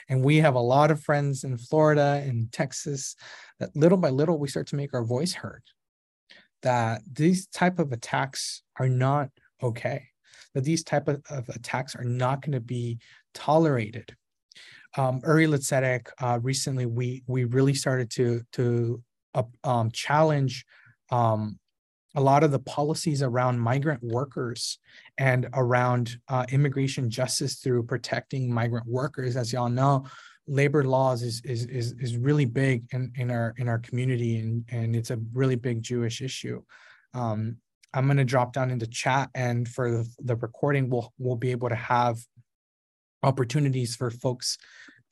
And 0.08 0.24
we 0.24 0.36
have 0.38 0.54
a 0.54 0.60
lot 0.60 0.90
of 0.90 1.02
friends 1.02 1.44
in 1.44 1.58
Florida 1.58 2.22
and 2.24 2.50
Texas 2.52 3.16
that 3.58 3.74
little 3.74 3.98
by 3.98 4.10
little 4.10 4.38
we 4.38 4.48
start 4.48 4.68
to 4.68 4.76
make 4.76 4.94
our 4.94 5.04
voice 5.04 5.34
heard. 5.34 5.62
That 6.62 7.02
these 7.10 7.46
type 7.48 7.78
of 7.78 7.92
attacks 7.92 8.62
are 8.78 8.88
not 8.88 9.30
okay. 9.62 10.08
That 10.54 10.64
these 10.64 10.84
type 10.84 11.08
of, 11.08 11.22
of 11.30 11.48
attacks 11.48 11.94
are 11.94 12.04
not 12.04 12.42
going 12.42 12.52
to 12.52 12.60
be 12.60 12.98
tolerated. 13.34 14.16
Um, 14.96 15.20
Uri 15.24 15.46
L'Tzedek, 15.46 16.08
uh, 16.18 16.38
recently 16.42 16.86
we 16.86 17.22
we 17.26 17.44
really 17.44 17.74
started 17.74 18.10
to 18.12 18.42
to 18.52 19.02
uh, 19.34 19.42
um, 19.64 19.90
challenge 19.90 20.64
um, 21.10 21.58
a 22.14 22.20
lot 22.20 22.42
of 22.42 22.50
the 22.50 22.58
policies 22.58 23.22
around 23.22 23.60
migrant 23.60 24.02
workers 24.02 24.78
and 25.18 25.48
around 25.54 26.18
uh, 26.28 26.44
immigration 26.50 27.10
justice 27.10 27.56
through 27.56 27.84
protecting 27.84 28.52
migrant 28.52 28.86
workers. 28.86 29.36
As 29.36 29.52
y'all 29.52 29.68
know, 29.68 30.06
labor 30.46 30.84
laws 30.84 31.22
is 31.22 31.40
is 31.44 31.66
is, 31.66 31.94
is 31.98 32.16
really 32.16 32.44
big 32.44 32.84
in, 32.92 33.12
in 33.16 33.30
our 33.30 33.54
in 33.58 33.68
our 33.68 33.78
community 33.78 34.38
and, 34.38 34.64
and 34.70 34.94
it's 34.94 35.10
a 35.10 35.18
really 35.32 35.56
big 35.56 35.82
Jewish 35.82 36.20
issue. 36.20 36.62
Um, 37.14 37.56
I'm 37.94 38.06
going 38.06 38.18
to 38.18 38.24
drop 38.24 38.52
down 38.52 38.70
into 38.70 38.86
chat 38.86 39.30
and 39.34 39.66
for 39.66 39.90
the, 39.90 40.08
the 40.20 40.36
recording, 40.36 40.90
we'll 40.90 41.12
we'll 41.18 41.36
be 41.36 41.50
able 41.50 41.68
to 41.68 41.74
have 41.74 42.18
opportunities 43.22 43.96
for 43.96 44.10
folks 44.10 44.58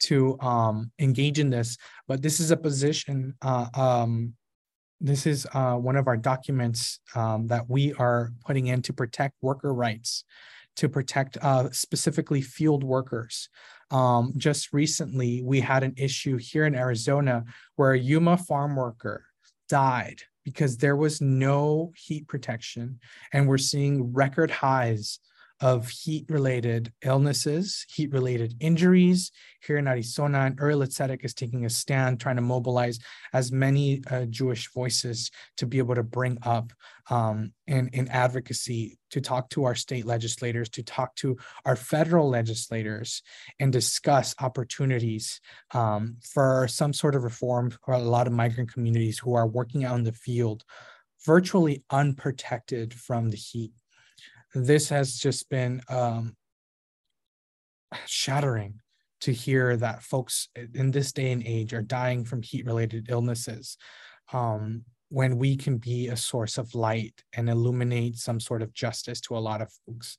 to 0.01 0.39
um, 0.41 0.91
engage 0.99 1.39
in 1.39 1.51
this. 1.51 1.79
But 2.07 2.21
this 2.21 2.41
is 2.41 2.51
a 2.51 2.57
position 2.57 3.35
uh, 3.43 3.69
um, 3.75 4.35
this 5.01 5.27
is 5.27 5.47
uh, 5.53 5.75
one 5.75 5.97
of 5.97 6.07
our 6.07 6.17
documents 6.17 7.01
um, 7.15 7.47
that 7.49 7.69
we 7.69 7.93
are 7.95 8.33
putting 8.47 8.69
in 8.69 8.83
to 8.83 8.93
protect 8.93 9.35
worker 9.43 9.75
rights, 9.75 10.25
to 10.77 10.89
protect 10.89 11.37
uh, 11.39 11.71
specifically 11.71 12.41
field 12.41 12.85
workers. 12.85 13.49
Um, 13.91 14.33
just 14.37 14.73
recently, 14.73 15.43
we 15.43 15.61
had 15.61 15.83
an 15.83 15.95
issue 15.97 16.37
here 16.37 16.67
in 16.67 16.75
Arizona 16.75 17.45
where 17.77 17.93
a 17.93 17.99
Yuma 17.99 18.37
farm 18.37 18.77
worker 18.77 19.25
died 19.69 20.23
because 20.45 20.77
there 20.77 20.97
was 20.97 21.21
no 21.21 21.93
heat 21.97 22.29
protection, 22.29 22.99
and 23.33 23.49
we're 23.49 23.59
seeing 23.59 24.13
record 24.13 24.51
highs 24.51 25.21
of 25.65 25.89
heat 25.89 26.27
related 26.29 26.93
illnesses, 27.03 27.87
heat 27.89 28.13
related 28.13 28.55
injuries. 28.61 29.33
Here 29.67 29.79
in 29.79 29.89
Arizona, 29.89 30.41
and 30.41 30.59
Uri 30.61 30.75
L'Tzedek 30.75 31.25
is 31.25 31.33
taking 31.33 31.65
a 31.65 31.71
stand, 31.71 32.21
trying 32.21 32.37
to 32.37 32.43
mobilize 32.43 32.99
as 33.33 33.51
many 33.51 34.03
uh, 34.11 34.27
Jewish 34.27 34.71
voices 34.75 35.31
to 35.57 35.67
be 35.67 35.79
able 35.79 35.95
to 35.95 36.03
bring 36.03 36.37
up 36.43 36.71
um, 37.09 37.55
in, 37.67 37.89
in 37.95 38.09
advocacy, 38.09 38.99
to 39.09 39.23
talk 39.23 39.49
to 39.51 39.65
our 39.65 39.75
state 39.75 40.05
legislators, 40.05 40.69
to 40.69 40.83
talk 40.83 41.15
to 41.17 41.39
our 41.65 41.77
federal 41.77 42.29
legislators, 42.29 43.23
and 43.59 43.73
discuss 43.73 44.35
opportunities 44.41 45.41
um, 45.73 46.19
for 46.23 46.69
some 46.69 46.93
sort 46.93 47.15
of 47.15 47.25
reform 47.25 47.71
for 47.71 47.95
a 47.95 47.99
lot 47.99 48.27
of 48.27 48.35
migrant 48.35 48.71
communities 48.71 49.19
who 49.19 49.33
are 49.33 49.47
working 49.47 49.83
out 49.83 49.97
in 49.97 50.05
the 50.05 50.13
field 50.13 50.63
virtually 51.25 51.83
unprotected 51.91 52.93
from 52.93 53.31
the 53.31 53.37
heat 53.39 53.73
this 54.55 54.89
has 54.89 55.19
just 55.19 55.49
been 55.49 55.83
um, 55.89 56.37
shattering 58.07 58.81
to 59.21 59.33
hear 59.33 59.77
that 59.77 60.03
folks 60.03 60.49
in 60.75 60.91
this 60.91 61.13
day 61.13 61.33
and 61.33 61.43
age 61.47 61.73
are 61.73 61.83
dying 61.83 62.25
from 62.25 62.43
heat 62.43 62.67
related 62.67 63.07
illnesses 63.09 63.77
um, 64.33 64.85
when 65.09 65.39
we 65.39 65.57
can 65.57 65.79
be 65.79 66.09
a 66.09 66.17
source 66.17 66.59
of 66.59 66.75
light 66.75 67.23
and 67.35 67.49
illuminate 67.49 68.17
some 68.17 68.39
sort 68.39 68.63
of 68.63 68.73
justice 68.75 69.21
to 69.21 69.37
a 69.37 69.39
lot 69.39 69.61
of 69.61 69.73
folks. 69.87 70.19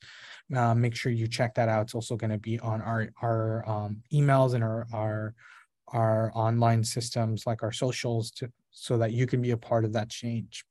Uh, 0.55 0.73
make 0.73 0.95
sure 0.95 1.11
you 1.11 1.27
check 1.27 1.53
that 1.55 1.69
out. 1.69 1.83
It's 1.83 1.95
also 1.95 2.15
going 2.15 2.31
to 2.31 2.37
be 2.37 2.59
on 2.59 2.81
our 2.81 3.09
our 3.21 3.67
um, 3.69 4.01
emails 4.13 4.53
and 4.53 4.63
our 4.63 4.87
our 4.93 5.33
our 5.89 6.31
online 6.33 6.83
systems 6.83 7.45
like 7.45 7.61
our 7.61 7.71
socials 7.71 8.31
to 8.31 8.49
so 8.71 8.97
that 8.97 9.11
you 9.11 9.27
can 9.27 9.41
be 9.41 9.51
a 9.51 9.57
part 9.57 9.85
of 9.85 9.93
that 9.93 10.09
change 10.09 10.65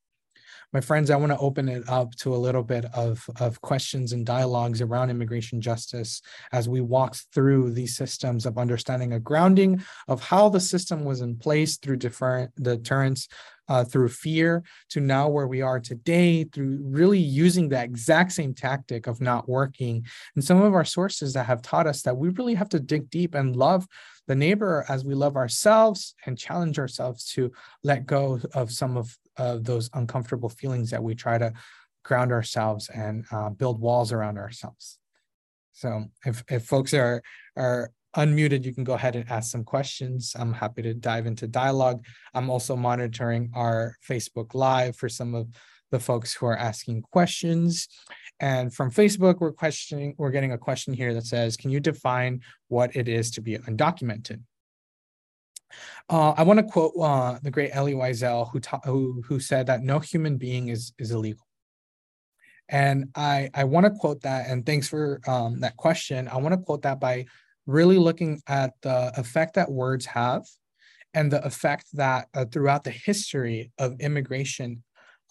my 0.74 0.80
friends, 0.80 1.08
I 1.08 1.16
want 1.16 1.30
to 1.30 1.38
open 1.38 1.68
it 1.68 1.88
up 1.88 2.16
to 2.16 2.34
a 2.34 2.36
little 2.36 2.64
bit 2.64 2.84
of, 2.86 3.24
of 3.38 3.60
questions 3.60 4.12
and 4.12 4.26
dialogues 4.26 4.82
around 4.82 5.08
immigration 5.08 5.60
justice 5.60 6.20
as 6.50 6.68
we 6.68 6.80
walk 6.80 7.14
through 7.32 7.70
these 7.70 7.96
systems 7.96 8.44
of 8.44 8.58
understanding 8.58 9.12
a 9.12 9.20
grounding 9.20 9.80
of 10.08 10.20
how 10.20 10.48
the 10.48 10.58
system 10.58 11.04
was 11.04 11.20
in 11.20 11.36
place 11.36 11.76
through 11.76 11.98
different 11.98 12.52
deterrence, 12.60 13.28
uh, 13.68 13.84
through 13.84 14.08
fear, 14.08 14.64
to 14.88 14.98
now 14.98 15.28
where 15.28 15.46
we 15.46 15.62
are 15.62 15.78
today 15.78 16.42
through 16.42 16.80
really 16.82 17.20
using 17.20 17.68
that 17.68 17.84
exact 17.84 18.32
same 18.32 18.52
tactic 18.52 19.06
of 19.06 19.20
not 19.20 19.48
working. 19.48 20.04
And 20.34 20.44
some 20.44 20.60
of 20.60 20.74
our 20.74 20.84
sources 20.84 21.34
that 21.34 21.46
have 21.46 21.62
taught 21.62 21.86
us 21.86 22.02
that 22.02 22.16
we 22.16 22.30
really 22.30 22.54
have 22.54 22.68
to 22.70 22.80
dig 22.80 23.08
deep 23.10 23.36
and 23.36 23.54
love 23.54 23.86
the 24.26 24.34
neighbor 24.34 24.84
as 24.88 25.04
we 25.04 25.14
love 25.14 25.36
ourselves 25.36 26.16
and 26.26 26.36
challenge 26.36 26.80
ourselves 26.80 27.26
to 27.34 27.52
let 27.84 28.06
go 28.06 28.40
of 28.54 28.72
some 28.72 28.96
of 28.96 29.16
of 29.37 29.64
those 29.64 29.91
uncomfortable 29.95 30.49
feelings 30.49 30.91
that 30.91 31.03
we 31.03 31.14
try 31.14 31.39
to 31.39 31.53
ground 32.05 32.32
ourselves 32.32 32.91
and 32.91 33.24
uh, 33.32 33.51
build 33.51 33.80
walls 33.80 34.12
around 34.12 34.39
ourselves. 34.39 34.99
So 35.72 36.05
if, 36.24 36.45
if 36.51 36.64
folks 36.64 36.95
are, 36.95 37.22
are 37.57 37.91
unmuted, 38.16 38.64
you 38.64 38.72
can 38.72 38.85
go 38.85 38.95
ahead 38.95 39.16
and 39.16 39.28
ask 39.30 39.51
some 39.51 39.64
questions. 39.64 40.37
I'm 40.39 40.53
happy 40.53 40.82
to 40.82 40.95
dive 40.95 41.26
into 41.26 41.49
dialogue. 41.49 42.05
I'm 42.32 42.49
also 42.49 42.76
monitoring 42.76 43.51
our 43.55 43.97
Facebook 44.09 44.55
Live 44.55 44.97
for 44.97 45.09
some 45.09 45.35
of 45.35 45.49
the 45.91 45.99
folks 45.99 46.35
who 46.35 46.47
are 46.47 46.57
asking 46.57 47.03
questions. 47.03 47.89
And 48.41 48.72
from 48.72 48.91
Facebook, 48.91 49.41
we're 49.41 49.53
questioning, 49.53 50.14
we're 50.18 50.30
getting 50.30 50.53
a 50.53 50.59
question 50.59 50.93
here 50.93 51.14
that 51.14 51.26
says, 51.26 51.57
can 51.57 51.70
you 51.70 51.80
define 51.80 52.41
what 52.68 52.95
it 52.95 53.09
is 53.09 53.30
to 53.32 53.41
be 53.41 53.57
undocumented? 53.59 54.43
Uh, 56.08 56.30
I 56.36 56.42
want 56.42 56.58
to 56.58 56.64
quote 56.64 56.92
uh, 57.00 57.38
the 57.42 57.50
great 57.50 57.70
Elie 57.72 57.94
Wiesel, 57.94 58.50
who, 58.50 58.60
ta- 58.60 58.80
who 58.84 59.22
who 59.26 59.40
said 59.40 59.66
that 59.66 59.82
no 59.82 59.98
human 59.98 60.36
being 60.36 60.68
is 60.68 60.92
is 60.98 61.10
illegal. 61.10 61.46
And 62.68 63.10
I 63.14 63.50
I 63.54 63.64
want 63.64 63.84
to 63.86 63.90
quote 63.90 64.22
that. 64.22 64.48
And 64.48 64.64
thanks 64.64 64.88
for 64.88 65.20
um, 65.26 65.60
that 65.60 65.76
question. 65.76 66.28
I 66.28 66.36
want 66.36 66.54
to 66.54 66.60
quote 66.60 66.82
that 66.82 67.00
by 67.00 67.26
really 67.66 67.98
looking 67.98 68.42
at 68.46 68.72
the 68.82 69.12
effect 69.18 69.54
that 69.54 69.70
words 69.70 70.06
have, 70.06 70.44
and 71.14 71.30
the 71.30 71.44
effect 71.44 71.86
that 71.94 72.28
uh, 72.34 72.44
throughout 72.44 72.84
the 72.84 72.90
history 72.90 73.72
of 73.78 74.00
immigration 74.00 74.82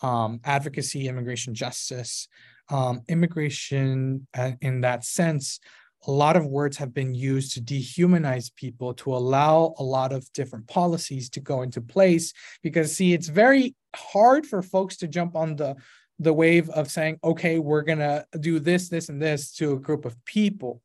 um, 0.02 0.40
advocacy, 0.44 1.08
immigration 1.08 1.54
justice, 1.54 2.28
um, 2.70 3.02
immigration 3.08 4.28
uh, 4.36 4.52
in 4.62 4.82
that 4.82 5.06
sense 5.06 5.60
a 6.06 6.12
lot 6.12 6.36
of 6.36 6.46
words 6.46 6.78
have 6.78 6.94
been 6.94 7.14
used 7.14 7.54
to 7.54 7.62
dehumanize 7.62 8.54
people 8.56 8.94
to 8.96 9.16
allow 9.16 9.74
a 9.78 9.84
lot 9.84 10.12
of 10.12 10.32
different 10.34 10.68
policies 10.68 11.30
to 11.30 11.40
go 11.40 11.62
into 11.62 11.82
place 11.82 12.34
because 12.62 12.96
see 12.96 13.14
it's 13.14 13.28
very 13.28 13.76
hard 13.96 14.46
for 14.46 14.62
folks 14.62 14.98
to 14.98 15.08
jump 15.08 15.36
on 15.36 15.56
the 15.56 15.76
the 16.20 16.34
wave 16.34 16.70
of 16.70 16.92
saying 16.92 17.18
okay 17.24 17.58
we're 17.60 17.82
going 17.82 18.00
to 18.00 18.26
do 18.40 18.60
this 18.60 18.90
this 18.90 19.10
and 19.10 19.22
this 19.22 19.52
to 19.52 19.74
a 19.74 19.80
group 19.80 20.06
of 20.06 20.16
people 20.26 20.82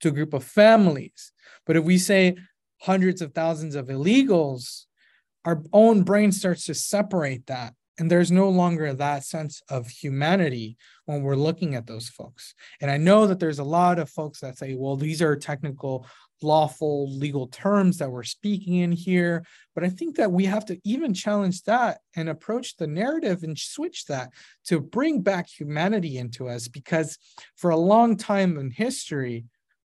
to 0.00 0.08
a 0.08 0.12
group 0.12 0.34
of 0.34 0.44
families. 0.44 1.32
But 1.64 1.76
if 1.76 1.84
we 1.84 1.96
say 1.96 2.36
hundreds 2.80 3.22
of 3.22 3.32
thousands 3.32 3.74
of 3.74 3.86
illegals 3.86 4.84
our 5.44 5.62
own 5.72 6.02
brain 6.02 6.30
starts 6.30 6.66
to 6.66 6.74
separate 6.74 7.46
that 7.46 7.74
and 7.98 8.10
there's 8.10 8.30
no 8.30 8.48
longer 8.48 8.92
that 8.92 9.24
sense 9.24 9.62
of 9.68 9.88
humanity 9.88 10.76
when 11.06 11.22
we're 11.22 11.36
looking 11.36 11.74
at 11.74 11.86
those 11.86 12.08
folks. 12.08 12.54
And 12.80 12.90
I 12.90 12.96
know 12.96 13.26
that 13.26 13.40
there's 13.40 13.58
a 13.58 13.64
lot 13.64 13.98
of 13.98 14.10
folks 14.10 14.40
that 14.40 14.58
say, 14.58 14.74
well, 14.74 14.96
these 14.96 15.20
are 15.20 15.34
technical, 15.36 16.06
lawful, 16.42 17.10
legal 17.10 17.48
terms 17.48 17.98
that 17.98 18.10
we're 18.10 18.22
speaking 18.22 18.76
in 18.76 18.92
here. 18.92 19.44
But 19.74 19.84
I 19.84 19.88
think 19.88 20.16
that 20.16 20.30
we 20.30 20.44
have 20.44 20.64
to 20.66 20.78
even 20.84 21.14
challenge 21.14 21.62
that 21.64 22.00
and 22.14 22.28
approach 22.28 22.76
the 22.76 22.86
narrative 22.86 23.42
and 23.42 23.58
switch 23.58 24.06
that 24.06 24.30
to 24.66 24.80
bring 24.80 25.22
back 25.22 25.48
humanity 25.48 26.18
into 26.18 26.48
us. 26.48 26.68
Because 26.68 27.18
for 27.56 27.70
a 27.70 27.76
long 27.76 28.16
time 28.16 28.56
in 28.58 28.70
history, 28.70 29.44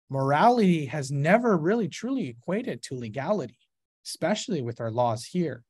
morality 0.10 0.86
has 0.86 1.12
never 1.12 1.58
really 1.58 1.88
truly 1.88 2.30
equated 2.30 2.82
to 2.84 2.96
legality, 2.96 3.58
especially 4.06 4.62
with 4.62 4.82
our 4.82 4.92
laws 4.92 5.26
here. 5.26 5.64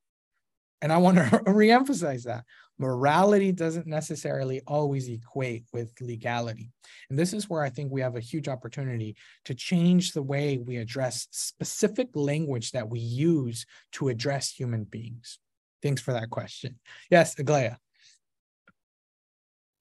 And 0.83 0.91
I 0.91 0.97
want 0.97 1.17
to 1.17 1.23
reemphasize 1.47 2.23
that 2.23 2.43
morality 2.77 3.53
doesn't 3.53 3.87
necessarily 3.87 4.61
always 4.67 5.07
equate 5.07 5.63
with 5.71 5.93
legality. 6.01 6.71
And 7.09 7.17
this 7.17 7.31
is 7.31 7.49
where 7.49 7.63
I 7.63 7.69
think 7.69 7.91
we 7.91 8.01
have 8.01 8.17
a 8.17 8.19
huge 8.19 8.49
opportunity 8.49 9.15
to 9.45 9.55
change 9.55 10.11
the 10.11 10.21
way 10.21 10.57
we 10.57 10.75
address 10.77 11.27
specific 11.31 12.09
language 12.13 12.71
that 12.71 12.89
we 12.89 12.99
use 12.99 13.65
to 13.93 14.09
address 14.09 14.51
human 14.51 14.83
beings. 14.83 15.39
Thanks 15.81 16.01
for 16.01 16.11
that 16.11 16.29
question. 16.29 16.79
Yes, 17.09 17.39
Aglaya. 17.39 17.77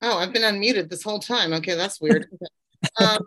Oh, 0.03 0.19
I've 0.19 0.33
been 0.33 0.43
unmuted 0.43 0.89
this 0.89 1.03
whole 1.03 1.21
time. 1.21 1.53
Okay, 1.55 1.75
that's 1.75 2.01
weird. 2.01 2.29
um, 3.01 3.19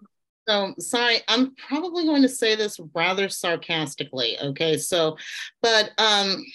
so 0.47 0.76
sorry, 0.80 1.17
I'm 1.28 1.55
probably 1.55 2.05
going 2.05 2.21
to 2.21 2.30
say 2.30 2.55
this 2.55 2.80
rather 2.93 3.28
sarcastically. 3.28 4.38
Okay, 4.39 4.78
so, 4.78 5.17
but 5.61 5.91
um, 5.97 6.45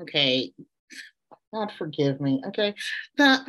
okay, 0.00 0.52
God 1.52 1.72
forgive 1.76 2.20
me. 2.20 2.42
Okay, 2.48 2.74
that 3.16 3.46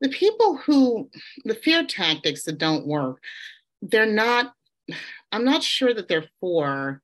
the 0.00 0.08
people 0.08 0.56
who 0.56 1.10
the 1.44 1.54
fear 1.54 1.84
tactics 1.84 2.44
that 2.44 2.58
don't 2.58 2.86
work, 2.86 3.20
they're 3.82 4.06
not. 4.06 4.52
I'm 5.32 5.44
not 5.44 5.62
sure 5.62 5.94
that 5.94 6.08
they're 6.08 6.28
for 6.40 7.02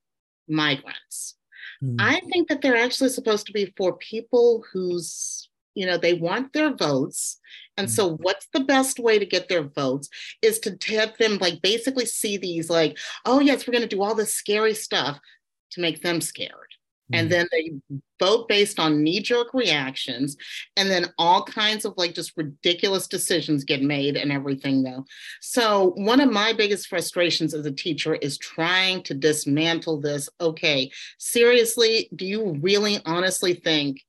migrants. 0.48 1.36
Mm. 1.82 1.96
I 2.00 2.20
think 2.32 2.48
that 2.48 2.62
they're 2.62 2.76
actually 2.76 3.11
supposed 3.11 3.46
to 3.46 3.52
be 3.52 3.72
for 3.76 3.96
people 3.96 4.64
whose 4.72 5.48
you 5.76 5.86
know 5.86 5.98
they 5.98 6.14
want 6.14 6.52
their 6.52 6.74
votes 6.74 7.38
and 7.76 7.90
so 7.90 8.11
mm-hmm. 8.11 8.22
what's 8.22 8.48
the 8.52 8.64
best 8.64 8.98
way 8.98 9.18
to 9.18 9.26
get 9.26 9.48
their 9.48 9.62
votes 9.62 10.09
is 10.42 10.59
to 10.59 10.76
have 10.96 11.16
them 11.18 11.38
like 11.38 11.61
basically 11.62 12.07
see 12.07 12.36
these 12.36 12.68
like 12.70 12.98
oh 13.26 13.40
yes 13.40 13.66
we're 13.66 13.72
going 13.72 13.86
to 13.86 13.96
do 13.96 14.02
all 14.02 14.14
this 14.14 14.32
scary 14.32 14.74
stuff 14.74 15.20
to 15.70 15.80
make 15.80 16.02
them 16.02 16.20
scared 16.20 16.74
and 17.12 17.30
mm-hmm. 17.30 17.38
then 17.38 17.48
they 17.52 17.72
vote 18.18 18.48
based 18.48 18.80
on 18.80 19.02
knee-jerk 19.02 19.52
reactions 19.54 20.36
and 20.76 20.90
then 20.90 21.07
all 21.18 21.44
kinds 21.44 21.84
of 21.84 21.94
like 21.96 22.14
just 22.14 22.36
ridiculous 22.36 23.07
decisions 23.07 23.64
get 23.64 23.82
made 23.82 24.16
and 24.16 24.32
everything 24.32 24.82
though. 24.82 25.04
So 25.40 25.92
one 25.96 26.20
of 26.20 26.32
my 26.32 26.52
biggest 26.52 26.88
frustrations 26.88 27.54
as 27.54 27.66
a 27.66 27.72
teacher 27.72 28.14
is 28.16 28.38
trying 28.38 29.02
to 29.04 29.14
dismantle 29.14 30.00
this. 30.00 30.28
Okay 30.40 30.90
seriously 31.18 32.09
do 32.16 32.26
you 32.26 32.59
really 32.61 33.00
honestly 33.04 33.54
think 33.54 34.00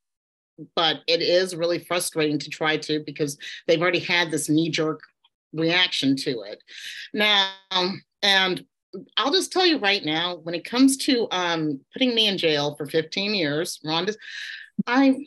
but 0.75 1.01
it 1.07 1.21
is 1.21 1.55
really 1.55 1.77
frustrating 1.77 2.39
to 2.39 2.49
try 2.49 2.77
to 2.77 3.03
because 3.05 3.37
they've 3.67 3.81
already 3.81 3.99
had 3.99 4.31
this 4.31 4.49
knee-jerk 4.49 5.01
reaction 5.53 6.15
to 6.15 6.41
it? 6.41 6.63
Now 7.13 7.51
and 8.23 8.65
I'll 9.17 9.31
just 9.31 9.51
tell 9.51 9.65
you 9.65 9.79
right 9.79 10.03
now, 10.03 10.37
when 10.43 10.55
it 10.55 10.65
comes 10.65 10.97
to 10.97 11.27
um, 11.31 11.79
putting 11.93 12.15
me 12.15 12.27
in 12.27 12.37
jail 12.37 12.75
for 12.75 12.85
15 12.85 13.33
years, 13.33 13.79
Ron, 13.83 14.07
I, 14.85 15.25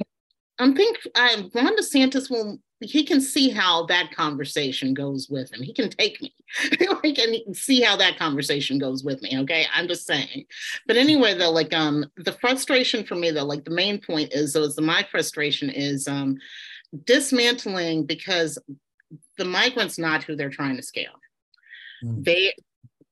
I'm 0.58 0.74
think 0.74 0.98
I, 1.14 1.48
Ron 1.54 1.76
DeSantis 1.76 2.30
will. 2.30 2.58
He 2.82 3.04
can 3.04 3.20
see 3.20 3.50
how 3.50 3.84
that 3.86 4.10
conversation 4.16 4.94
goes 4.94 5.28
with 5.28 5.52
him. 5.52 5.62
He 5.62 5.74
can 5.74 5.90
take 5.90 6.22
me. 6.22 6.34
he 7.02 7.14
can 7.14 7.52
see 7.52 7.82
how 7.82 7.94
that 7.96 8.18
conversation 8.18 8.78
goes 8.78 9.04
with 9.04 9.20
me. 9.20 9.38
Okay, 9.40 9.66
I'm 9.74 9.86
just 9.86 10.06
saying. 10.06 10.46
But 10.86 10.96
anyway, 10.96 11.34
though, 11.34 11.50
like 11.50 11.74
um, 11.74 12.06
the 12.16 12.32
frustration 12.32 13.04
for 13.04 13.16
me, 13.16 13.32
though, 13.32 13.44
like 13.44 13.66
the 13.66 13.70
main 13.70 14.00
point 14.00 14.32
is, 14.32 14.54
though, 14.54 14.62
is 14.62 14.76
the, 14.76 14.82
my 14.82 15.06
frustration 15.10 15.68
is 15.68 16.08
um, 16.08 16.38
dismantling 17.04 18.06
because 18.06 18.58
the 19.36 19.44
migrants 19.44 19.98
not 19.98 20.24
who 20.24 20.34
they're 20.34 20.48
trying 20.48 20.76
to 20.76 20.82
scale. 20.82 21.12
Mm. 22.02 22.24
They 22.24 22.52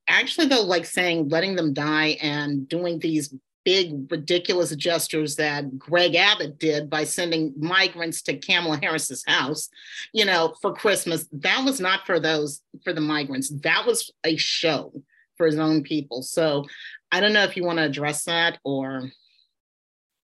actually 0.08 0.46
though 0.46 0.62
like 0.62 0.84
saying 0.84 1.28
letting 1.28 1.56
them 1.56 1.72
die 1.72 2.16
and 2.20 2.68
doing 2.68 2.98
these 2.98 3.34
big 3.64 4.10
ridiculous 4.10 4.74
gestures 4.76 5.36
that 5.36 5.78
Greg 5.78 6.14
Abbott 6.14 6.58
did 6.58 6.88
by 6.88 7.04
sending 7.04 7.52
migrants 7.58 8.22
to 8.22 8.38
Kamala 8.38 8.78
Harris's 8.82 9.22
house, 9.26 9.68
you 10.14 10.24
know, 10.24 10.54
for 10.62 10.72
Christmas. 10.72 11.28
That 11.32 11.64
was 11.66 11.78
not 11.78 12.06
for 12.06 12.18
those 12.18 12.62
for 12.82 12.94
the 12.94 13.02
migrants. 13.02 13.50
That 13.50 13.84
was 13.86 14.10
a 14.24 14.36
show 14.36 14.92
for 15.36 15.44
his 15.44 15.58
own 15.58 15.82
people. 15.82 16.22
So 16.22 16.64
I 17.12 17.20
don't 17.20 17.34
know 17.34 17.44
if 17.44 17.58
you 17.58 17.64
want 17.64 17.78
to 17.78 17.84
address 17.84 18.24
that 18.24 18.58
or 18.64 19.10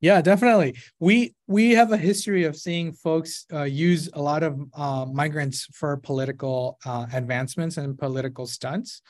yeah 0.01 0.23
definitely 0.23 0.77
we 1.01 1.35
we 1.49 1.73
have 1.73 1.93
a 1.93 1.97
history 1.97 2.45
of 2.45 2.57
seeing 2.57 2.93
folks 2.93 3.47
uh, 3.53 3.65
use 3.65 4.09
a 4.13 4.23
lot 4.23 4.43
of 4.43 4.61
uh, 4.75 5.05
migrants 5.13 5.67
for 5.75 5.97
political 5.97 6.79
uh, 6.87 7.07
advancements 7.13 7.79
and 7.79 7.99
political 7.99 8.47
stunts 8.47 9.03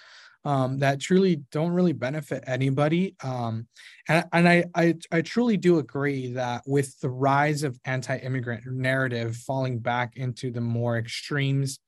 um, 0.49 0.79
that 0.79 0.99
truly 0.99 1.43
don't 1.53 1.73
really 1.73 1.93
benefit 1.93 2.43
anybody. 2.47 3.15
Um, 3.23 3.67
and 4.09 4.25
and 4.33 4.49
I, 4.49 4.65
I, 4.75 4.95
I 5.13 5.21
truly 5.21 5.59
do 5.59 5.79
agree 5.79 6.33
that 6.33 6.63
with 6.67 6.99
the 7.01 7.11
rise 7.11 7.65
of 7.65 7.79
anti-immigrant 7.85 8.63
narrative 8.67 9.37
falling 9.37 9.79
back 9.79 10.17
into 10.17 10.51
the 10.51 10.63
more 10.63 10.97
extremes 10.97 11.81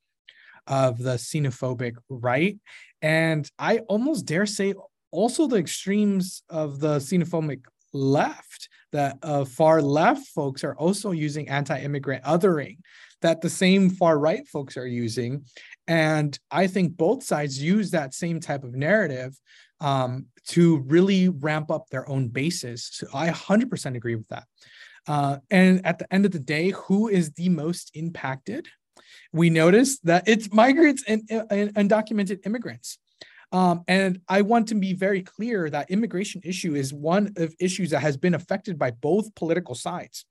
of 0.67 0.99
the 0.99 1.15
xenophobic 1.15 1.97
right, 2.11 2.59
and 3.01 3.51
I 3.59 3.79
almost 3.89 4.27
dare 4.27 4.45
say 4.45 4.75
also 5.11 5.47
the 5.47 5.57
extremes 5.57 6.43
of 6.51 6.81
the 6.81 6.99
xenophobic 6.99 7.63
left 7.95 8.69
that 8.93 9.17
uh, 9.23 9.47
far 9.47 9.81
left 9.81 10.27
folks 10.29 10.65
are 10.65 10.77
also 10.77 11.13
using 11.13 11.49
anti-immigrant 11.49 12.25
othering 12.25 12.77
that 13.23 13.41
the 13.41 13.51
same 13.51 13.91
far 13.91 14.19
right 14.19 14.47
folks 14.47 14.77
are 14.77 14.87
using 14.87 15.45
and 15.87 16.39
I 16.51 16.67
think 16.67 16.97
both 16.97 17.23
sides 17.23 17.63
use 17.63 17.91
that 17.91 18.15
same 18.15 18.41
type 18.41 18.65
of 18.65 18.75
narrative 18.75 19.39
um, 19.81 20.27
to 20.49 20.79
really 20.87 21.29
ramp 21.29 21.71
up 21.71 21.89
their 21.89 22.09
own 22.09 22.29
bases. 22.29 22.89
So 22.93 23.07
I 23.15 23.29
100% 23.29 23.97
agree 23.97 24.15
with 24.15 24.29
that. 24.29 24.45
Uh, 25.09 25.39
and 25.51 25.85
at 25.87 25.99
the 25.99 26.13
end 26.13 26.27
of 26.27 26.33
the 26.33 26.39
day, 26.39 26.71
who 26.71 27.09
is 27.09 27.33
the 27.33 27.49
most 27.49 27.91
impacted? 27.95 28.69
We 29.33 29.51
notice 29.51 29.99
that 30.01 30.29
it's 30.29 30.53
migrants 30.53 31.05
and, 31.09 31.23
and 31.29 31.75
undocumented 31.75 32.45
immigrants. 32.47 32.99
Um, 33.53 33.83
and 33.89 34.21
I 34.29 34.43
want 34.43 34.69
to 34.69 34.75
be 34.75 34.93
very 34.93 35.23
clear 35.23 35.69
that 35.71 35.91
immigration 35.91 36.41
issue 36.45 36.75
is 36.75 36.93
one 36.93 37.33
of 37.37 37.55
issues 37.59 37.91
that 37.91 38.01
has 38.01 38.17
been 38.17 38.35
affected 38.35 38.79
by 38.79 38.93
both 38.93 39.35
political 39.35 39.75
sides. 39.75 40.25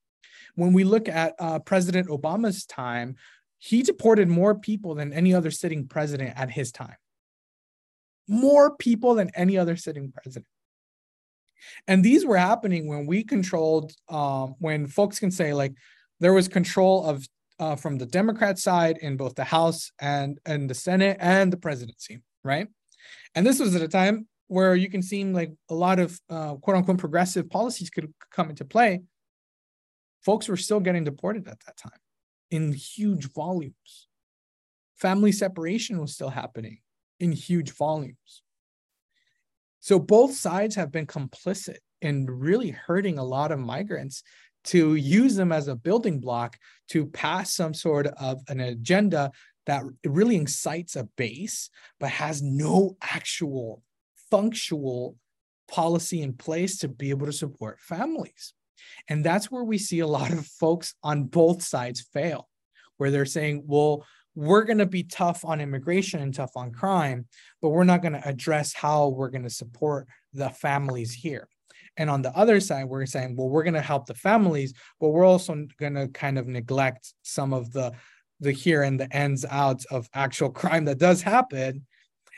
When 0.54 0.72
we 0.72 0.84
look 0.84 1.08
at 1.08 1.34
uh, 1.38 1.58
President 1.58 2.08
Obama's 2.08 2.64
time, 2.64 3.16
he 3.60 3.82
deported 3.82 4.28
more 4.28 4.54
people 4.54 4.94
than 4.94 5.12
any 5.12 5.34
other 5.34 5.50
sitting 5.50 5.86
president 5.86 6.32
at 6.34 6.50
his 6.50 6.72
time. 6.72 6.96
More 8.26 8.74
people 8.74 9.14
than 9.14 9.30
any 9.34 9.58
other 9.58 9.76
sitting 9.76 10.10
president. 10.10 10.46
And 11.86 12.02
these 12.02 12.24
were 12.24 12.38
happening 12.38 12.88
when 12.88 13.06
we 13.06 13.22
controlled, 13.22 13.92
um, 14.08 14.54
when 14.60 14.86
folks 14.86 15.18
can 15.18 15.30
say, 15.30 15.52
like, 15.52 15.74
there 16.20 16.32
was 16.32 16.48
control 16.48 17.04
of 17.04 17.28
uh, 17.58 17.76
from 17.76 17.98
the 17.98 18.06
Democrat 18.06 18.58
side 18.58 18.96
in 19.02 19.18
both 19.18 19.34
the 19.34 19.44
House 19.44 19.92
and, 20.00 20.40
and 20.46 20.70
the 20.70 20.74
Senate 20.74 21.18
and 21.20 21.52
the 21.52 21.58
presidency, 21.58 22.22
right? 22.42 22.66
And 23.34 23.46
this 23.46 23.60
was 23.60 23.76
at 23.76 23.82
a 23.82 23.88
time 23.88 24.26
where 24.46 24.74
you 24.74 24.88
can 24.88 25.02
see 25.02 25.22
like 25.24 25.52
a 25.68 25.74
lot 25.74 25.98
of 25.98 26.18
uh, 26.30 26.54
quote 26.54 26.78
unquote 26.78 26.96
progressive 26.96 27.50
policies 27.50 27.90
could 27.90 28.10
come 28.30 28.48
into 28.48 28.64
play. 28.64 29.02
Folks 30.24 30.48
were 30.48 30.56
still 30.56 30.80
getting 30.80 31.04
deported 31.04 31.46
at 31.46 31.60
that 31.66 31.76
time 31.76 32.00
in 32.50 32.72
huge 32.72 33.32
volumes. 33.32 34.08
Family 34.96 35.32
separation 35.32 36.00
was 36.00 36.14
still 36.14 36.30
happening 36.30 36.78
in 37.18 37.32
huge 37.32 37.70
volumes. 37.72 38.42
So 39.80 39.98
both 39.98 40.34
sides 40.34 40.74
have 40.74 40.92
been 40.92 41.06
complicit 41.06 41.78
in 42.02 42.26
really 42.26 42.70
hurting 42.70 43.18
a 43.18 43.24
lot 43.24 43.52
of 43.52 43.58
migrants 43.58 44.22
to 44.64 44.94
use 44.94 45.36
them 45.36 45.52
as 45.52 45.68
a 45.68 45.74
building 45.74 46.20
block 46.20 46.58
to 46.88 47.06
pass 47.06 47.54
some 47.54 47.72
sort 47.72 48.06
of 48.06 48.40
an 48.48 48.60
agenda 48.60 49.30
that 49.66 49.82
really 50.04 50.36
incites 50.36 50.96
a 50.96 51.04
base, 51.16 51.70
but 51.98 52.10
has 52.10 52.42
no 52.42 52.96
actual 53.02 53.82
functional 54.30 55.16
policy 55.68 56.22
in 56.22 56.32
place 56.32 56.78
to 56.78 56.88
be 56.88 57.10
able 57.10 57.26
to 57.26 57.32
support 57.32 57.80
families. 57.80 58.52
And 59.08 59.24
that's 59.24 59.50
where 59.50 59.64
we 59.64 59.78
see 59.78 60.00
a 60.00 60.06
lot 60.06 60.32
of 60.32 60.46
folks 60.46 60.94
on 61.02 61.24
both 61.24 61.62
sides 61.62 62.06
fail, 62.12 62.48
where 62.96 63.10
they're 63.10 63.26
saying, 63.26 63.64
well, 63.66 64.06
we're 64.34 64.64
going 64.64 64.78
to 64.78 64.86
be 64.86 65.02
tough 65.02 65.44
on 65.44 65.60
immigration 65.60 66.20
and 66.20 66.32
tough 66.32 66.52
on 66.56 66.72
crime, 66.72 67.26
but 67.60 67.70
we're 67.70 67.84
not 67.84 68.02
going 68.02 68.12
to 68.12 68.28
address 68.28 68.72
how 68.72 69.08
we're 69.08 69.30
going 69.30 69.42
to 69.42 69.50
support 69.50 70.06
the 70.32 70.50
families 70.50 71.12
here. 71.12 71.48
And 71.96 72.08
on 72.08 72.22
the 72.22 72.34
other 72.36 72.60
side, 72.60 72.84
we're 72.84 73.04
saying, 73.06 73.36
well, 73.36 73.48
we're 73.48 73.64
going 73.64 73.74
to 73.74 73.80
help 73.80 74.06
the 74.06 74.14
families, 74.14 74.72
but 75.00 75.08
we're 75.08 75.26
also 75.26 75.66
going 75.78 75.94
to 75.94 76.08
kind 76.08 76.38
of 76.38 76.46
neglect 76.46 77.12
some 77.22 77.52
of 77.52 77.72
the 77.72 77.92
the 78.40 78.52
here 78.52 78.82
and 78.82 78.98
the 78.98 79.14
ends 79.14 79.44
out 79.50 79.84
of 79.90 80.08
actual 80.14 80.50
crime 80.60 80.84
that 80.86 80.98
does 80.98 81.22
happen 81.22 81.86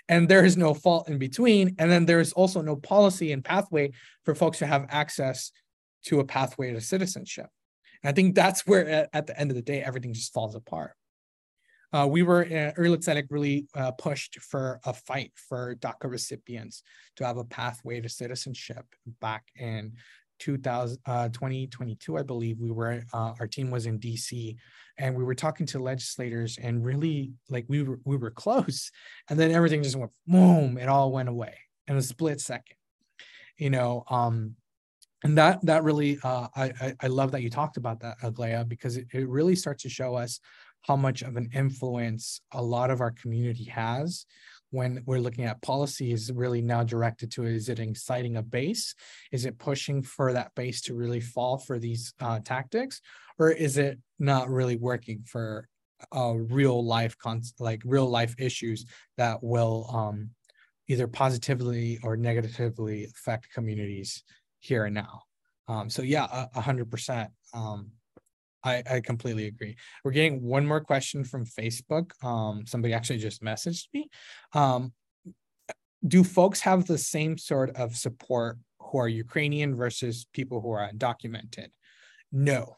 and 0.09 0.29
there 0.29 0.45
is 0.45 0.57
no 0.57 0.75
fault 0.75 1.09
in 1.09 1.19
between 1.19 1.75
and 1.79 1.91
then 1.91 2.05
there's 2.05 2.33
also 2.33 2.61
no 2.61 2.77
policy 2.77 3.33
and 3.33 3.45
pathway 3.45 3.91
for 4.25 4.35
folks 4.35 4.59
to 4.59 4.67
have 4.67 4.87
access 4.91 5.53
to 6.05 6.21
a 6.21 6.25
pathway 6.25 6.73
to 6.73 6.81
citizenship. 6.81 7.47
And 8.03 8.11
I 8.11 8.13
think 8.13 8.35
that's 8.35 8.67
where, 8.67 8.89
at, 8.89 9.09
at, 9.13 9.27
the 9.27 9.39
end 9.39 9.51
of 9.51 9.57
the 9.57 9.63
day, 9.63 9.83
everything 9.83 10.13
just 10.13 10.33
falls 10.33 10.55
apart. 10.55 10.93
Uh, 11.93 12.07
we 12.11 12.23
were, 12.23 12.43
uh, 12.45 12.73
Erlich 12.81 13.27
really 13.29 13.67
uh, 13.75 13.93
pushed 13.93 14.41
for 14.41 14.81
a 14.85 14.95
fight 14.95 15.33
for 15.37 15.75
DACA 15.77 16.11
recipients 16.11 16.83
to 17.17 17.27
have 17.27 17.37
a 17.37 17.45
pathway 17.45 18.01
to 18.01 18.09
citizenship 18.09 18.87
back 19.21 19.45
in 19.57 19.93
2000, 20.39 20.99
uh, 21.07 21.29
2022, 21.29 22.17
I 22.17 22.23
believe. 22.23 22.59
We 22.59 22.71
were, 22.71 23.03
uh, 23.13 23.35
our 23.39 23.47
team 23.47 23.71
was 23.71 23.87
in 23.87 23.99
DC 23.99 24.57
and 24.99 25.15
we 25.15 25.23
were 25.23 25.35
talking 25.35 25.67
to 25.67 25.79
legislators 25.79 26.59
and 26.61 26.85
really 26.85 27.33
like 27.49 27.67
we 27.69 27.83
were, 27.83 28.01
we 28.05 28.17
were 28.17 28.31
close. 28.31 28.91
And 29.29 29.39
then 29.39 29.53
everything 29.53 29.83
just 29.83 29.97
went 29.97 30.11
boom, 30.27 30.79
it 30.79 30.89
all 30.89 31.13
went 31.13 31.29
away 31.29 31.59
in 31.87 31.97
a 31.97 32.03
split 32.03 32.41
second. 32.41 32.77
You 33.59 33.71
know, 33.71 34.05
um, 34.09 34.57
and 35.25 35.39
that 35.39 35.65
that 35.65 35.85
really 35.85 36.19
uh, 36.23 36.49
I, 36.57 36.95
I 37.01 37.07
love 37.07 37.33
that 37.33 37.43
you 37.43 37.51
talked 37.51 37.77
about 37.77 38.01
that 38.01 38.17
Aglaya 38.23 38.65
because 38.65 38.97
it, 38.97 39.07
it 39.13 39.29
really 39.29 39.55
starts 39.57 39.83
to 39.85 39.89
show 39.89 40.15
us 40.15 40.41
how 40.83 40.97
much 40.97 41.23
of 41.23 41.37
an 41.37 41.49
influence 41.55 42.41
a 42.53 42.63
lot 42.63 42.91
of 42.91 43.01
our 43.01 43.13
community 43.13 43.65
has 43.65 44.27
when 44.71 45.03
we're 45.07 45.21
looking 45.21 45.45
at 45.45 45.63
policy 45.63 46.13
is 46.13 46.33
really 46.33 46.63
now 46.63 46.83
directed 46.83 47.31
to 47.31 47.45
is 47.45 47.69
it 47.69 47.79
inciting 47.79 48.37
a 48.37 48.43
base? 48.43 48.95
Is 49.31 49.45
it 49.45 49.59
pushing 49.59 50.03
for 50.03 50.33
that 50.33 50.55
base 50.55 50.81
to 50.83 50.95
really 50.95 51.21
fall 51.21 51.59
for 51.59 51.79
these 51.79 52.15
uh, 52.21 52.41
tactics? 52.43 53.01
Or 53.39 53.51
is 53.51 53.77
it 53.77 53.99
not 54.19 54.49
really 54.49 54.77
working 54.77 55.25
for 55.27 55.69
uh, 56.11 56.33
real 56.37 56.85
life 56.85 57.17
cons- 57.19 57.55
like 57.61 57.83
real 57.85 58.09
life 58.09 58.35
issues 58.39 58.87
that 59.19 59.43
will 59.43 59.89
um, 59.93 60.31
either 60.89 61.07
positively 61.07 61.99
or 62.03 62.17
negatively 62.17 63.05
affect 63.05 63.53
communities 63.53 64.25
here 64.63 64.87
and 64.87 64.95
now. 64.95 65.23
Um, 65.69 65.91
so 65.91 66.03
yeah, 66.03 66.47
a 66.55 66.61
hundred 66.61 66.91
percent. 66.91 67.31
Um, 67.53 67.91
I, 68.65 68.83
I 68.89 69.01
completely 69.01 69.47
agree. 69.47 69.77
We're 70.05 70.13
getting 70.13 70.43
one 70.43 70.67
more 70.67 70.81
question 70.81 71.25
from 71.25 71.45
Facebook. 71.45 72.13
Um, 72.25 72.65
somebody 72.67 72.95
actually 72.95 73.19
just 73.19 73.43
messaged 73.43 73.87
me. 73.93 74.09
Um, 74.55 74.93
do 76.07 76.25
folks 76.25 76.61
have 76.61 76.87
the 76.87 76.99
same 76.99 77.37
sort 77.39 77.71
of 77.77 77.97
support 77.97 78.59
who 78.81 78.99
are 78.99 79.09
Ukrainian 79.09 79.75
versus 79.75 80.27
people 80.33 80.61
who 80.61 80.71
are 80.71 80.91
undocumented? 80.91 81.69
No. 82.31 82.77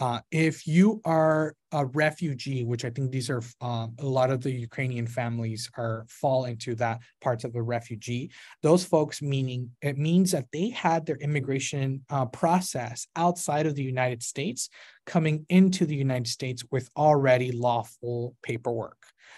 Uh, 0.00 0.18
if 0.30 0.66
you 0.66 1.00
are 1.04 1.54
a 1.72 1.84
refugee, 1.84 2.64
which 2.64 2.84
I 2.86 2.90
think 2.90 3.12
these 3.12 3.28
are 3.28 3.42
um, 3.60 3.94
a 3.98 4.06
lot 4.06 4.30
of 4.30 4.42
the 4.42 4.50
Ukrainian 4.50 5.06
families 5.06 5.70
are 5.76 6.06
fall 6.08 6.46
into 6.46 6.74
that 6.76 7.00
parts 7.20 7.44
of 7.44 7.52
the 7.52 7.62
refugee. 7.62 8.30
Those 8.62 8.82
folks, 8.82 9.20
meaning 9.20 9.70
it 9.82 9.98
means 9.98 10.32
that 10.32 10.46
they 10.52 10.70
had 10.70 11.04
their 11.04 11.16
immigration 11.16 12.02
uh, 12.08 12.26
process 12.26 13.06
outside 13.14 13.66
of 13.66 13.74
the 13.74 13.84
United 13.84 14.22
States, 14.22 14.70
coming 15.06 15.44
into 15.48 15.84
the 15.84 15.96
United 15.96 16.28
States 16.28 16.64
with 16.70 16.88
already 16.96 17.52
lawful 17.52 18.34
paperwork. 18.42 18.96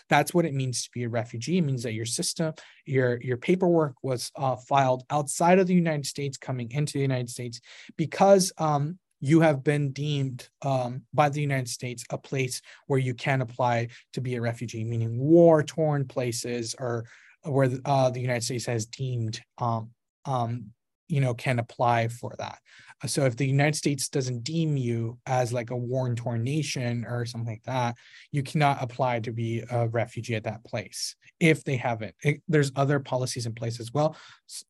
That's 0.09 0.33
what 0.33 0.47
it 0.47 0.55
means 0.55 0.85
to 0.85 0.91
be 0.95 1.05
a 1.05 1.09
refugee. 1.09 1.59
It 1.59 1.63
means 1.63 1.83
that 1.83 1.93
your 1.93 2.07
system, 2.07 2.55
your 2.87 3.21
your 3.21 3.37
paperwork 3.37 3.95
was 4.03 4.31
uh, 4.37 4.57
filed 4.57 5.05
outside 5.11 5.59
of 5.59 5.67
the 5.67 5.75
United 5.75 6.07
States, 6.07 6.39
coming 6.39 6.71
into 6.71 6.95
the 6.95 7.01
United 7.01 7.31
States, 7.31 7.61
because 7.97 8.53
um, 8.59 8.99
you 9.23 9.41
have 9.41 9.63
been 9.63 9.93
deemed 9.93 10.49
um, 10.63 11.03
by 11.15 11.29
the 11.29 11.41
United 11.41 11.69
States 11.69 12.05
a 12.11 12.19
place 12.19 12.61
where 12.89 12.99
you 12.99 13.15
can 13.15 13.41
apply 13.41 13.89
to 14.13 14.21
be 14.21 14.35
a 14.35 14.41
refugee, 14.41 14.85
meaning 14.85 15.17
war 15.17 15.63
torn 15.63 16.05
places 16.05 16.75
or 16.79 17.05
where 17.45 17.71
uh, 17.85 18.11
the 18.11 18.21
United 18.21 18.43
States 18.43 18.67
has 18.67 18.85
deemed 18.85 19.41
um, 19.59 19.91
um, 20.25 20.67
you 21.13 21.21
know 21.21 21.35
can 21.35 21.59
apply 21.59 22.09
for 22.09 22.35
that. 22.39 22.59
So 23.05 23.27
if 23.27 23.37
the 23.37 23.47
united 23.47 23.77
states 23.77 24.09
doesn't 24.09 24.45
deem 24.45 24.77
you 24.77 25.19
as 25.27 25.53
like 25.53 25.71
a 25.71 25.77
war 25.77 26.13
torn 26.15 26.43
nation 26.43 27.05
or 27.05 27.27
something 27.27 27.55
like 27.55 27.65
that 27.65 27.97
you 28.31 28.43
cannot 28.43 28.83
apply 28.83 29.21
to 29.21 29.33
be 29.33 29.63
a 29.71 29.89
refugee 29.89 30.37
at 30.37 30.45
that 30.45 30.65
place 30.65 31.15
if 31.39 31.65
they 31.65 31.77
haven't. 31.77 32.15
It, 32.23 32.43
there's 32.49 32.73
other 32.77 32.99
policies 32.99 33.45
in 33.45 33.55
place 33.55 33.79
as 33.79 33.93
well 33.93 34.17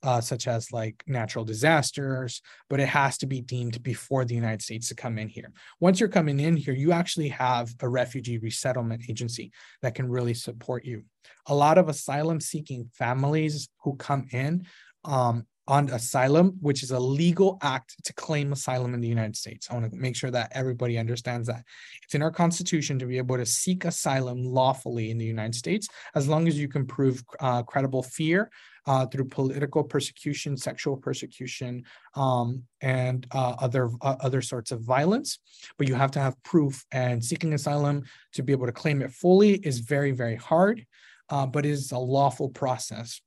uh, 0.02 0.20
such 0.20 0.48
as 0.48 0.72
like 0.72 1.04
natural 1.06 1.44
disasters 1.44 2.42
but 2.68 2.80
it 2.80 2.88
has 2.88 3.18
to 3.18 3.26
be 3.26 3.40
deemed 3.40 3.80
before 3.82 4.24
the 4.24 4.34
united 4.34 4.62
states 4.62 4.88
to 4.88 4.96
come 4.96 5.18
in 5.18 5.28
here. 5.28 5.52
Once 5.78 6.00
you're 6.00 6.08
coming 6.08 6.40
in 6.40 6.56
here 6.56 6.74
you 6.74 6.90
actually 6.90 7.28
have 7.28 7.72
a 7.80 7.88
refugee 7.88 8.38
resettlement 8.38 9.02
agency 9.08 9.52
that 9.82 9.94
can 9.94 10.08
really 10.08 10.34
support 10.34 10.84
you. 10.84 11.04
A 11.46 11.54
lot 11.54 11.78
of 11.78 11.88
asylum 11.88 12.40
seeking 12.40 12.90
families 12.92 13.68
who 13.84 13.94
come 13.94 14.26
in 14.32 14.66
um, 15.04 15.46
on 15.68 15.88
asylum, 15.90 16.56
which 16.60 16.82
is 16.82 16.90
a 16.90 16.98
legal 16.98 17.58
act 17.62 17.94
to 18.04 18.12
claim 18.14 18.52
asylum 18.52 18.94
in 18.94 19.00
the 19.00 19.08
United 19.08 19.36
States. 19.36 19.68
I 19.70 19.74
want 19.74 19.90
to 19.90 19.96
make 19.96 20.16
sure 20.16 20.30
that 20.30 20.50
everybody 20.52 20.98
understands 20.98 21.46
that. 21.48 21.64
It's 22.02 22.14
in 22.14 22.22
our 22.22 22.32
Constitution 22.32 22.98
to 22.98 23.06
be 23.06 23.16
able 23.18 23.36
to 23.36 23.46
seek 23.46 23.84
asylum 23.84 24.44
lawfully 24.44 25.10
in 25.10 25.18
the 25.18 25.24
United 25.24 25.54
States, 25.54 25.88
as 26.14 26.28
long 26.28 26.48
as 26.48 26.58
you 26.58 26.68
can 26.68 26.84
prove 26.84 27.22
uh, 27.38 27.62
credible 27.62 28.02
fear 28.02 28.50
uh, 28.86 29.06
through 29.06 29.26
political 29.26 29.84
persecution, 29.84 30.56
sexual 30.56 30.96
persecution, 30.96 31.84
um, 32.16 32.64
and 32.80 33.26
uh, 33.30 33.54
other 33.60 33.90
uh, 34.00 34.16
other 34.20 34.42
sorts 34.42 34.72
of 34.72 34.80
violence. 34.80 35.38
But 35.78 35.88
you 35.88 35.94
have 35.94 36.10
to 36.12 36.20
have 36.20 36.42
proof, 36.42 36.84
and 36.90 37.24
seeking 37.24 37.52
asylum 37.52 38.02
to 38.32 38.42
be 38.42 38.52
able 38.52 38.66
to 38.66 38.72
claim 38.72 39.00
it 39.00 39.12
fully 39.12 39.54
is 39.54 39.78
very, 39.78 40.10
very 40.10 40.36
hard, 40.36 40.84
uh, 41.28 41.46
but 41.46 41.64
it 41.64 41.70
is 41.70 41.92
a 41.92 41.98
lawful 41.98 42.48
process. 42.48 43.20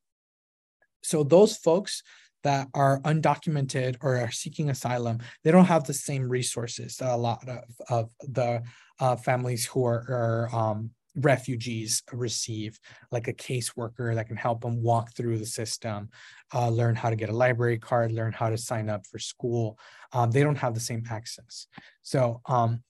So 1.01 1.23
those 1.23 1.55
folks 1.55 2.01
that 2.45 2.67
are 2.75 3.01
undocumented 3.01 3.97
or 4.01 4.17
are 4.17 4.31
seeking 4.31 4.69
asylum, 4.69 5.17
they 5.43 5.49
don't 5.49 5.65
have 5.65 5.83
the 5.83 5.93
same 5.93 6.29
resources 6.29 6.95
that 6.97 7.11
a 7.11 7.15
lot 7.15 7.43
of, 7.49 7.63
of 7.89 8.09
the 8.21 8.61
uh, 8.99 9.15
families 9.15 9.65
who 9.65 9.83
are, 9.83 10.05
are 10.07 10.55
um, 10.55 10.91
refugees 11.15 12.03
receive, 12.13 12.79
like 13.11 13.27
a 13.27 13.33
caseworker 13.33 14.13
that 14.13 14.27
can 14.27 14.37
help 14.37 14.61
them 14.61 14.83
walk 14.83 15.15
through 15.15 15.39
the 15.39 15.45
system, 15.45 16.07
uh, 16.53 16.69
learn 16.69 16.93
how 16.93 17.09
to 17.09 17.15
get 17.15 17.29
a 17.29 17.35
library 17.35 17.79
card, 17.79 18.11
learn 18.11 18.31
how 18.31 18.49
to 18.49 18.57
sign 18.59 18.89
up 18.91 19.07
for 19.07 19.17
school. 19.17 19.79
Um, 20.13 20.29
they 20.29 20.43
don't 20.43 20.57
have 20.57 20.75
the 20.75 20.79
same 20.79 21.03
access. 21.09 21.65
So 22.03 22.41
um, 22.45 22.83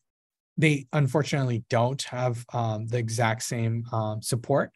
they 0.58 0.86
unfortunately 0.92 1.64
don't 1.70 2.02
have 2.04 2.46
um, 2.52 2.88
the 2.88 2.98
exact 2.98 3.44
same 3.44 3.86
um, 3.94 4.22
support, 4.22 4.72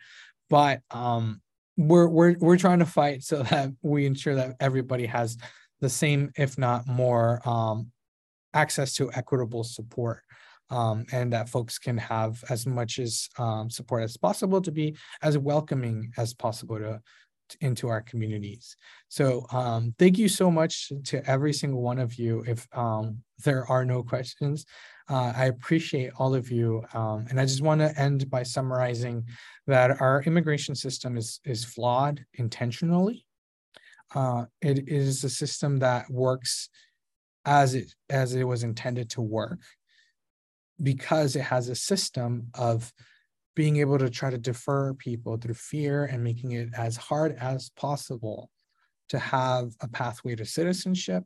but 0.49 0.79
um, 0.89 1.41
we're 1.79 2.09
we're 2.09 2.35
we're 2.39 2.57
trying 2.57 2.79
to 2.79 2.85
fight 2.85 3.23
so 3.23 3.41
that 3.43 3.71
we 3.81 4.05
ensure 4.05 4.35
that 4.35 4.57
everybody 4.59 5.05
has 5.05 5.37
the 5.79 5.89
same, 5.89 6.31
if 6.37 6.57
not 6.57 6.87
more, 6.87 7.41
um, 7.47 7.91
access 8.53 8.93
to 8.95 9.11
equitable 9.13 9.63
support. 9.63 10.21
Um, 10.71 11.07
and 11.11 11.33
that 11.33 11.49
folks 11.49 11.79
can 11.79 11.97
have 11.97 12.43
as 12.47 12.67
much 12.67 12.99
as 12.99 13.27
um, 13.39 13.71
support 13.71 14.03
as 14.03 14.15
possible 14.17 14.61
to 14.61 14.71
be 14.71 14.95
as 15.23 15.35
welcoming 15.35 16.11
as 16.15 16.35
possible 16.35 16.77
to, 16.77 17.01
into 17.61 17.87
our 17.87 18.01
communities. 18.01 18.75
So 19.07 19.45
um, 19.51 19.93
thank 19.97 20.17
you 20.17 20.27
so 20.27 20.49
much 20.51 20.91
to 21.05 21.27
every 21.29 21.53
single 21.53 21.81
one 21.81 21.99
of 21.99 22.15
you. 22.15 22.43
If 22.47 22.67
um, 22.73 23.19
there 23.43 23.65
are 23.67 23.85
no 23.85 24.03
questions, 24.03 24.65
uh, 25.09 25.33
I 25.35 25.45
appreciate 25.45 26.11
all 26.17 26.35
of 26.35 26.51
you. 26.51 26.83
Um, 26.93 27.25
and 27.29 27.39
I 27.39 27.45
just 27.45 27.61
want 27.61 27.81
to 27.81 27.99
end 27.99 28.29
by 28.29 28.43
summarizing 28.43 29.25
that 29.67 29.99
our 30.01 30.21
immigration 30.23 30.75
system 30.75 31.17
is, 31.17 31.39
is 31.45 31.65
flawed 31.65 32.23
intentionally. 32.35 33.25
Uh, 34.13 34.45
it 34.61 34.87
is 34.87 35.23
a 35.23 35.29
system 35.29 35.79
that 35.79 36.09
works 36.09 36.69
as 37.45 37.73
it 37.73 37.93
as 38.09 38.35
it 38.35 38.43
was 38.43 38.63
intended 38.63 39.09
to 39.09 39.21
work 39.21 39.59
because 40.81 41.35
it 41.35 41.41
has 41.41 41.69
a 41.69 41.75
system 41.75 42.47
of 42.53 42.91
being 43.59 43.75
able 43.75 43.97
to 43.99 44.09
try 44.09 44.29
to 44.29 44.37
defer 44.37 44.93
people 44.93 45.35
through 45.35 45.53
fear 45.53 46.05
and 46.05 46.23
making 46.23 46.53
it 46.53 46.69
as 46.77 46.95
hard 46.95 47.35
as 47.41 47.69
possible 47.71 48.49
to 49.09 49.19
have 49.19 49.73
a 49.81 49.87
pathway 49.89 50.33
to 50.33 50.45
citizenship. 50.45 51.25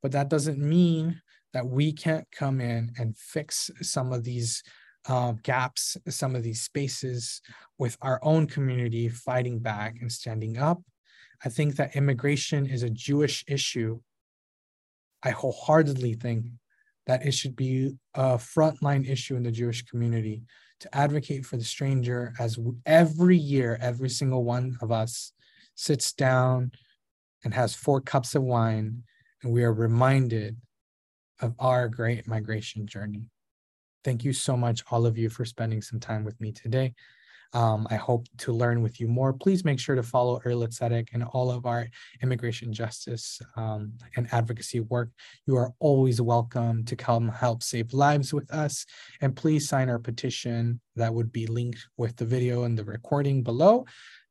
But 0.00 0.12
that 0.12 0.28
doesn't 0.28 0.60
mean 0.60 1.20
that 1.52 1.66
we 1.66 1.92
can't 1.92 2.24
come 2.30 2.60
in 2.60 2.92
and 2.96 3.18
fix 3.18 3.68
some 3.82 4.12
of 4.12 4.22
these 4.22 4.62
uh, 5.08 5.32
gaps, 5.42 5.96
some 6.08 6.36
of 6.36 6.44
these 6.44 6.62
spaces 6.62 7.42
with 7.78 7.96
our 8.00 8.20
own 8.22 8.46
community 8.46 9.08
fighting 9.08 9.58
back 9.58 9.96
and 10.00 10.12
standing 10.12 10.56
up. 10.56 10.80
I 11.44 11.48
think 11.48 11.74
that 11.74 11.96
immigration 11.96 12.64
is 12.64 12.84
a 12.84 12.90
Jewish 12.90 13.44
issue. 13.48 13.98
I 15.24 15.30
wholeheartedly 15.30 16.14
think 16.14 16.46
that 17.08 17.26
it 17.26 17.32
should 17.32 17.56
be 17.56 17.96
a 18.14 18.34
frontline 18.36 19.10
issue 19.10 19.34
in 19.34 19.42
the 19.42 19.50
Jewish 19.50 19.82
community 19.82 20.44
to 20.80 20.96
advocate 20.96 21.44
for 21.46 21.56
the 21.56 21.64
stranger 21.64 22.32
as 22.38 22.58
every 22.86 23.36
year, 23.36 23.78
every 23.80 24.08
single 24.08 24.44
one 24.44 24.76
of 24.80 24.90
us 24.90 25.32
sits 25.74 26.12
down 26.12 26.72
and 27.44 27.54
has 27.54 27.74
four 27.74 28.00
cups 28.00 28.34
of 28.34 28.42
wine, 28.42 29.02
and 29.42 29.52
we 29.52 29.64
are 29.64 29.72
reminded 29.72 30.56
of 31.40 31.54
our 31.58 31.88
great 31.88 32.26
migration 32.26 32.86
journey. 32.86 33.24
Thank 34.04 34.24
you 34.24 34.32
so 34.32 34.56
much, 34.56 34.82
all 34.90 35.06
of 35.06 35.16
you, 35.16 35.28
for 35.28 35.44
spending 35.44 35.82
some 35.82 36.00
time 36.00 36.24
with 36.24 36.40
me 36.40 36.52
today. 36.52 36.94
Um, 37.52 37.86
I 37.90 37.96
hope 37.96 38.26
to 38.38 38.52
learn 38.52 38.82
with 38.82 39.00
you 39.00 39.08
more. 39.08 39.32
Please 39.32 39.64
make 39.64 39.80
sure 39.80 39.96
to 39.96 40.02
follow 40.02 40.38
Tzedek 40.38 41.08
and 41.12 41.24
all 41.24 41.50
of 41.50 41.66
our 41.66 41.88
immigration 42.22 42.72
justice 42.72 43.40
um, 43.56 43.92
and 44.16 44.28
advocacy 44.32 44.80
work. 44.80 45.10
You 45.46 45.56
are 45.56 45.72
always 45.80 46.20
welcome 46.20 46.84
to 46.84 46.96
come 46.96 47.28
help 47.28 47.62
save 47.62 47.92
lives 47.92 48.32
with 48.32 48.52
us. 48.52 48.86
And 49.20 49.34
please 49.34 49.68
sign 49.68 49.88
our 49.88 49.98
petition 49.98 50.80
that 50.96 51.12
would 51.12 51.32
be 51.32 51.46
linked 51.46 51.86
with 51.96 52.16
the 52.16 52.24
video 52.24 52.64
and 52.64 52.78
the 52.78 52.84
recording 52.84 53.42
below 53.42 53.84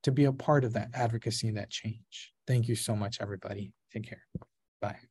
to 0.03 0.11
be 0.11 0.25
a 0.25 0.33
part 0.33 0.63
of 0.63 0.73
that 0.73 0.89
advocacy 0.93 1.49
and 1.49 1.57
that 1.57 1.69
change. 1.69 2.33
Thank 2.47 2.67
you 2.67 2.75
so 2.75 2.95
much, 2.95 3.19
everybody. 3.21 3.73
Take 3.91 4.07
care. 4.07 4.23
Bye. 4.81 5.08